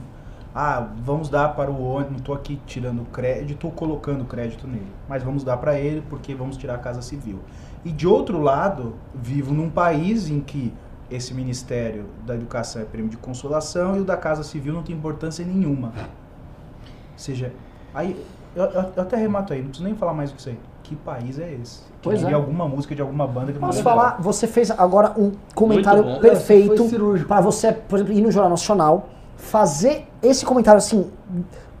[0.54, 4.86] ah, vamos dar para o ônibus, não estou aqui tirando crédito, estou colocando crédito nele,
[5.08, 7.40] mas vamos dar para ele porque vamos tirar a Casa Civil.
[7.84, 10.72] E de outro lado, vivo num país em que
[11.08, 14.96] esse Ministério da Educação é prêmio de consolação e o da Casa Civil não tem
[14.96, 15.92] importância nenhuma.
[15.98, 17.52] Ou seja,
[17.94, 18.20] aí
[18.56, 20.58] eu, eu- eu até remato aí, não preciso nem falar mais do que isso aí.
[20.88, 21.78] Que país é esse?
[21.80, 22.32] Que Pois é.
[22.32, 24.18] alguma música de alguma banda que não Posso é falar?
[24.20, 26.84] Você fez agora um comentário perfeito
[27.26, 31.10] para você, por exemplo, ir no Jornal Nacional, fazer esse comentário assim,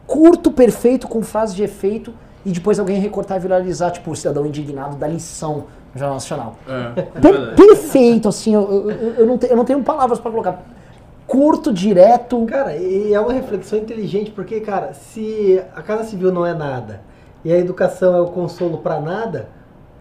[0.06, 2.12] curto, perfeito, com frase de efeito,
[2.44, 5.64] e depois alguém recortar e viralizar, tipo, o cidadão indignado da lição
[5.94, 6.56] no Jornal Nacional.
[6.68, 7.56] É, é Per- verdade.
[7.56, 10.62] perfeito, assim, eu, eu, eu- eu não te- eu não tenho palavras para colocar.
[11.28, 12.44] curto, direto.
[12.46, 17.00] Cara, e é uma reflexão inteligente, porque, cara, se a Casa Civil não é nada
[17.46, 19.48] e a educação é o consolo pra nada,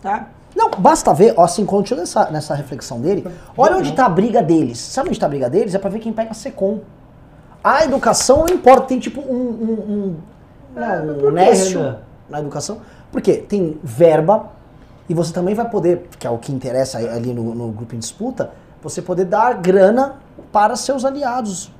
[0.02, 0.28] Tá?
[0.56, 3.28] Não, basta ver, ó, assim, continua nessa, nessa reflexão dele.
[3.58, 4.78] Olha onde tá a briga deles.
[4.78, 5.74] Sabe onde tá a briga deles?
[5.74, 6.82] É pra ver quem pega a Secom.
[7.64, 9.34] A educação não importa, tem tipo um.
[9.34, 10.16] um, um,
[10.76, 11.98] não, mas um nécio Renan?
[12.30, 12.82] na educação.
[13.12, 14.50] Porque tem verba
[15.10, 18.00] e você também vai poder, que é o que interessa ali no, no grupo em
[18.00, 18.52] disputa,
[18.82, 20.18] você poder dar grana
[20.52, 21.72] para seus aliados.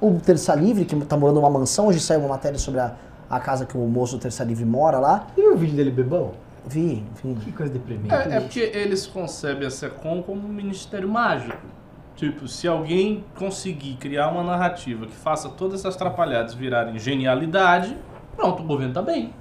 [0.00, 2.92] O Terça Livre, que tá morando numa mansão, hoje saiu uma matéria sobre a,
[3.32, 5.26] a casa que o moço Terça Livre mora lá.
[5.34, 6.32] Você viu o vídeo dele bebão?
[6.66, 7.34] Vi, vi.
[7.36, 8.14] Que coisa deprimente.
[8.14, 11.56] É, é porque eles concebem a SECOM como um ministério mágico.
[12.14, 17.96] Tipo, se alguém conseguir criar uma narrativa que faça todas essas atrapalhadas virarem genialidade,
[18.36, 19.32] pronto, o governo tá bem.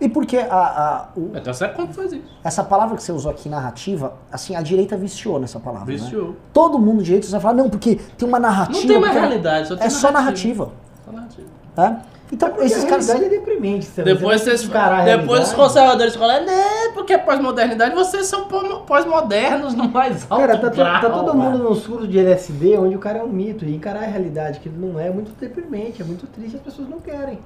[0.00, 2.24] E porque a, a, o- Então a SECOM faz isso.
[2.42, 5.86] essa palavra que você usou aqui, narrativa, assim, a direita viciou nessa palavra.
[5.86, 5.98] né?
[5.98, 6.36] Viciou.
[6.52, 8.80] Todo mundo de direita vai falar, não, porque tem uma narrativa.
[8.80, 10.70] Não tem mais porque- realidade, só tem É só narrativa.
[11.04, 11.48] Só narrativa.
[11.76, 12.02] né?
[12.32, 13.08] Então, Porque esses a caras.
[13.08, 13.86] é deprimente.
[13.86, 14.68] Você Depois, você vocês,
[15.04, 20.40] depois os conservadores falam, né, porque é pós-modernidade, vocês são pós- pós-modernos no mais alto
[20.44, 21.00] Cara, tá, grau.
[21.00, 23.64] tá todo mundo num surdo de LSD onde o cara é um mito.
[23.64, 26.62] E encarar a realidade que ele não é é muito deprimente, é muito triste, as
[26.62, 27.34] pessoas não querem.
[27.34, 27.38] É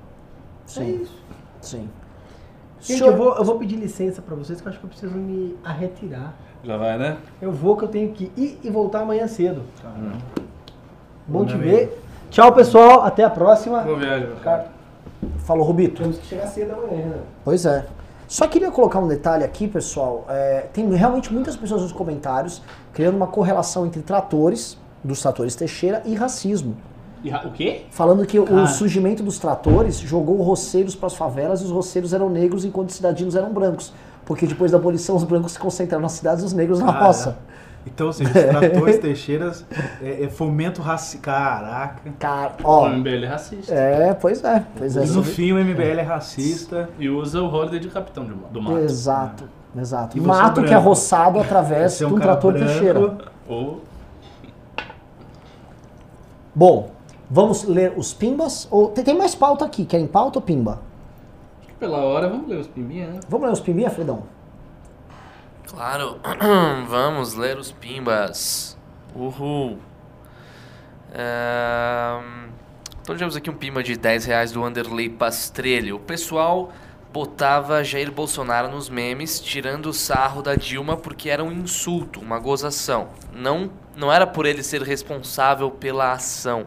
[0.67, 1.15] Sim, isso.
[1.61, 1.89] sim.
[2.81, 5.13] Gente, eu vou, eu vou pedir licença pra vocês que eu acho que eu preciso
[5.15, 6.33] me arretirar.
[6.65, 7.19] Já vai, né?
[7.43, 9.63] Eu vou que eu tenho que ir e voltar amanhã cedo.
[11.27, 12.01] Bom Bom, te ver.
[12.31, 13.03] Tchau, pessoal.
[13.03, 13.81] Até a próxima.
[13.81, 14.29] Boa viagem.
[14.43, 14.67] cara.
[15.45, 16.03] Falou, Rubito.
[16.03, 17.17] Temos que chegar cedo amanhã, né?
[17.45, 17.85] Pois é.
[18.29, 20.25] Só queria colocar um detalhe aqui, pessoal.
[20.29, 22.63] É, tem realmente muitas pessoas nos comentários
[22.93, 26.77] criando uma correlação entre tratores, dos tratores Teixeira, e racismo.
[27.25, 27.83] E ra- o quê?
[27.91, 28.63] Falando que Cara.
[28.63, 32.91] o surgimento dos tratores jogou roceiros para as favelas e os roceiros eram negros enquanto
[32.91, 33.93] os cidadinos eram brancos.
[34.25, 37.37] Porque depois da abolição os brancos se concentraram nas cidades e os negros na roça.
[37.87, 39.65] Então, ou seja, os tratores Teixeiras
[40.03, 41.23] é, é fomento racial.
[41.23, 42.11] Caraca.
[42.19, 42.89] Cara, O ó.
[42.91, 43.75] MBL é racista.
[43.75, 44.65] É, pois é.
[44.77, 45.05] Pois é.
[45.05, 46.91] E no fim o MBL é racista.
[46.99, 48.79] E usa o holiday de capitão de- do mato.
[48.79, 49.45] Exato,
[49.77, 50.17] exato.
[50.17, 53.19] E você Mato é que é roçado através é de um um trator branco, Teixeira.
[53.49, 53.81] Ou
[56.55, 56.91] Bom,
[57.31, 58.69] vamos ler os pimbas?
[58.71, 59.85] Ou tem, tem mais pauta aqui?
[59.85, 60.81] Querem pauta ou pimba?
[61.61, 63.21] acho que pela hora vamos ler os pimbinha, né?
[63.29, 64.25] Vamos ler os pimbinha, Fredão?
[65.71, 66.19] Claro,
[66.89, 68.77] vamos ler os pimbas.
[69.15, 69.79] Uhul.
[71.13, 72.51] Ahn,
[73.03, 75.93] Então tivemos aqui um pimba de 10 reais do Anderley Pastrelli.
[75.93, 76.73] O pessoal
[77.13, 82.39] botava Jair Bolsonaro nos memes, tirando o sarro da Dilma porque era um insulto, uma
[82.39, 83.09] gozação.
[83.33, 86.67] Não, não era por ele ser responsável pela ação.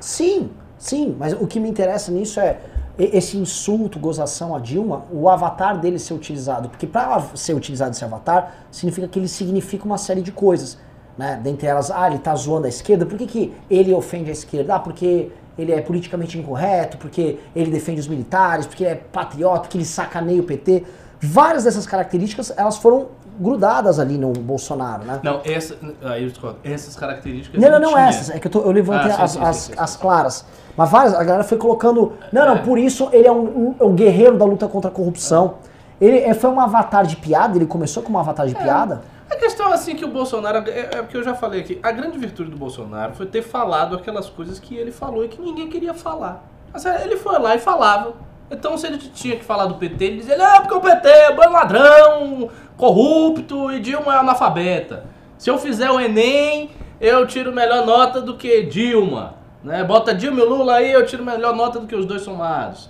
[0.00, 2.60] Sim, sim, mas o que me interessa nisso é
[2.98, 6.68] esse insulto, gozação a Dilma, o avatar dele ser utilizado.
[6.68, 10.78] Porque para ser utilizado esse avatar, significa que ele significa uma série de coisas.
[11.16, 11.38] Né?
[11.42, 13.04] Dentre elas, ah, ele tá zoando a esquerda.
[13.04, 14.76] Por que, que ele ofende a esquerda?
[14.76, 19.60] Ah, porque ele é politicamente incorreto, porque ele defende os militares, porque ele é patriota,
[19.60, 20.84] porque ele sacaneia o PT.
[21.20, 25.20] Várias dessas características, elas foram grudadas ali no Bolsonaro, né?
[25.22, 26.58] Não, essa, aí eu discordo.
[26.64, 27.60] Essas características.
[27.60, 28.08] Não, não, ele não tinha.
[28.08, 28.30] essas.
[28.30, 30.44] É que eu, tô- eu levantei Ah, sim, as, sim, as, sim, as claras.
[30.76, 32.12] Mas várias, a galera foi colocando.
[32.32, 32.58] Não, não, É.
[32.58, 35.54] por isso ele é um, um- um guerreiro da luta contra a corrupção.
[36.00, 39.00] Ele é, foi um avatar de piada, ele começou como um avatar de piada.
[39.30, 40.58] A questão assim que o Bolsonaro.
[40.68, 41.80] É, é porque eu já falei aqui.
[41.82, 45.40] A grande virtude do Bolsonaro foi ter falado aquelas coisas que ele falou e que
[45.40, 46.44] ninguém queria falar.
[46.84, 48.12] É, ele foi lá e falava.
[48.50, 51.34] Então, se ele tinha que falar do PT, ele dizia: Não, porque o PT é
[51.34, 55.04] bom ladrão, corrupto e Dilma é analfabeta.
[55.36, 56.70] Se eu fizer o Enem,
[57.00, 59.34] eu tiro melhor nota do que Dilma.
[59.62, 59.82] Né?
[59.84, 62.88] Bota Dilma e Lula aí, eu tiro melhor nota do que os dois somados.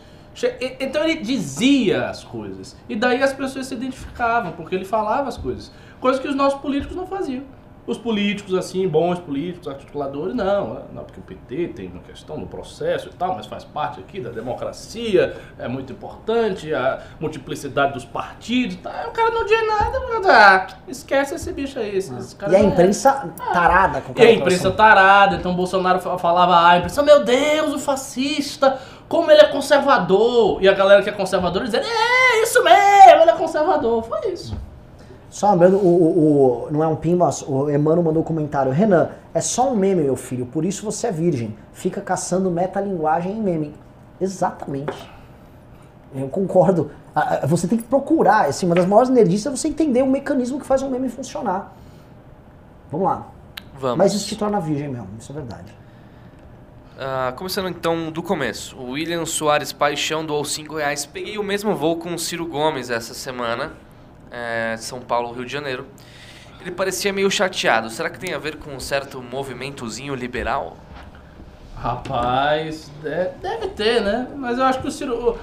[0.78, 2.77] Então ele dizia as coisas.
[2.89, 5.73] E daí as pessoas se identificavam, porque ele falava as coisas.
[5.99, 7.43] Coisas que os nossos políticos não faziam.
[7.87, 10.83] Os políticos, assim, bons políticos, articuladores, não.
[10.93, 14.21] Não, porque o PT tem uma questão no processo e tal, mas faz parte aqui
[14.21, 18.93] da democracia, é muito importante, a multiplicidade dos partidos tal.
[18.93, 21.97] Aí O cara não diz nada, mas, ah, esquece esse bicho aí.
[21.97, 22.63] Esse, esse cara E a é.
[22.63, 27.03] imprensa tarada com E a imprensa tarada, então o Bolsonaro fa- falava, ah, a imprensa,
[27.05, 30.61] meu Deus, o fascista, como ele é conservador.
[30.61, 34.03] E a galera que é conservadora dizendo, é, isso mesmo, ele é conservador.
[34.03, 34.57] Foi isso.
[35.28, 38.73] Só lembrando, o, o- o- não é um pimba, o Emmanuel mandou um comentário.
[38.73, 41.55] Renan, é só um meme, meu filho, por isso você é virgem.
[41.73, 43.74] Fica caçando metalinguagem em meme.
[44.20, 45.11] Exatamente.
[46.15, 46.90] Eu concordo.
[47.48, 50.66] Você tem que procurar, assim, uma das maiores nerdices é você entender o mecanismo que
[50.66, 51.74] faz um meme funcionar.
[52.90, 53.27] Vamos lá.
[53.78, 53.98] Vamos.
[53.98, 55.74] Mas isso te torna virgem mesmo, isso é verdade.
[56.98, 58.74] Ah, começando então do começo.
[58.78, 61.05] O William Soares Paixão doou 5 reais.
[61.05, 63.73] Peguei o mesmo voo com o Ciro Gomes essa semana.
[64.31, 65.86] É, São Paulo, Rio de Janeiro.
[66.61, 67.89] Ele parecia meio chateado.
[67.90, 70.77] Será que tem a ver com um certo movimentozinho liberal?
[71.77, 74.27] Rapaz, de- deve ter, né?
[74.35, 75.36] Mas eu acho que o Ciro.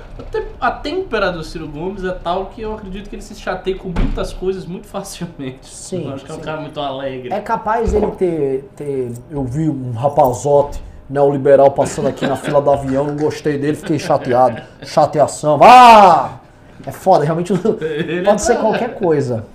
[0.60, 3.90] a têmpera do Ciro Gomes é tal que eu acredito que ele se chateia com
[3.90, 5.68] muitas coisas muito facilmente.
[5.70, 6.44] Sim, Eu acho que é um sim.
[6.44, 7.32] cara muito alegre.
[7.32, 9.12] É capaz ele ter, ter.
[9.30, 14.00] Eu vi um rapazote neoliberal passando aqui na fila do avião, não gostei dele, fiquei
[14.00, 14.60] chateado.
[14.84, 15.60] Chateação.
[15.62, 16.40] Ah!
[16.86, 17.54] É foda, realmente
[18.26, 19.46] pode ser qualquer coisa.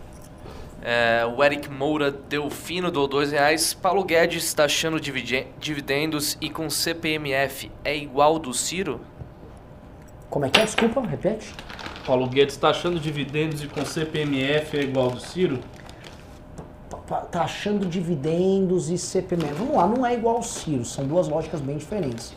[0.83, 3.75] É, o Eric Moura Delfino doou dois reais.
[3.75, 9.01] Paulo Guedes está achando divide- dividendos e com CPMF é igual do Ciro?
[10.31, 10.65] Como é que é?
[10.65, 11.53] Desculpa, repete.
[12.07, 15.59] Paulo Guedes tá achando dividendos e com CPMF é igual do Ciro?
[17.07, 19.55] Tá- Tá achando dividendos e CPMF.
[19.55, 22.35] Vamos lá, não é igual ao Ciro, são duas lógicas bem diferentes.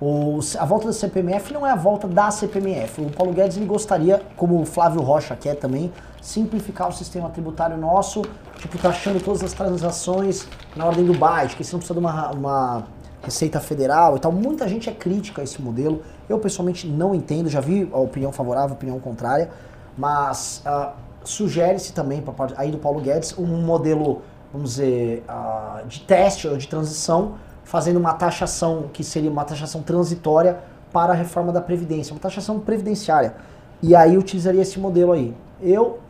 [0.00, 3.02] O, a volta da CPMF não é a volta da CPMF.
[3.02, 7.76] O Paulo Guedes ele gostaria, como o Flávio Rocha quer também, simplificar o sistema tributário
[7.76, 8.22] nosso,
[8.58, 12.30] tipo, taxando todas as transações na ordem do byte, que você não precisa de uma,
[12.30, 12.84] uma
[13.22, 14.32] receita federal e tal.
[14.32, 16.02] Muita gente é crítica a esse modelo.
[16.28, 19.50] Eu pessoalmente não entendo, já vi a opinião favorável, a opinião contrária,
[19.98, 20.94] mas ah,
[21.24, 26.56] sugere-se também, para aí do Paulo Guedes, um modelo, vamos dizer, ah, de teste ou
[26.56, 27.34] de transição,
[27.70, 30.58] fazendo uma taxação que seria uma taxação transitória
[30.92, 33.34] para a reforma da Previdência, uma taxação previdenciária.
[33.80, 35.32] E aí utilizaria esse modelo aí.
[35.62, 36.00] Eu,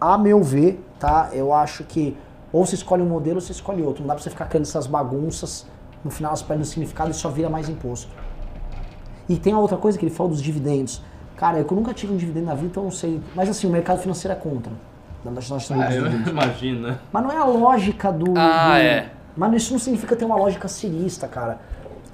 [0.00, 1.28] a meu ver, tá?
[1.32, 2.16] Eu acho que
[2.52, 4.00] ou você escolhe um modelo ou você escolhe outro.
[4.02, 5.64] Não dá pra você ficar criando essas bagunças,
[6.04, 8.10] no final elas perdem o significado e só vira mais imposto.
[9.28, 11.00] E tem a outra coisa que ele falou dos dividendos.
[11.36, 13.20] Cara, eu nunca tive um dividendo na vida, então eu não sei.
[13.36, 14.72] Mas assim, o mercado financeiro é contra.
[15.24, 16.32] Da taxação Ah, dos eu dividendos.
[16.32, 16.98] imagino, né?
[17.12, 18.32] Mas não é a lógica do.
[18.36, 19.10] Ah, do- é.
[19.38, 21.58] Mas isso não significa ter uma lógica cirista, cara.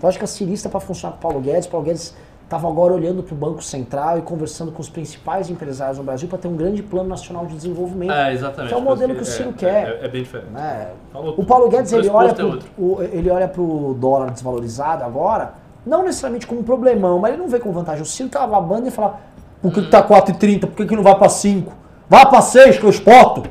[0.02, 1.66] Lógica cirista para funcionar com o Paulo Guedes.
[1.66, 5.96] Paulo Guedes estava agora olhando para o Banco Central e conversando com os principais empresários
[5.96, 8.12] no Brasil para ter um grande plano nacional de desenvolvimento.
[8.12, 8.68] É, exatamente.
[8.68, 9.88] Que é o modelo que o Ciro é, quer.
[9.88, 10.50] É, é bem diferente.
[10.50, 10.88] né?
[11.10, 11.46] Falou O.
[11.46, 12.68] Paulo Guedes ele olha, pro, é outro.
[12.76, 15.54] o, ele olha pro dólar desvalorizado agora,
[15.86, 18.02] não necessariamente como um problemão, mas ele não vê como vantagem.
[18.02, 19.18] O Ciro tá babando e fala:
[19.62, 20.60] por que, que tá 4,30?
[20.60, 21.72] Por que, que não vai para 5?
[22.06, 23.44] Vá para 6 que eu exporto.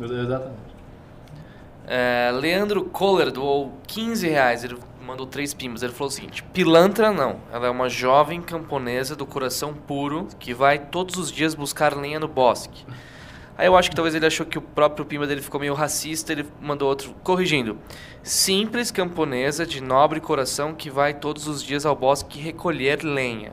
[0.00, 0.59] Exatamente.
[1.92, 4.62] É, Leandro Kohler doou 15 reais.
[4.62, 5.82] Ele mandou três pimbas.
[5.82, 7.40] Ele falou o seguinte: Pilantra não.
[7.52, 12.20] Ela é uma jovem camponesa do coração puro que vai todos os dias buscar lenha
[12.20, 12.84] no bosque.
[13.58, 16.30] Aí eu acho que talvez ele achou que o próprio pimba dele ficou meio racista.
[16.32, 17.76] Ele mandou outro corrigindo:
[18.22, 23.52] Simples camponesa de nobre coração que vai todos os dias ao bosque recolher lenha.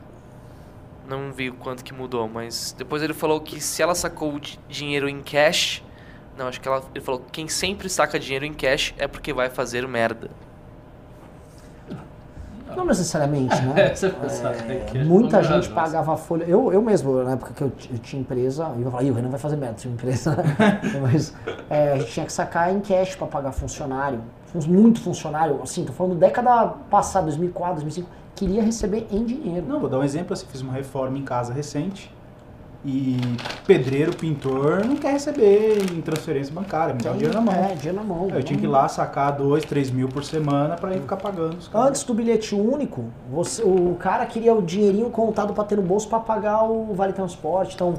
[1.08, 4.38] Não vi o quanto que mudou, mas depois ele falou que se ela sacou o
[4.38, 5.82] di- dinheiro em cash,
[6.38, 9.32] não, acho que ela, ele falou que quem sempre saca dinheiro em cash é porque
[9.32, 10.30] vai fazer merda.
[12.76, 13.92] Não necessariamente, né?
[14.68, 16.44] É, que é Muita gente pagava folha.
[16.44, 19.30] Eu, eu mesmo, na época que eu, eu tinha empresa, eu falava, "Ih, o Renan
[19.30, 20.36] vai fazer merda, tinha empresa.
[21.02, 21.34] Mas
[21.68, 24.20] é, a gente tinha que sacar em cash para pagar funcionário.
[24.52, 29.66] Fun- Muito funcionário, assim, tô falando década passada, 2004, 2005, queria receber em dinheiro.
[29.66, 32.12] Não, vou dar um exemplo assim, fiz uma reforma em casa recente
[32.84, 33.18] e
[33.66, 37.54] pedreiro, pintor, não quer receber em transferência bancária, me dá o dinheiro na mão.
[37.54, 38.28] É, dinheiro na mão.
[38.30, 41.56] Eu tinha que ir lá sacar dois, três mil por semana pra ir ficar pagando
[41.58, 41.88] os caras.
[41.88, 46.08] Antes do bilhete único, você- o cara queria o dinheirinho contado para ter no bolso
[46.08, 47.74] para pagar o vale transporte.
[47.74, 47.94] Então,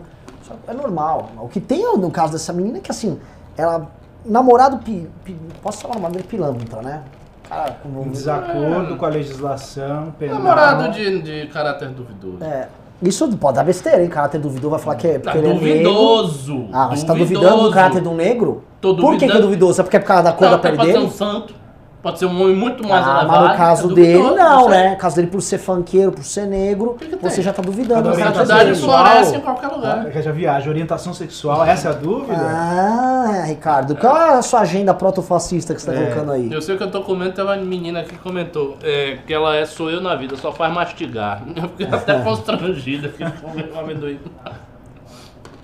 [0.68, 1.30] é normal.
[1.40, 3.20] O que tem no caso dessa menina é que assim,
[3.58, 3.92] ela
[4.26, 7.04] namorado pi, pi- posso falar o nome dele pilantra, né?
[7.48, 10.36] Cara, com Em desacordo com a legislação penal.
[10.38, 12.44] Namorado de, de caráter duvidoso.
[12.44, 12.68] é,
[13.02, 14.10] isso pode dar besteira, hein?
[14.10, 15.68] Caráter duvidoso vai falar que é Tá porque ele é negro.
[15.94, 16.66] duvidoso.
[16.72, 18.64] Ah, mas você tá duvidando do caráter de um negro?
[18.82, 19.42] Tô Por que, que é duvidando.
[19.48, 19.82] duvidoso?
[19.82, 21.06] É porque é por causa da cor Não, da pele pode ser dele?
[21.06, 21.54] um santo.
[22.02, 23.28] Pode ser um homem muito mais Ah, elevado.
[23.42, 24.92] mas no caso é dele, não, né?
[24.92, 27.44] No caso dele, por ser funkeiro, por ser negro, que você tem?
[27.44, 28.08] já tá duvidando.
[28.08, 28.14] A
[28.46, 29.04] sexual.
[29.06, 30.08] floresce em qualquer lugar.
[30.16, 32.38] Ah, já viaja, orientação sexual, essa é a dúvida?
[32.42, 36.06] Ah, Ricardo, qual é a sua agenda protofascista que você tá É.
[36.06, 36.50] colocando aí?
[36.54, 39.66] Eu sei que eu tô comendo, tem uma menina que comentou é, que ela é
[39.66, 41.44] sou eu na vida, só faz mastigar.
[41.54, 44.20] Eu fiquei até constrangida, fiquei comendo um amendoim.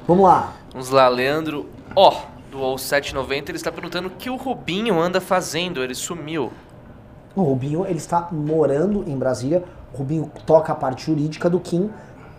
[0.05, 0.51] Vamos lá.
[0.73, 1.69] Vamos lá, Leandro.
[1.95, 2.13] Ó,
[2.55, 3.49] doou 7,90.
[3.49, 5.83] Ele está perguntando o que o Rubinho anda fazendo.
[5.83, 6.51] Ele sumiu.
[7.35, 9.63] O Rubinho, ele está morando em Brasília.
[9.93, 11.89] O Rubinho toca a parte jurídica do Kim.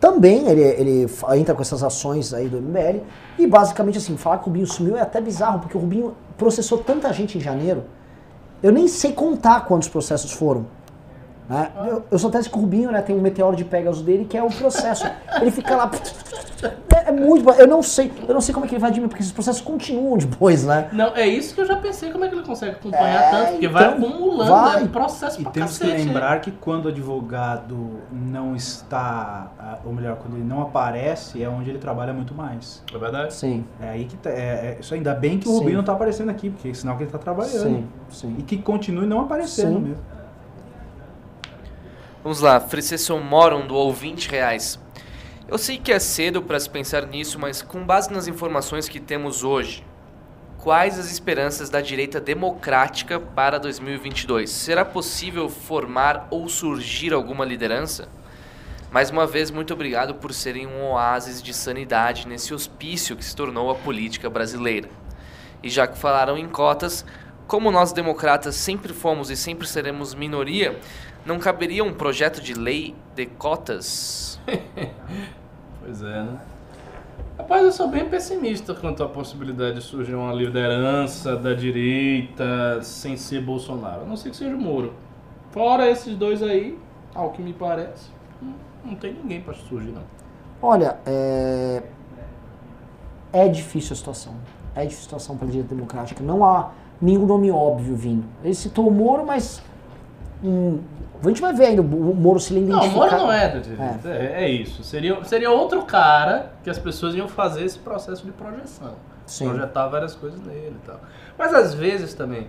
[0.01, 1.07] Também ele, ele
[1.37, 3.03] entra com essas ações aí do MBL.
[3.39, 6.79] E basicamente assim, falar que o Rubinho sumiu é até bizarro, porque o Rubinho processou
[6.79, 7.85] tanta gente em janeiro.
[8.63, 10.67] Eu nem sei contar quantos processos foram.
[11.49, 11.71] Né?
[11.87, 14.37] Eu, eu sou tese que o Rubinho né, tem um meteoro de Pegasus dele que
[14.37, 15.07] é o processo.
[15.41, 15.91] ele fica lá.
[16.95, 17.49] É, é muito.
[17.51, 18.13] Eu não sei.
[18.27, 20.89] Eu não sei como é que ele vai diminuir, porque esses processos continuam depois, né?
[20.93, 23.51] Não, é isso que eu já pensei como é que ele consegue acompanhar É, tanto,
[23.53, 24.81] porque vai então, acumulando, vai.
[24.81, 26.01] é um processo E pra temos que cacete.
[26.01, 26.07] hein?
[26.09, 31.49] lembrar que quando o advogado não está, ah, ou melhor, quando ele não aparece, é
[31.49, 32.83] onde ele trabalha muito mais.
[32.93, 33.35] É verdade?
[33.35, 35.59] Sim, É aí que tá, é, é- isso ainda bem que o Sim.
[35.59, 37.53] Rubinho não está aparecendo aqui, porque é sinal que ele está trabalhando.
[37.63, 38.35] sim, sim.
[38.39, 39.81] E que continue não aparecendo Sim.
[39.81, 40.16] mesmo.
[42.27, 44.81] Vamos lá, Fricesson Moron doou 20 reais.
[45.47, 48.99] Eu sei que é cedo para se pensar nisso, mas com base nas informações que
[48.99, 49.87] temos hoje,
[50.59, 54.51] quais as esperanças da direita democrática para 2022?
[54.51, 58.09] Será possível formar ou surgir alguma liderança?
[58.91, 63.37] Mais uma vez, muito obrigado por serem um oásis de sanidade nesse hospício que se
[63.37, 64.89] tornou a política brasileira.
[65.63, 67.05] E já que falaram em cotas,
[67.47, 70.81] como nós democratas sempre fomos e sempre seremos minoria,
[71.27, 74.41] não caberia um projeto de lei de cotas?
[75.79, 76.41] Pois é, né?
[77.39, 83.17] Rapaz, eu sou bem pessimista quanto à possibilidade de surgir uma liderança da direita sem
[83.17, 84.03] ser Bolsonaro.
[84.03, 84.95] A não ser que seja o Moro.
[85.53, 86.77] Fora esses dois aí,
[87.15, 88.11] ao que me parece,
[88.85, 90.03] não, tem ninguém pra surgir, não.
[90.61, 91.85] Olha, é...
[93.33, 94.35] é difícil a situação.
[94.75, 96.25] É difícil a situação para a direita democrática.
[96.25, 98.25] Não há nenhum nome óbvio vindo.
[98.43, 99.63] Ele citou o Moro, mas.
[100.43, 100.81] hum,
[101.23, 102.91] a gente vai ver ainda o Moro se Não, o.
[102.91, 104.09] Moro não é direita.
[104.09, 104.83] É, é isso.
[104.83, 108.95] Seria, seria outro cara que as pessoas iam fazer esse processo de projeção.
[109.27, 109.49] Sim.
[109.49, 111.01] Projetar várias coisas nele e tal.
[111.37, 112.49] Mas às vezes também,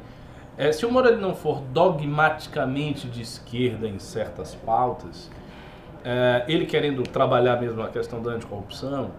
[0.57, 5.29] é, se o Moro ele não for dogmaticamente de esquerda em certas pautas,
[6.03, 9.11] é, ele querendo trabalhar mesmo a questão da anticorrupção,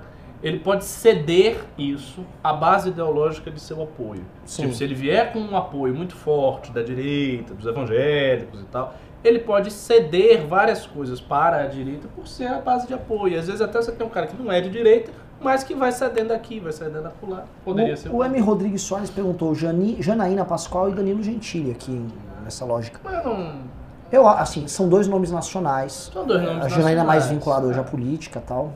[0.43, 4.25] ele pode ceder isso à base ideológica de seu apoio.
[4.45, 4.63] Sim.
[4.63, 8.95] Tipo, se ele vier com um apoio muito forte da direita, dos evangélicos e tal,
[9.25, 13.39] ele pode ceder várias coisas para a direita por ser a base de apoio.
[13.39, 15.91] Às vezes até você tem um cara que não é de direita, mas que vai
[15.93, 17.45] cedendo aqui, vai cedendo acolá.
[17.65, 18.39] Poderia ser O, o M.
[18.41, 22.07] Rodrigues Soares perguntou Jani, Janaína Pascoal e Danilo Gentili aqui
[22.45, 23.01] nessa lógica.
[23.05, 23.79] Mas não...
[24.11, 26.11] Eu, assim, são dois nomes nacionais.
[26.13, 27.29] São dois nomes A Janaína é mais nacionais.
[27.31, 27.85] vinculada hoje à É.
[27.85, 28.73] política e tal.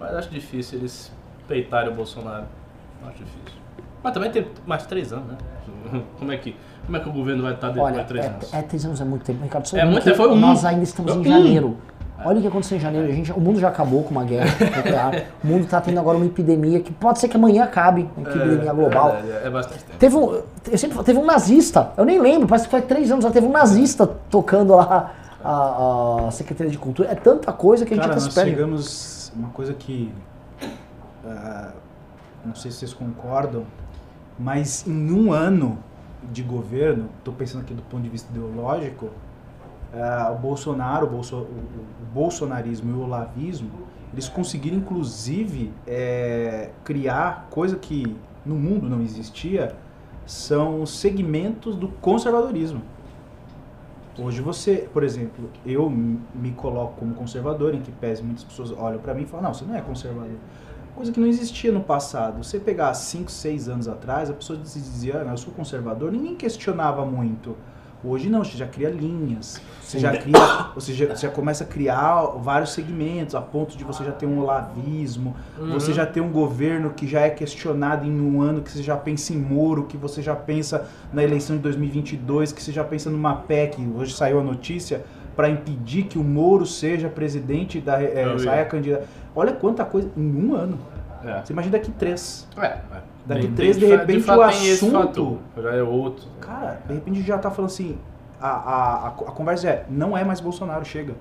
[0.00, 1.12] Mas acho difícil eles
[1.46, 2.44] peitarem o Bolsonaro.
[3.06, 3.58] Acho difícil.
[4.02, 5.36] Mas também tem mais três anos, né?
[6.18, 6.56] Como é que,
[6.88, 8.54] como é que o governo vai estar depois de três anos?
[8.54, 9.76] é, é três anos é muito tempo, Ricardo.
[9.76, 10.36] É muito tempo, foi um.
[10.36, 11.24] Nós ainda estamos em Um.
[11.24, 11.76] janeiro.
[12.24, 13.06] Olha o que aconteceu em janeiro.
[13.06, 15.24] A gente, o mundo já acabou com uma guerra nuclear.
[15.44, 18.72] O mundo está tendo agora uma epidemia que pode ser que amanhã acabe, uma epidemia
[18.72, 19.18] global.
[19.22, 19.98] É, é, é bastante tempo.
[19.98, 20.42] Teve um,
[20.72, 23.46] eu sempre teve um nazista, eu nem lembro, parece que foi três anos, já teve
[23.46, 25.12] um nazista tocando lá
[25.44, 27.10] a, a Secretaria de Cultura.
[27.10, 28.50] É tanta coisa que a gente Cara, até nós se perde.
[28.50, 30.10] chegamos uma coisa que
[31.26, 31.70] ah,
[32.44, 33.64] não sei se vocês concordam,
[34.38, 35.78] mas em um ano
[36.32, 39.10] de governo, estou pensando aqui do ponto de vista ideológico,
[39.94, 43.70] ah, o Bolsonaro, o, bolso, o, o bolsonarismo e o olavismo,
[44.12, 49.76] eles conseguiram inclusive eh, criar coisa que no mundo não existia,
[50.26, 52.82] são segmentos do conservadorismo.
[54.18, 58.98] Hoje você, por exemplo, eu me coloco como conservador, em que pese muitas pessoas olham
[58.98, 60.36] pra mim e falam, não, você não é conservador.
[60.98, 62.42] Coisa que não existia no passado.
[62.42, 67.06] Você pegar 5, 6 anos atrás, a pessoa dizia, ah, eu sou conservador, ninguém questionava
[67.06, 67.56] muito.
[68.02, 70.34] Hoje não, você já cria linhas, você já cria,
[70.74, 74.26] você já, você já começa a criar vários segmentos, a ponto de você já ter
[74.26, 75.36] um olavismo,
[75.72, 78.96] você já tem um governo que já é questionado em um ano, que você já
[78.96, 83.08] pensa em Moro, que você já pensa na eleição de 2022, que você já pensa
[83.08, 85.04] numa PEC, hoje saiu a notícia,
[85.38, 89.06] para impedir que o Moro seja presidente da é, saia candidato.
[89.34, 90.78] Olha quanta coisa em um ano.
[91.24, 91.40] É.
[91.44, 92.46] Você imagina daqui três.
[92.56, 92.78] É, é.
[93.26, 95.36] Daqui Tem- três, de fa- repente, fato, o tem esse assunto- fator.
[95.62, 96.26] Já é outro.
[96.40, 97.98] Cara, de repente já tá falando assim,
[98.40, 101.14] a, a, a, a conversa é, não é mais Bolsonaro, chega.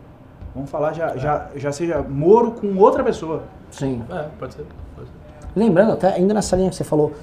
[0.56, 3.44] Vamos falar já, já, já seja Moro com outra pessoa.
[3.72, 4.04] Sim.
[4.10, 4.66] É, pode ser.
[4.96, 5.14] Pode ser.
[5.56, 7.14] Lembrando, até ainda nessa linha que você falou,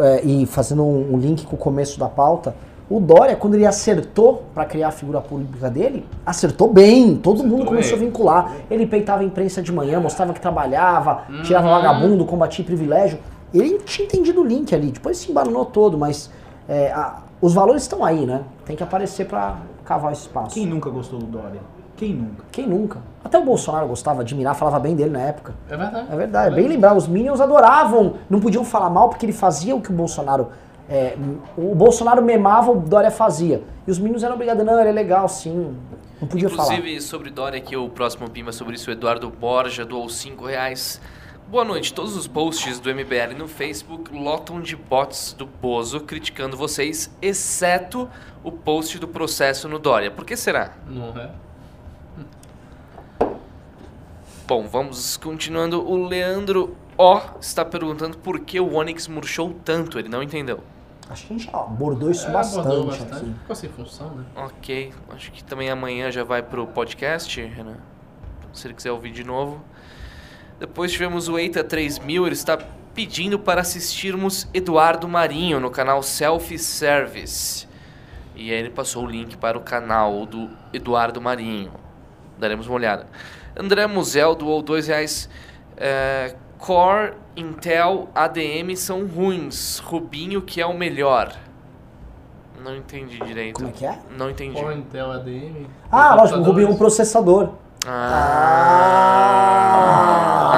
[0.00, 2.54] é, e fazendo um, um link com o começo da pauta,
[2.88, 7.16] o Dória, quando ele acertou para criar a figura pública dele, acertou bem.
[7.16, 8.52] Todo Acertou mundo começou bem, a vincular.
[8.70, 11.42] Ele peitava a imprensa de manhã, mostrava que trabalhava, Uhum.
[11.42, 13.18] tirava vagabundo, combatia privilégio.
[13.54, 16.30] Ele tinha entendido o link ali, depois se embananou todo, mas
[16.68, 18.40] é, a- os valores estão aí, né?
[18.64, 20.54] Tem que aparecer para cavar esse espaço.
[20.54, 21.60] Quem nunca gostou do Dória?
[21.96, 22.44] Quem nunca?
[22.50, 22.98] Quem nunca?
[23.24, 25.54] Até o Bolsonaro gostava, admirava, falava bem dele na época.
[25.70, 26.06] É verdade.
[26.10, 26.94] É verdade, é bem lembrar.
[26.96, 30.48] Os Minions adoravam, não podiam falar mal porque ele fazia o que o Bolsonaro.
[30.88, 31.16] É,
[31.56, 33.62] o Bolsonaro memava, o Dória fazia.
[33.86, 35.76] E os Minions eram obrigados, não, ele é legal, sim.
[36.20, 36.74] Não podia falar.
[36.74, 41.00] Inclusive, sobre Dória, aqui o próximo Pima sobre isso, o Eduardo Borja doou 5 reais.
[41.48, 41.92] Boa noite.
[41.92, 48.08] Todos os posts do MBL no Facebook lotam de bots do Bozo criticando vocês, exceto
[48.42, 50.10] o post do processo no Dória.
[50.10, 50.72] Por que será?
[50.88, 51.30] Não é?
[54.46, 55.86] Bom, vamos continuando.
[55.86, 59.98] O Leandro O está perguntando por que o Onix murchou tanto.
[59.98, 60.60] Ele não entendeu.
[61.10, 63.12] Acho que a gente abordou isso É, bastante, abordou bastante.
[63.14, 63.34] aqui.
[63.40, 64.24] Ficou sem função, né?
[64.36, 67.76] Ok, acho que também amanhã já vai pro podcast, Renan.
[68.52, 69.62] Se ele quiser ouvir de novo.
[70.58, 72.56] Depois tivemos o Eita 3000, ele está
[72.94, 77.66] pedindo para assistirmos Eduardo Marinho no canal Selfie Service.
[78.36, 81.72] E aí ele passou o link para o canal do Eduardo Marinho.
[82.38, 83.06] Daremos uma olhada.
[83.56, 85.28] André Musel doou dois reais.
[85.76, 89.80] É, Core, Intel, ADM são ruins.
[89.80, 91.30] Rubinho que é o melhor.
[92.64, 93.56] Não entendi direito.
[93.56, 93.98] Como é que é?
[94.16, 94.58] Não entendi.
[94.58, 95.66] Core Intel ADM.
[95.92, 96.42] Ah, lógico, o.
[96.42, 97.50] Rubinho é um processador.
[97.86, 98.94] Ah.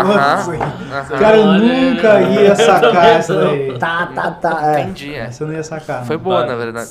[0.05, 1.03] Nossa, Aham.
[1.03, 3.77] O cara Olha, nunca ia sacar essa daí.
[3.77, 4.77] Tá, tá, tá.
[4.77, 4.83] É.
[4.83, 5.25] Entendi, é.
[5.25, 6.07] Essa eu não ia sacar.
[6.07, 6.51] Foi boa, Vai.
[6.51, 6.91] na verdade.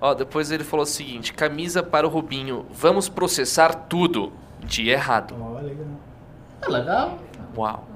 [0.00, 4.32] Ó, depois ele falou o seguinte: camisa para o Rubinho, vamos processar tudo.
[4.64, 5.36] Dia errado.
[5.40, 5.86] Ó, legal.
[6.62, 7.18] É legal.
[7.56, 7.95] Uau.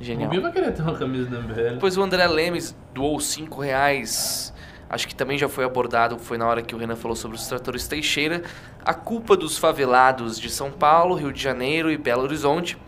[0.00, 0.26] O Genial.
[0.26, 1.70] Rubinho vai querer ter uma camisa da MBL.
[1.74, 4.52] Depois o André Lemes doou 5 reais.
[4.88, 7.46] Acho que também já foi abordado, foi na hora que o Renan falou sobre os
[7.46, 8.42] tratores Teixeira.
[8.84, 12.78] A culpa dos favelados de São Paulo, Rio de Janeiro e Belo Horizonte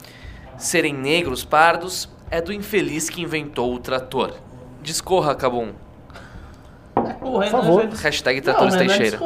[0.56, 4.32] serem negros pardos é do infeliz que inventou o trator.
[4.82, 5.72] Discorra, Cabum.
[7.20, 7.82] O Renan favor.
[7.90, 9.18] já Hashtag Não, tratores o Renan Teixeira.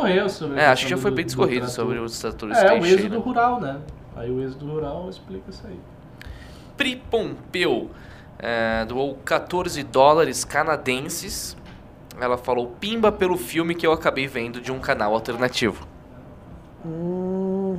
[0.56, 1.74] É, acho que já foi do- bem do discorrido trator.
[1.84, 3.02] sobre os tratores É, o Teixeira.
[3.02, 3.76] êxodo rural, né?
[4.16, 5.78] Aí o êxodo rural explica isso aí.
[6.76, 7.90] Pri Pompeu
[8.38, 11.56] é, doou 14 dólares canadenses.
[12.20, 15.86] Ela falou pimba pelo filme que eu acabei vendo de um canal alternativo.
[16.84, 17.78] Hum,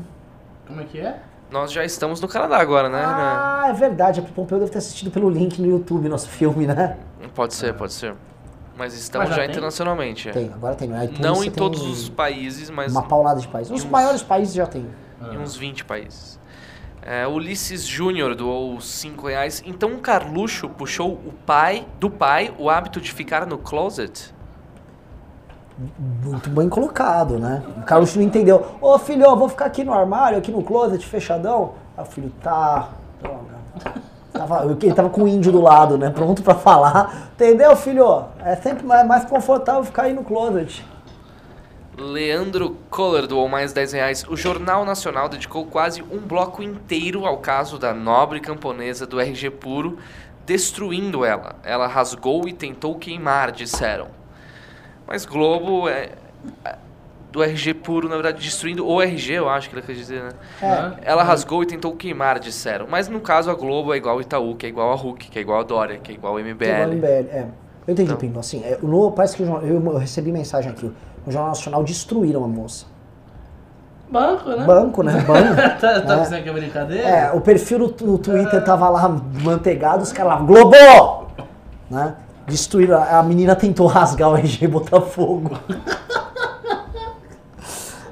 [0.67, 1.19] Como é que é?
[1.51, 3.01] Nós já estamos no Canadá agora, né?
[3.05, 4.19] ah, é verdade.
[4.19, 6.97] A Pompeu deve ter assistido pelo link no YouTube, nosso filme, né?
[7.35, 8.13] Pode ser, pode ser.
[8.75, 10.27] Mas estamos Mas já já, internacionalmente.
[10.27, 10.31] é.
[10.33, 10.89] Tem, agora tem.
[10.89, 13.71] ITunes Não você em todos os países, mas Uma paulada de países.
[13.71, 14.85] Os Uns- maiores países já tem.
[15.31, 16.37] em uns 20 países.
[17.07, 19.61] É, Ulisses Júnior doou 5 reais.
[19.63, 24.33] Então o Carluxo puxou o pai do pai o hábito de ficar no closet?
[26.23, 27.61] Muito bem colocado, né?
[27.77, 28.65] O Carlos não entendeu.
[28.81, 31.73] Ô filho, eu vou ficar aqui no armário, aqui no closet, fechadão.
[31.95, 32.89] Aí o filho, tá.
[33.21, 33.55] Droga.
[34.33, 36.09] Tava, ele tava com o índio do lado, né?
[36.09, 37.29] Pronto pra falar.
[37.35, 38.25] Entendeu, filho?
[38.43, 40.83] É sempre mais confortável ficar aí no closet.
[41.97, 44.25] Leandro Kohler doou mais 10 reais.
[44.27, 49.49] O Jornal Nacional dedicou quase um bloco inteiro ao caso da nobre camponesa do RG
[49.51, 49.97] Puro,
[50.45, 51.55] destruindo ela.
[51.63, 54.07] Ela rasgou e tentou queimar, disseram.
[55.07, 56.11] Mas Globo é.
[56.63, 56.75] é,
[57.31, 60.29] Do RG Puro, na verdade, destruindo o RG, eu acho que ele quer dizer, né?
[60.61, 61.11] É.
[61.11, 62.87] Ela rasgou e tentou queimar, disseram.
[62.89, 65.37] Mas no caso, a Globo é igual ao Itaú, que é igual a Hulk, que
[65.37, 66.95] é igual a Dória, que é igual ao Igual o MBL.
[66.95, 67.47] MBL, é.
[67.87, 68.17] Eu entendi, Então.
[68.17, 68.39] Pinto.
[68.39, 70.91] Assim, é, no, parece que o eu, eu recebi mensagem aqui.
[71.25, 72.85] No Jornal Nacional destruíram a moça.
[74.09, 74.65] Banco, né?
[74.65, 75.13] Banco, né?
[75.27, 75.55] Banco.
[75.79, 76.17] tá tá É.
[76.19, 77.07] pensando que é brincadeira?
[77.07, 79.09] É, o perfil no, no Twitter tava lá
[79.43, 80.75] manteigado, os caras lá, Globo!
[81.89, 82.15] Né?
[82.47, 85.57] Destruíram, a menina tentou rasgar o RG e botar fogo.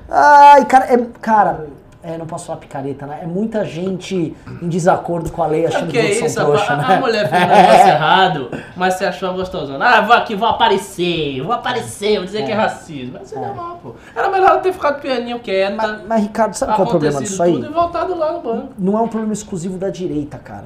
[0.10, 1.68] Ai, cara, é, cara,
[2.04, 3.20] é, não posso falar picareta, né?
[3.24, 6.74] É muita gente em desacordo com a lei achando que que, é isso, são trouxa,
[6.74, 6.96] a, né?
[6.96, 9.86] a mulher fez um negócio errado, mas você achou gostosona.
[9.86, 13.14] Ah, vou aqui, vou aparecer, vou aparecer, vou dizer que é racismo.
[13.14, 13.96] Mas isso é normal, pô.
[14.14, 17.42] Era melhor ter ficado pianinho quieta, Mas, mas, Ricardo, sabe qual é o problema disso
[17.42, 17.54] aí?
[17.54, 18.74] tudo e voltado lá no banco.
[18.78, 20.66] Não é um problema exclusivo da direita, cara.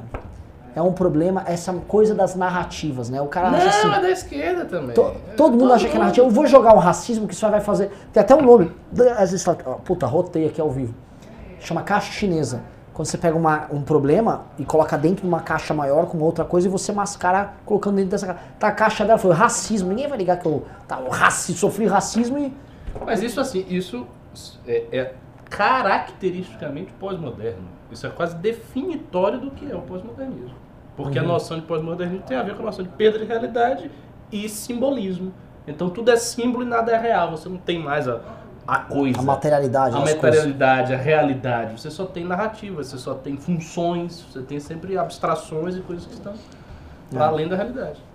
[0.76, 3.20] É um problema, essa coisa das narrativas, né?
[3.20, 3.88] O cara acha assim...
[3.88, 4.94] Não, é da esquerda também.
[4.94, 6.26] To- todo mundo acha que é narrativa.
[6.28, 7.92] Eu vou jogar o racismo que isso vai fazer.
[8.14, 8.72] Tem até um nome.
[9.18, 9.46] Às vezes
[9.84, 10.94] puta, rotei aqui ao vivo.
[11.68, 12.62] Chama caixa chinesa.
[12.94, 16.46] Quando você pega uma- um problema e coloca dentro de uma caixa maior com outra
[16.46, 18.40] coisa e você mascara colocando dentro dessa caixa.
[18.58, 19.90] Tá, a caixa dela foi racismo.
[19.90, 22.54] Ninguém vai ligar que eu tá, o raci sofri racismo e.
[23.06, 24.08] Mas isso assim, isso
[24.66, 25.14] é, é
[25.50, 27.68] caracteristicamente pós-moderno.
[27.92, 30.56] Isso é quase definitório do que é o pós-modernismo.
[30.96, 31.28] Porque a Uhum.
[31.28, 33.92] noção de pós-modernismo tem a ver com a noção de perda de realidade
[34.32, 35.34] e simbolismo.
[35.68, 37.32] Então tudo é símbolo e nada é real.
[37.32, 38.22] Você não tem mais a,
[38.68, 39.20] a coisa.
[39.20, 40.22] A materialidade a das coisas.
[40.22, 41.80] materialidade, a realidade.
[41.80, 46.14] Você só tem narrativa, você só tem funções, você tem sempre abstrações e coisas que
[46.14, 46.34] estão
[47.16, 47.18] É.
[47.20, 48.06] além da realidade.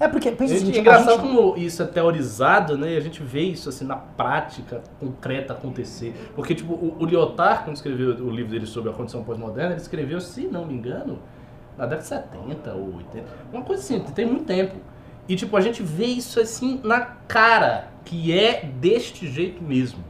[0.00, 2.92] É porque, pensa Gente, seguinte, é engraçado gente- como isso é teorizado, né?
[2.92, 6.14] E a gente vê isso assim na prática concreta acontecer.
[6.36, 9.80] Porque, tipo, o, o Lyotard, quando escreveu o livro dele sobre a condição pós-moderna, ele
[9.80, 11.18] escreveu, se não me engano,
[11.76, 13.26] na década de 70 ou 80.
[13.52, 14.76] Uma coisa assim, tem muito tempo.
[15.28, 20.02] E, tipo, a gente vê isso assim na cara, que é deste jeito mesmo.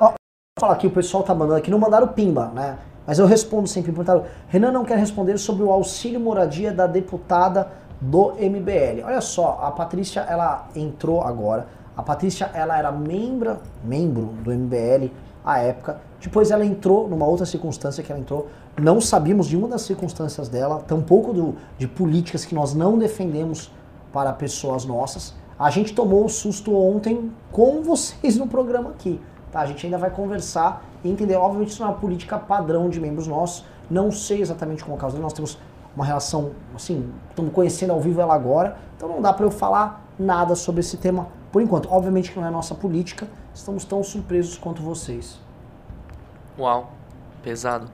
[0.00, 0.14] Vou
[0.58, 2.78] falar aqui, o pessoal tá mandando aqui, não mandaram pimba, né?
[3.06, 3.92] Mas eu respondo sempre.
[3.92, 7.70] Perguntaram, Renan não quer responder sobre o auxílio moradia da deputada
[8.00, 9.04] do MBL.
[9.04, 11.68] Olha só, a Patrícia, ela entrou agora.
[11.96, 15.12] A Patrícia, ela era membro, membro do MBL
[15.44, 16.00] à época.
[16.20, 18.48] Depois ela entrou numa outra circunstância que ela entrou.
[18.76, 23.70] Não sabíamos de uma das circunstâncias dela, tampouco do, de políticas que nós não defendemos
[24.12, 25.32] para pessoas nossas.
[25.58, 29.20] A gente tomou o susto ontem com vocês no programa aqui.
[29.50, 29.60] Tá?
[29.60, 31.34] A gente ainda vai conversar e entender.
[31.36, 33.64] Obviamente, isso não é uma política padrão de membros nossos.
[33.90, 35.16] Não sei exatamente como é o caso.
[35.18, 35.58] Nós temos
[35.94, 38.76] uma relação, assim, estamos conhecendo ao vivo ela agora.
[38.96, 41.88] Então não dá para eu falar nada sobre esse tema por enquanto.
[41.90, 43.26] Obviamente que não é nossa política.
[43.54, 45.38] Estamos tão surpresos quanto vocês.
[46.58, 46.92] Uau,
[47.42, 47.88] pesado.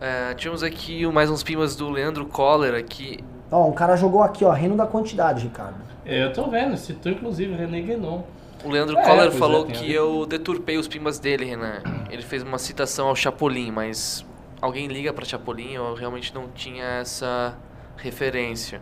[0.00, 3.22] É, tínhamos aqui mais uns pimas do Leandro Coller aqui.
[3.50, 5.76] Ó, um cara jogou aqui, ó, reino da quantidade, Ricardo.
[6.04, 8.22] É, eu tô vendo, citou inclusive René Guénon.
[8.64, 11.82] O Leandro É, Coller é, falou a que eu deturpei os pimas dele, Renan.
[12.10, 14.24] Ele fez uma citação ao Chapolin, mas
[14.60, 15.72] alguém liga pra Chapolin?
[15.72, 17.54] Eu realmente não tinha essa
[17.96, 18.80] referência.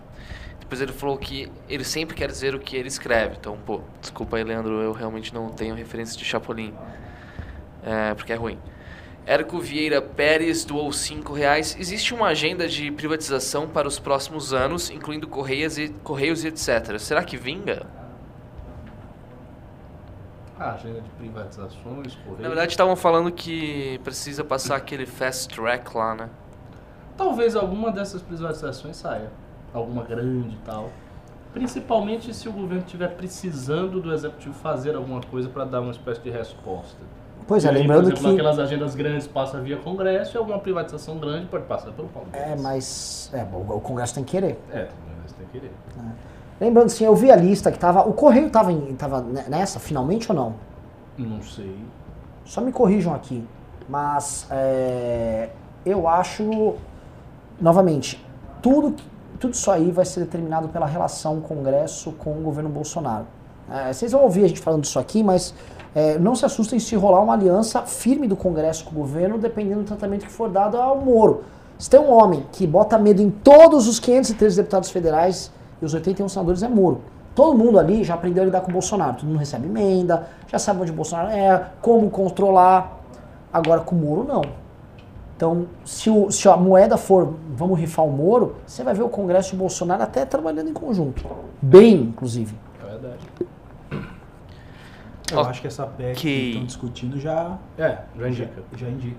[0.58, 3.36] Depois ele falou que ele sempre quer dizer o que ele escreve.
[3.38, 6.74] Então, pô, desculpa aí, Leandro, eu realmente não tenho referência de Chapolin.
[7.84, 8.58] É, porque é ruim.
[9.26, 11.76] Érico Vieira Pérez doou 5 reais.
[11.80, 16.96] Existe uma agenda de privatização para os próximos anos, incluindo Correios e, Correios e etc.
[17.00, 17.86] Será que vinga?
[20.56, 22.42] Ah, agenda de privatizações, correio.
[22.42, 26.30] Na verdade, estavam falando que precisa passar aquele fast track lá, né?
[27.16, 29.32] Talvez alguma dessas privatizações saia.
[29.74, 30.92] Alguma grande e tal.
[31.52, 36.20] Principalmente se o governo estiver precisando do executivo fazer alguma coisa para dar uma espécie
[36.20, 37.00] de resposta.
[37.46, 38.32] Pois é, aí, lembrando exemplo, que.
[38.32, 42.44] aquelas agendas grandes passam via Congresso e alguma privatização grande pode passar pelo Congresso.
[42.44, 43.30] É, mas.
[43.32, 44.60] É, bom, o Congresso tem que querer.
[44.70, 45.72] É, também você tem que querer.
[46.60, 48.02] Lembrando, assim, eu vi a lista que tava.
[48.08, 50.54] O Correio tava, em, tava ne- nessa, finalmente ou não?
[51.18, 51.76] Não sei.
[52.44, 53.46] Só me corrijam aqui.
[53.88, 55.50] Mas é,
[55.84, 56.74] eu acho,
[57.60, 58.24] novamente,
[58.60, 58.96] tudo,
[59.38, 63.26] tudo isso aí vai ser determinado pela relação Congresso com o governo Bolsonaro.
[63.70, 65.54] É, vocês vão ouvir a gente falando disso aqui, mas
[65.96, 69.80] é, não se assustem se rolar uma aliança firme do Congresso com o governo, dependendo
[69.80, 71.42] do tratamento que for dado ao Moro.
[71.78, 75.50] Se tem um homem que bota medo em todos os 513 deputados federais
[75.80, 77.00] e os 81 senadores, é Moro.
[77.34, 79.14] Todo mundo ali já aprendeu a lidar com o Bolsonaro.
[79.16, 82.98] Todo mundo recebe emenda, já sabe onde o Bolsonaro é, como controlar.
[83.52, 84.42] Agora com o Moro, não.
[85.36, 89.08] Então, se, o- se a moeda for vamos rifar o Moro, você vai ver o
[89.08, 91.22] Congresso e o Bolsonaro até trabalhando em conjunto.
[91.60, 92.54] Bem, inclusive.
[95.32, 95.50] Eu Ok.
[95.50, 98.62] acho que essa PEC que estão discutindo já, É, já indica.
[98.76, 99.16] já indica.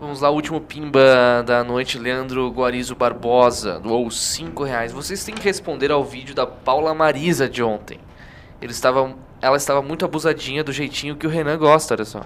[0.00, 4.92] Vamos lá, último pimba da noite, Leandro Guarizo Barbosa, doou 5 reais.
[4.92, 7.98] Vocês têm que responder ao vídeo da Paula Marisa de ontem.
[8.62, 12.22] Ele estava, ela estava muito abusadinha do jeitinho que o Renan gosta, olha só.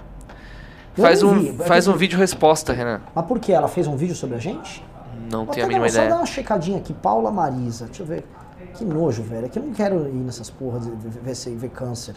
[0.95, 3.01] Faz um, vi, faz um vídeo resposta, Renan.
[3.15, 3.51] Mas por que?
[3.51, 4.83] Ela fez um vídeo sobre a gente?
[5.31, 6.19] Não tenho a mínima Só dar ideia.
[6.19, 6.93] uma checadinha aqui.
[6.93, 7.85] Paula Marisa.
[7.85, 8.23] Deixa eu ver.
[8.73, 9.45] Que nojo, velho.
[9.45, 12.15] É que eu não quero ir nessas porras de ver, ver, ver câncer.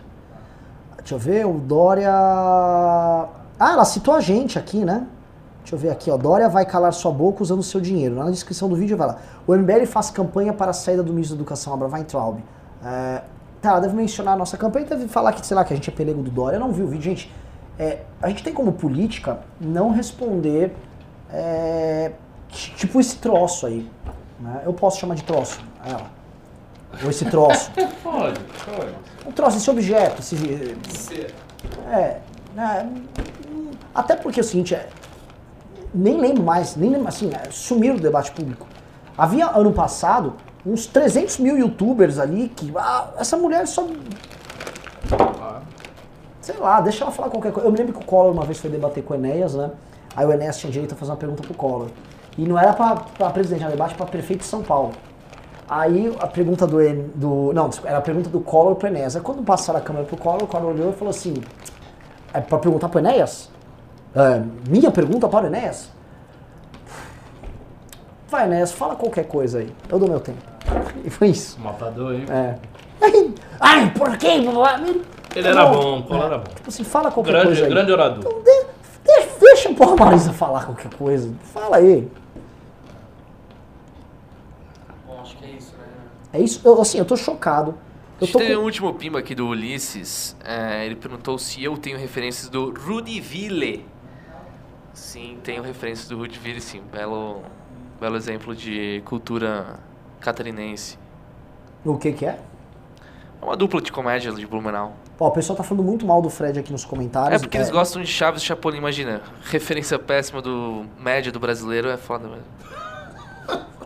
[0.99, 1.47] Deixa eu ver.
[1.47, 2.11] O Dória...
[2.12, 5.07] Ah, ela citou a gente aqui, né?
[5.61, 6.16] Deixa eu ver aqui, ó.
[6.16, 8.15] Dória vai calar sua boca usando seu dinheiro.
[8.15, 9.19] Na descrição do vídeo vai lá.
[9.47, 12.39] O MBL faz campanha para a saída do ministro da Educação, Abra Weintraub.
[12.85, 13.23] É,
[13.61, 15.91] tá, ela deve mencionar a nossa campanha, deve falar que, sei lá, que a gente
[15.91, 16.57] é pelego do Dória.
[16.57, 17.33] Eu não vi o vídeo, gente.
[17.78, 20.74] É, a gente tem como política não responder
[21.31, 22.12] é,
[22.49, 23.91] ti- tipo esse troço aí.
[24.41, 24.62] né?
[24.65, 26.15] Eu posso chamar de troço, ela.
[27.03, 27.71] Ou esse troço.
[28.03, 28.95] Pode, pode.
[29.27, 31.27] Um troço, esse objeto, esse.
[31.91, 32.21] É.
[32.55, 32.89] né,
[33.51, 34.89] hum, até porque é o seguinte, é,
[35.93, 38.67] nem lembro mais, nem lembro, assim, é, sumiram do debate público.
[39.19, 40.35] Havia ano passado
[40.65, 42.73] uns 300 mil youtubers ali que.
[42.77, 43.87] Ah, essa mulher só.
[46.41, 47.69] Sei lá, deixa ela falar qualquer coisa.
[47.69, 49.71] Eu me lembro que o Collor uma vez foi debater com o Enéas, né?
[50.15, 51.89] Aí o Enéas tinha direito a fazer uma pergunta pro Collor.
[52.37, 54.93] E não era pra, pra presidente, era debate pra prefeito de São Paulo.
[55.68, 56.78] Aí a pergunta do,
[57.14, 57.52] do.
[57.52, 59.16] Não, era a pergunta do Collor pro Enéas.
[59.16, 61.34] Aí quando passaram a câmera pro Collor, o Collor olhou e falou assim:
[62.32, 63.51] É pra perguntar pro Enéas?
[64.14, 65.90] É, minha pergunta para o Enéas?
[68.28, 69.72] Vai, Enéas, fala qualquer coisa aí.
[69.88, 70.38] Eu dou meu tempo.
[71.05, 71.60] E foi isso.
[71.60, 72.24] Matador, hein?
[72.30, 72.55] É.
[73.60, 74.26] Ai, por quê?
[74.28, 76.44] Ele era bom, o Collor era bom.
[76.55, 77.70] Tipo assim, fala qualquer Grande, coisa aí.
[77.70, 78.22] grande orador.
[78.43, 78.66] De-
[79.05, 81.32] de- deixa o Marisa falar qualquer coisa.
[81.52, 82.09] Fala aí.
[85.06, 85.84] Bom, acho que é isso, né?
[86.37, 87.75] É isso, eu, assim, eu tô chocado.
[88.21, 90.37] Eu tô Tem com- um último pimba aqui do Ulisses.
[90.45, 93.87] É, ele perguntou se eu tenho referências do Rudy Ville.
[94.93, 96.83] Sim, tenho referências do Rudy Ville, sim.
[96.93, 97.41] Belo,
[97.99, 99.79] belo exemplo de cultura
[100.21, 100.99] catarinense.
[101.83, 102.39] O que que é?
[103.41, 104.95] É uma dupla de comédia de Blumenau.
[105.19, 107.41] Ó, o pessoal tá falando muito mal do Fred aqui nos comentários.
[107.41, 109.23] É porque eles gostam de Chaves e Chapolin, imagina.
[109.45, 112.45] Referência péssima do média do brasileiro é foda mesmo.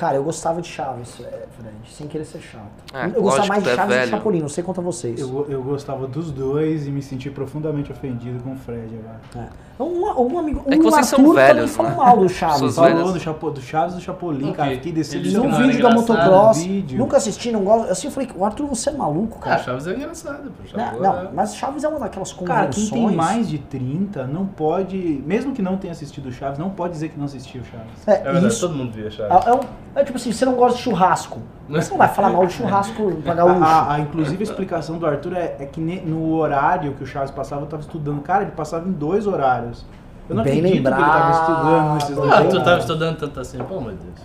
[0.00, 2.64] Cara, eu gostava de Chaves, é, Fred, sem querer ser chato.
[2.94, 4.10] É, eu gostava mais que de é Chaves e de velho.
[4.16, 5.20] Chapolin, não sei quanto a vocês.
[5.20, 9.20] Eu, eu gostava dos dois e me senti profundamente ofendido com o Fred agora.
[9.46, 9.82] É.
[9.82, 11.96] Um, um amigo, É que um vocês são Arthur também velhos, falou né?
[11.98, 12.74] mal do Chaves.
[12.74, 14.54] Falou do, Chapo, do Chaves e do Chapolin, Ok.
[14.54, 14.70] cara.
[14.70, 14.92] Fiquei
[15.32, 16.98] não era vídeo da motocross, vídeo.
[16.98, 17.90] nunca assisti, não gosto.
[17.90, 19.62] Assim, eu falei, o Arthur, você é maluco, Ah, cara.
[19.62, 20.76] Chaves é engraçado, pô.
[20.76, 22.90] Não, Chaves não, é- mas Chaves é uma daquelas Cara, convenções.
[22.90, 24.96] quem tem mais de 30 não pode,
[25.26, 27.86] mesmo que não tenha assistido o Chaves, não pode dizer que não assistiu o Chaves.
[28.06, 28.60] É, É verdade, isso.
[28.60, 29.46] todo mundo via Chaves.
[29.46, 29.60] É, é um-
[29.94, 31.40] é tipo assim, você não gosta de churrasco.
[31.68, 33.62] Você não vai falar mal de churrasco pra gaúcho.
[33.64, 37.06] A, a- inclusive a explicação do Arthur é, é que ne- no horário que o
[37.06, 38.20] Chaves passava, eu tava estudando.
[38.22, 39.84] Cara, ele passava em dois horários.
[40.28, 41.32] Eu não Bem acredito que ele tava lembrado.
[41.40, 42.64] estudando nesses dois Ah, tu horários.
[42.64, 44.20] tava estudando tanto assim, pelo amor de Deus.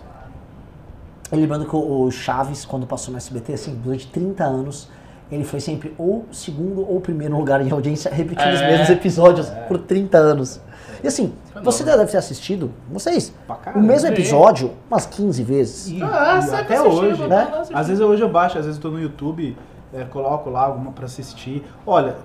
[1.31, 4.87] Eu lembrando que o Chaves, quando passou no SBT, assim, durante 30 anos,
[5.31, 9.49] ele foi sempre ou segundo ou primeiro lugar em audiência, repetindo os É, mesmos episódios
[9.67, 10.61] por 30 anos.
[11.05, 11.33] E assim,
[11.63, 11.97] você Fenômeno.
[11.99, 13.31] deve ter assistido, vocês,
[13.75, 14.13] o mesmo Sim.
[14.13, 15.87] episódio umas 15 vezes.
[15.91, 17.47] E, Ah, e até hoje, né?
[17.71, 19.55] Às vezes hoje eu baixo, às vezes eu tô no YouTube,
[19.93, 21.63] é, coloco lá alguma pra assistir.
[21.85, 22.15] Olha,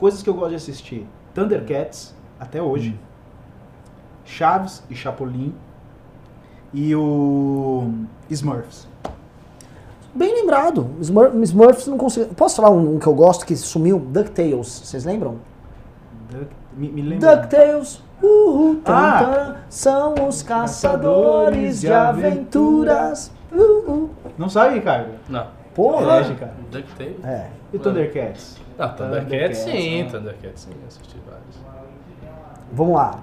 [0.00, 1.06] coisas que eu gosto de assistir.
[1.32, 2.98] Thundercats, até hoje.
[4.24, 5.54] Chaves e Chapolin.
[6.72, 7.88] E o
[8.28, 8.88] Smurfs.
[10.12, 12.34] Bem lembrado, Smur- Smurfs não consigo.
[12.34, 14.00] Posso falar um, um que eu gosto que sumiu?
[14.00, 15.36] DuckTales, vocês lembram?
[16.30, 17.36] Duck- Me, me lembra.
[17.36, 19.56] DuckTales, uhul, Ah.
[19.68, 23.30] são os caçadores de aventuras.
[23.52, 24.10] Uhul.
[24.38, 25.10] Não sabe, Ricardo?
[25.28, 25.46] Não.
[25.74, 26.16] Porra!
[26.16, 26.52] Herege, cara.
[26.70, 27.24] DuckTales?
[27.24, 27.46] É.
[27.72, 28.56] E Thundercats?
[28.78, 30.08] Ah, Thundercats sim, né?
[30.10, 32.34] Thundercats sim, assisti vários.
[32.72, 33.18] Vamos lá.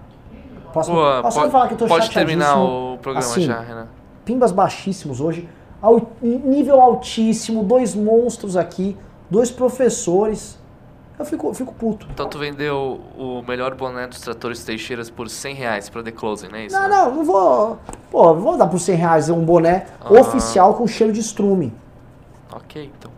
[0.74, 3.88] Posso, Pô, posso pode, falar que eu tô pode terminar o programa Assim, já, Renan.
[4.24, 5.50] Pimbas baixíssimos hoje.
[5.82, 8.96] Al- nível altíssimo, dois monstros aqui,
[9.30, 10.58] dois professores.
[11.22, 12.08] Eu fico, fico puto.
[12.10, 16.48] Então tu vendeu o melhor boné dos tratores Teixeiras por 100 reais pra The Closing,
[16.48, 16.76] não é isso?
[16.76, 16.96] Não, né?
[16.96, 17.80] não, não vou.
[18.10, 20.12] Pô, vou dar por 100 reais um boné Ah.
[20.14, 21.72] oficial com cheiro de estrume.
[22.52, 23.12] Ok, então.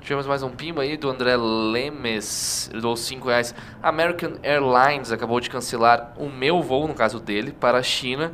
[0.00, 3.54] Tivemos mais um pimba aí do André Lemes, ele doou 5 reais.
[3.82, 8.32] American Airlines acabou de cancelar o meu voo, no caso dele, para a China.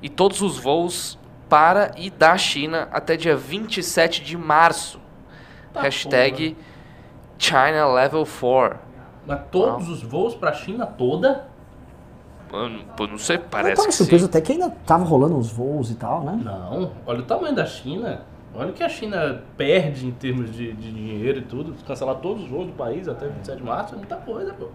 [0.00, 1.18] E todos os voos
[1.48, 5.00] para e da China até dia 27 de março.
[5.72, 6.56] Tá, Hashtag
[7.38, 8.78] China Level 4.
[9.26, 11.46] Mas todos os voos pra China toda?
[12.50, 14.30] Mano, pô, não sei, eu parece tava que surpreso sim.
[14.30, 16.40] até que ainda tava rolando os voos e tal, né?
[16.44, 16.92] Não.
[17.04, 18.22] Olha o tamanho da China.
[18.54, 21.74] Olha o que a China perde em termos de, de dinheiro e tudo.
[21.84, 24.68] Cancelar todos os voos do país até 27 de março é muita coisa, pô.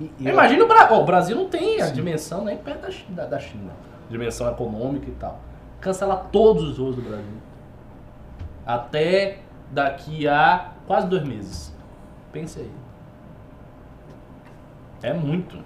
[0.00, 0.96] E, e Imagina o Brasil.
[0.96, 3.70] o Brasil não tem a dimensão nem perto da, Chi- da, da China.
[4.10, 5.38] Dimensão econômica e tal.
[5.80, 7.24] Cancelar todos os voos do Brasil.
[8.66, 9.38] Até
[9.70, 11.67] daqui a quase dois meses.
[12.32, 12.70] Pense aí.
[15.02, 15.56] É muito.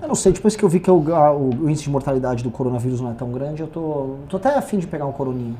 [0.00, 2.50] Eu não sei, depois que eu vi que o, a- o- índice de mortalidade do
[2.50, 5.56] coronavírus não é tão grande, eu tô, tô até afim de pegar um coroninho.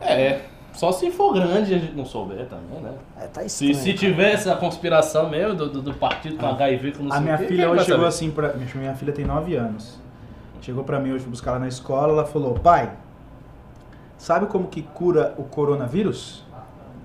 [0.00, 0.42] É.
[0.72, 2.92] Só se for grande e a gente não souber também, né?
[3.18, 3.74] É, tá Se, estranho.
[3.74, 7.22] se tiver essa conspiração mesmo do, do, do partido com HIV, com não A sei
[7.24, 8.08] minha o quê, filha hoje chegou saber?
[8.08, 8.52] assim pra.
[8.52, 9.98] Minha, minha filha tem 9 anos.
[10.60, 12.92] Chegou pra mim hoje buscar ela na escola, ela falou, pai,
[14.18, 16.44] sabe como que cura o coronavírus?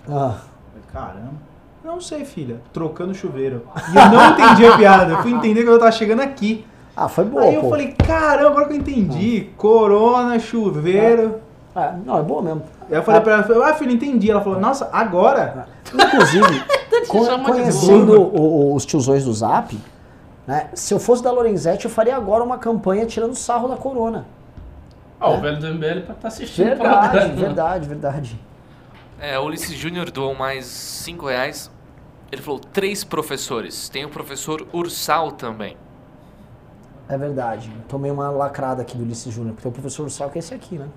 [0.10, 1.51] Ah, falei, Caramba.
[1.84, 2.62] Não sei, filha.
[2.72, 3.64] Trocando chuveiro.
[3.92, 5.14] E eu não entendi a piada.
[5.14, 6.66] Eu fui entender quando eu tava chegando aqui.
[6.96, 7.70] ah, foi boa, Aí eu pô.
[7.70, 9.50] falei, caramba, agora que eu entendi.
[9.58, 11.40] Corona, chuveiro.
[11.76, 12.64] É, não, é boa mesmo.
[12.90, 14.30] Aí eu falei pra ela, falei, ah, filha, entendi.
[14.30, 15.68] Ela falou, nossa, agora?
[15.94, 16.64] Inclusive,
[17.08, 19.76] con- chama de conhecendo o- o- os tiozões do Zap,
[20.46, 24.26] né, se eu fosse da Lorenzetti, eu faria agora uma campanha tirando sarro da corona.
[25.20, 28.40] Ó, o velho do MBL pra estar assistindo Verdade, verdade, verdade.
[29.22, 31.70] É, o Ulisses Júnior doou mais 5 reais.
[32.32, 33.88] Ele falou, três professores.
[33.88, 35.78] Tem o professor Ursal também.
[37.08, 37.72] É verdade.
[37.88, 40.78] Tomei uma lacrada aqui do Ulisses Júnior, porque o professor Ursal que é esse aqui,
[40.78, 40.88] né?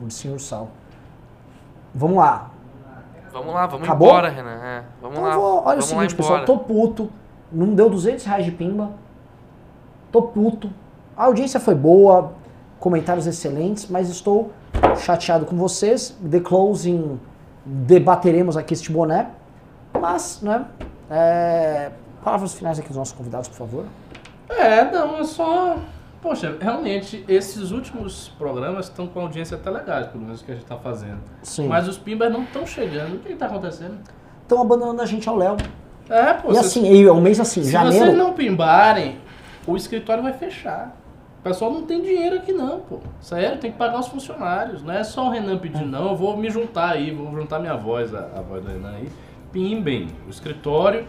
[0.00, 0.70] O Ulisses Ursal.
[1.94, 2.50] Vamos lá.
[3.32, 4.08] Vamos lá, vamos Acabou?
[4.08, 4.54] embora, Renan.
[4.62, 5.36] É, vamos Então lá.
[5.36, 7.10] vou- olha vamos o seguinte, pessoal, tô puto.
[7.52, 8.90] Não deu 200 reais de pimba.
[10.10, 10.70] Tô puto.
[11.16, 12.32] A audiência foi boa,
[12.86, 14.52] comentários excelentes, mas estou
[14.96, 16.16] chateado com vocês.
[16.30, 17.18] The Closing,
[17.64, 19.26] debateremos aqui este boné.
[20.00, 20.66] Mas, né?
[21.10, 21.90] é,
[22.22, 23.86] palavras finais aqui dos nossos convidados, por favor.
[24.48, 25.78] É, não, é só.
[26.22, 30.66] Poxa, realmente, esses últimos programas estão com audiência até legais, pelo menos que a gente
[30.66, 31.18] tá fazendo.
[31.42, 31.66] Sim.
[31.66, 33.16] Mas os pimbas não estão chegando.
[33.16, 33.98] O que tá acontecendo?
[34.42, 35.56] Estão abandonando a gente ao Léo.
[36.08, 38.04] É, pô, E assim, é um mês assim, se janeiro.
[38.04, 39.18] vocês não pimbarem,
[39.66, 40.94] o escritório vai fechar.
[41.48, 42.98] Pessoal não tem dinheiro aqui não, pô.
[43.20, 44.82] Sério, tem que pagar os funcionários.
[44.82, 46.08] Não é só o Renan pedindo, não.
[46.10, 49.08] Eu vou me juntar aí, vou juntar minha voz, a, a voz do Renan aí.
[49.52, 50.08] Pimbem.
[50.26, 51.04] O escritório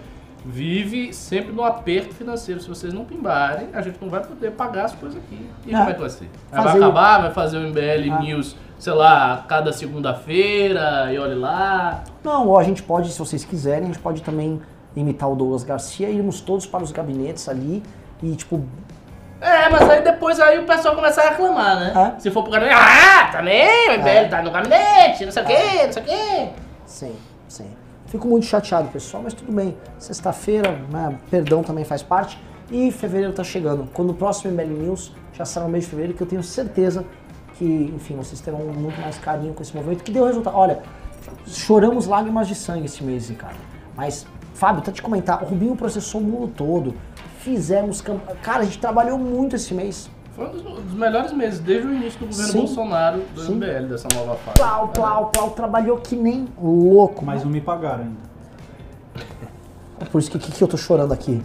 [0.45, 2.61] vive sempre no aperto financeiro.
[2.61, 5.49] Se vocês não pimbarem, a gente não vai poder pagar as coisas aqui.
[5.65, 5.77] E É.
[5.77, 6.29] como é que vai ser?
[6.51, 8.19] Vai acabar, vai fazer o MBL Ah.
[8.21, 12.03] News, sei lá, cada segunda-feira, e olhe lá.
[12.23, 14.61] Não, ou a gente pode, se vocês quiserem, a gente pode também
[14.95, 17.83] imitar o Douglas Garcia, irmos todos para os gabinetes ali
[18.23, 18.63] e, tipo,
[19.39, 22.13] É, mas aí depois aí o pessoal começa a reclamar, né?
[22.15, 22.19] É.
[22.19, 25.85] Se for pro gabinete, ah, também, o MBL tá no gabinete, não sei o quê,
[25.85, 26.49] não sei o quê.
[26.85, 27.15] sim,
[27.47, 27.71] sim.
[28.07, 29.77] Fico muito chateado, pessoal, mas tudo bem.
[29.99, 32.39] Sexta-feira, né, perdão também faz parte.
[32.71, 33.89] E fevereiro tá chegando.
[33.93, 37.05] Quando o próximo MBL News já será no mês de fevereiro, que eu tenho certeza
[37.57, 40.55] que, enfim, vocês terão muito mais carinho com esse movimento, que deu resultado.
[40.55, 40.79] Olha,
[41.45, 43.57] choramos lágrimas de sangue esse mês, Ricardo.
[43.95, 46.93] Mas, Fábio, tá te comentar, o Rubinho processou o mundo todo.
[47.47, 48.19] Fizemos camp...
[48.41, 50.09] Cara, a gente trabalhou muito esse mês.
[50.35, 52.57] Foi um dos, dos melhores meses, desde o início do governo Sim.
[52.59, 53.53] Bolsonaro, do Sim.
[53.55, 54.57] MBL, dessa nova fase.
[54.57, 57.23] Plau, plau, plau, trabalhou que nem louco.
[57.25, 58.27] Mas não me pagaram ainda.
[60.01, 61.41] É por isso que, que, que eu tô chorando aqui.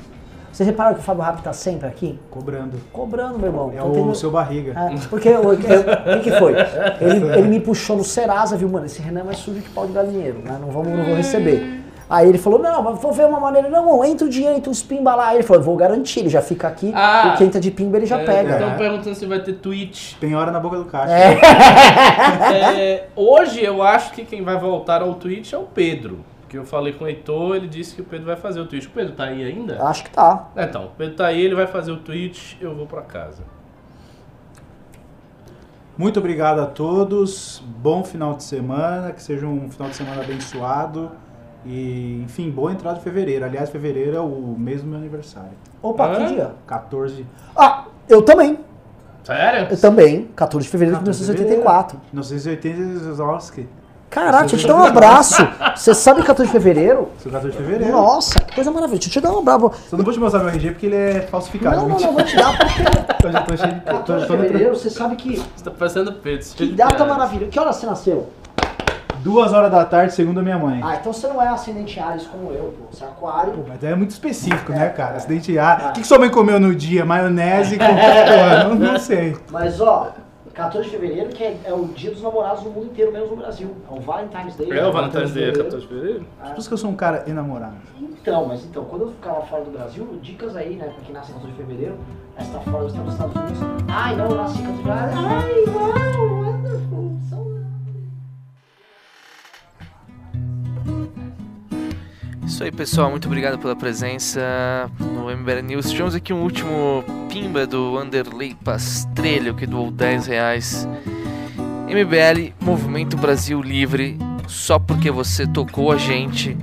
[0.53, 2.19] Vocês repararam que o Fábio Rap tá sempre aqui?
[2.29, 2.77] Cobrando.
[2.93, 3.71] Cobrando, meu irmão.
[3.73, 4.73] É Tá o tendo- seu barriga.
[4.73, 6.55] É, porque o o que, que foi?
[7.01, 8.87] Ele, ele me puxou no Serasa, viu, mano?
[8.87, 10.59] Esse Renan é mais sujo que pau de galinheiro, né?
[10.61, 11.81] Não, vamos, não vou receber.
[12.15, 14.83] Aí ele falou, não, mas vou ver uma maneira, não, entra o dinheiro, entra os
[14.83, 15.29] pimba lá.
[15.29, 17.33] Aí ele falou, vou garantir, ele já fica aqui, Ah.
[17.35, 18.53] o que entra de pimba ele já pega.
[18.53, 20.17] Estão perguntando se vai ter Twitch.
[20.21, 21.13] Tem hora na boca do caixa.
[22.55, 26.21] É, hoje eu acho que quem vai voltar ao Twitch é o Pedro.
[26.49, 28.85] Que eu falei com o Heitor, ele disse que o Pedro vai fazer o Twitch.
[28.85, 29.83] O Pedro tá aí ainda?
[29.83, 30.49] Acho que tá.
[30.55, 33.43] É, Então, o Pedro tá aí, ele vai fazer o Twitch, eu vou pra casa.
[35.97, 37.63] Muito obrigado a todos.
[37.79, 39.13] Bom final de semana.
[39.13, 41.11] Que seja um final de semana abençoado.
[41.65, 43.45] E, enfim, boa entrada de fevereiro.
[43.45, 45.51] Aliás, fevereiro é o mês do meu aniversário.
[45.81, 46.17] Opa, Hã?
[46.17, 46.51] que dia?
[46.67, 47.27] 14
[47.57, 48.59] Ah, eu também.
[49.25, 49.69] Sério?
[49.71, 50.29] Eu também.
[50.35, 52.01] 14 de fevereiro de 14 de 1984.
[52.13, 53.65] 1980, Oscar.
[54.11, 55.49] Caraca, deixa eu te dar um abraço.
[55.75, 57.09] Você sabe 14 de fevereiro?
[57.19, 57.93] Sou 14 de fevereiro.
[57.93, 59.05] Nossa, que coisa maravilhosa.
[59.09, 59.89] Deixa eu te dar um abraço.
[59.89, 61.77] Só não vou te mostrar meu RG porque ele é falsificado.
[61.77, 63.81] Não, não, não, vou te dar porque Eu já tô cheio de...
[63.81, 66.45] Tô, 14 de fevereiro, você sabe que, Você tá parecendo Pedro.
[66.55, 67.51] que data maravilhosa.
[67.51, 68.29] Que hora você nasceu?
[69.23, 70.81] Duas horas da tarde, segundo a minha mãe.
[70.83, 72.87] Ah, então você não é ascendente Ares como eu, pô.
[72.91, 73.65] Você é aquário.
[73.69, 75.17] Mas é muito específico, né, cara?
[75.17, 75.91] Acidente A.
[75.91, 77.05] O que, que sua mãe comeu no dia?
[77.05, 77.87] Maionese com...
[77.87, 79.37] Porra, não, não sei.
[79.49, 80.13] Mas ó,
[80.53, 83.37] 14 de fevereiro que é, é o dia dos namorados no mundo inteiro, menos no
[83.37, 83.71] Brasil.
[83.91, 84.71] É o Valentine's Day.
[84.71, 84.87] É né?
[84.87, 86.27] o Valentine's Day, 14 de fevereiro?
[86.41, 87.77] Por isso que eu sou um cara enamorado.
[88.01, 91.31] Então, mas então, quando eu ficava fora do Brasil, dicas aí, né, pra quem nasce
[91.31, 91.97] em 14 de fevereiro,
[92.37, 93.59] essa tá fora dos Estados Unidos.
[93.89, 95.17] Ai, não, eu nasci em 14 de fevereiro.
[95.17, 96.42] Ai, não,
[102.53, 103.11] Isso aí, pessoal.
[103.11, 104.39] Muito obrigado pela presença
[105.01, 105.91] no MBL News.
[105.91, 110.87] Tivemos aqui um último pimba do Anderley Pastrelho, que doou 10 reais.
[111.89, 114.19] MBL, Movimento Brasil Livre.
[114.47, 116.55] Só porque você tocou a gente,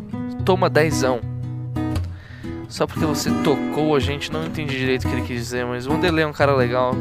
[0.46, 1.22] toma dezão.
[2.68, 5.88] Só porque você tocou a gente, não entendi direito o que ele quis dizer, mas
[5.88, 6.94] o Anderley é um cara legal.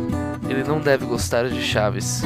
[0.49, 2.23] Ele não deve gostar de Chaves.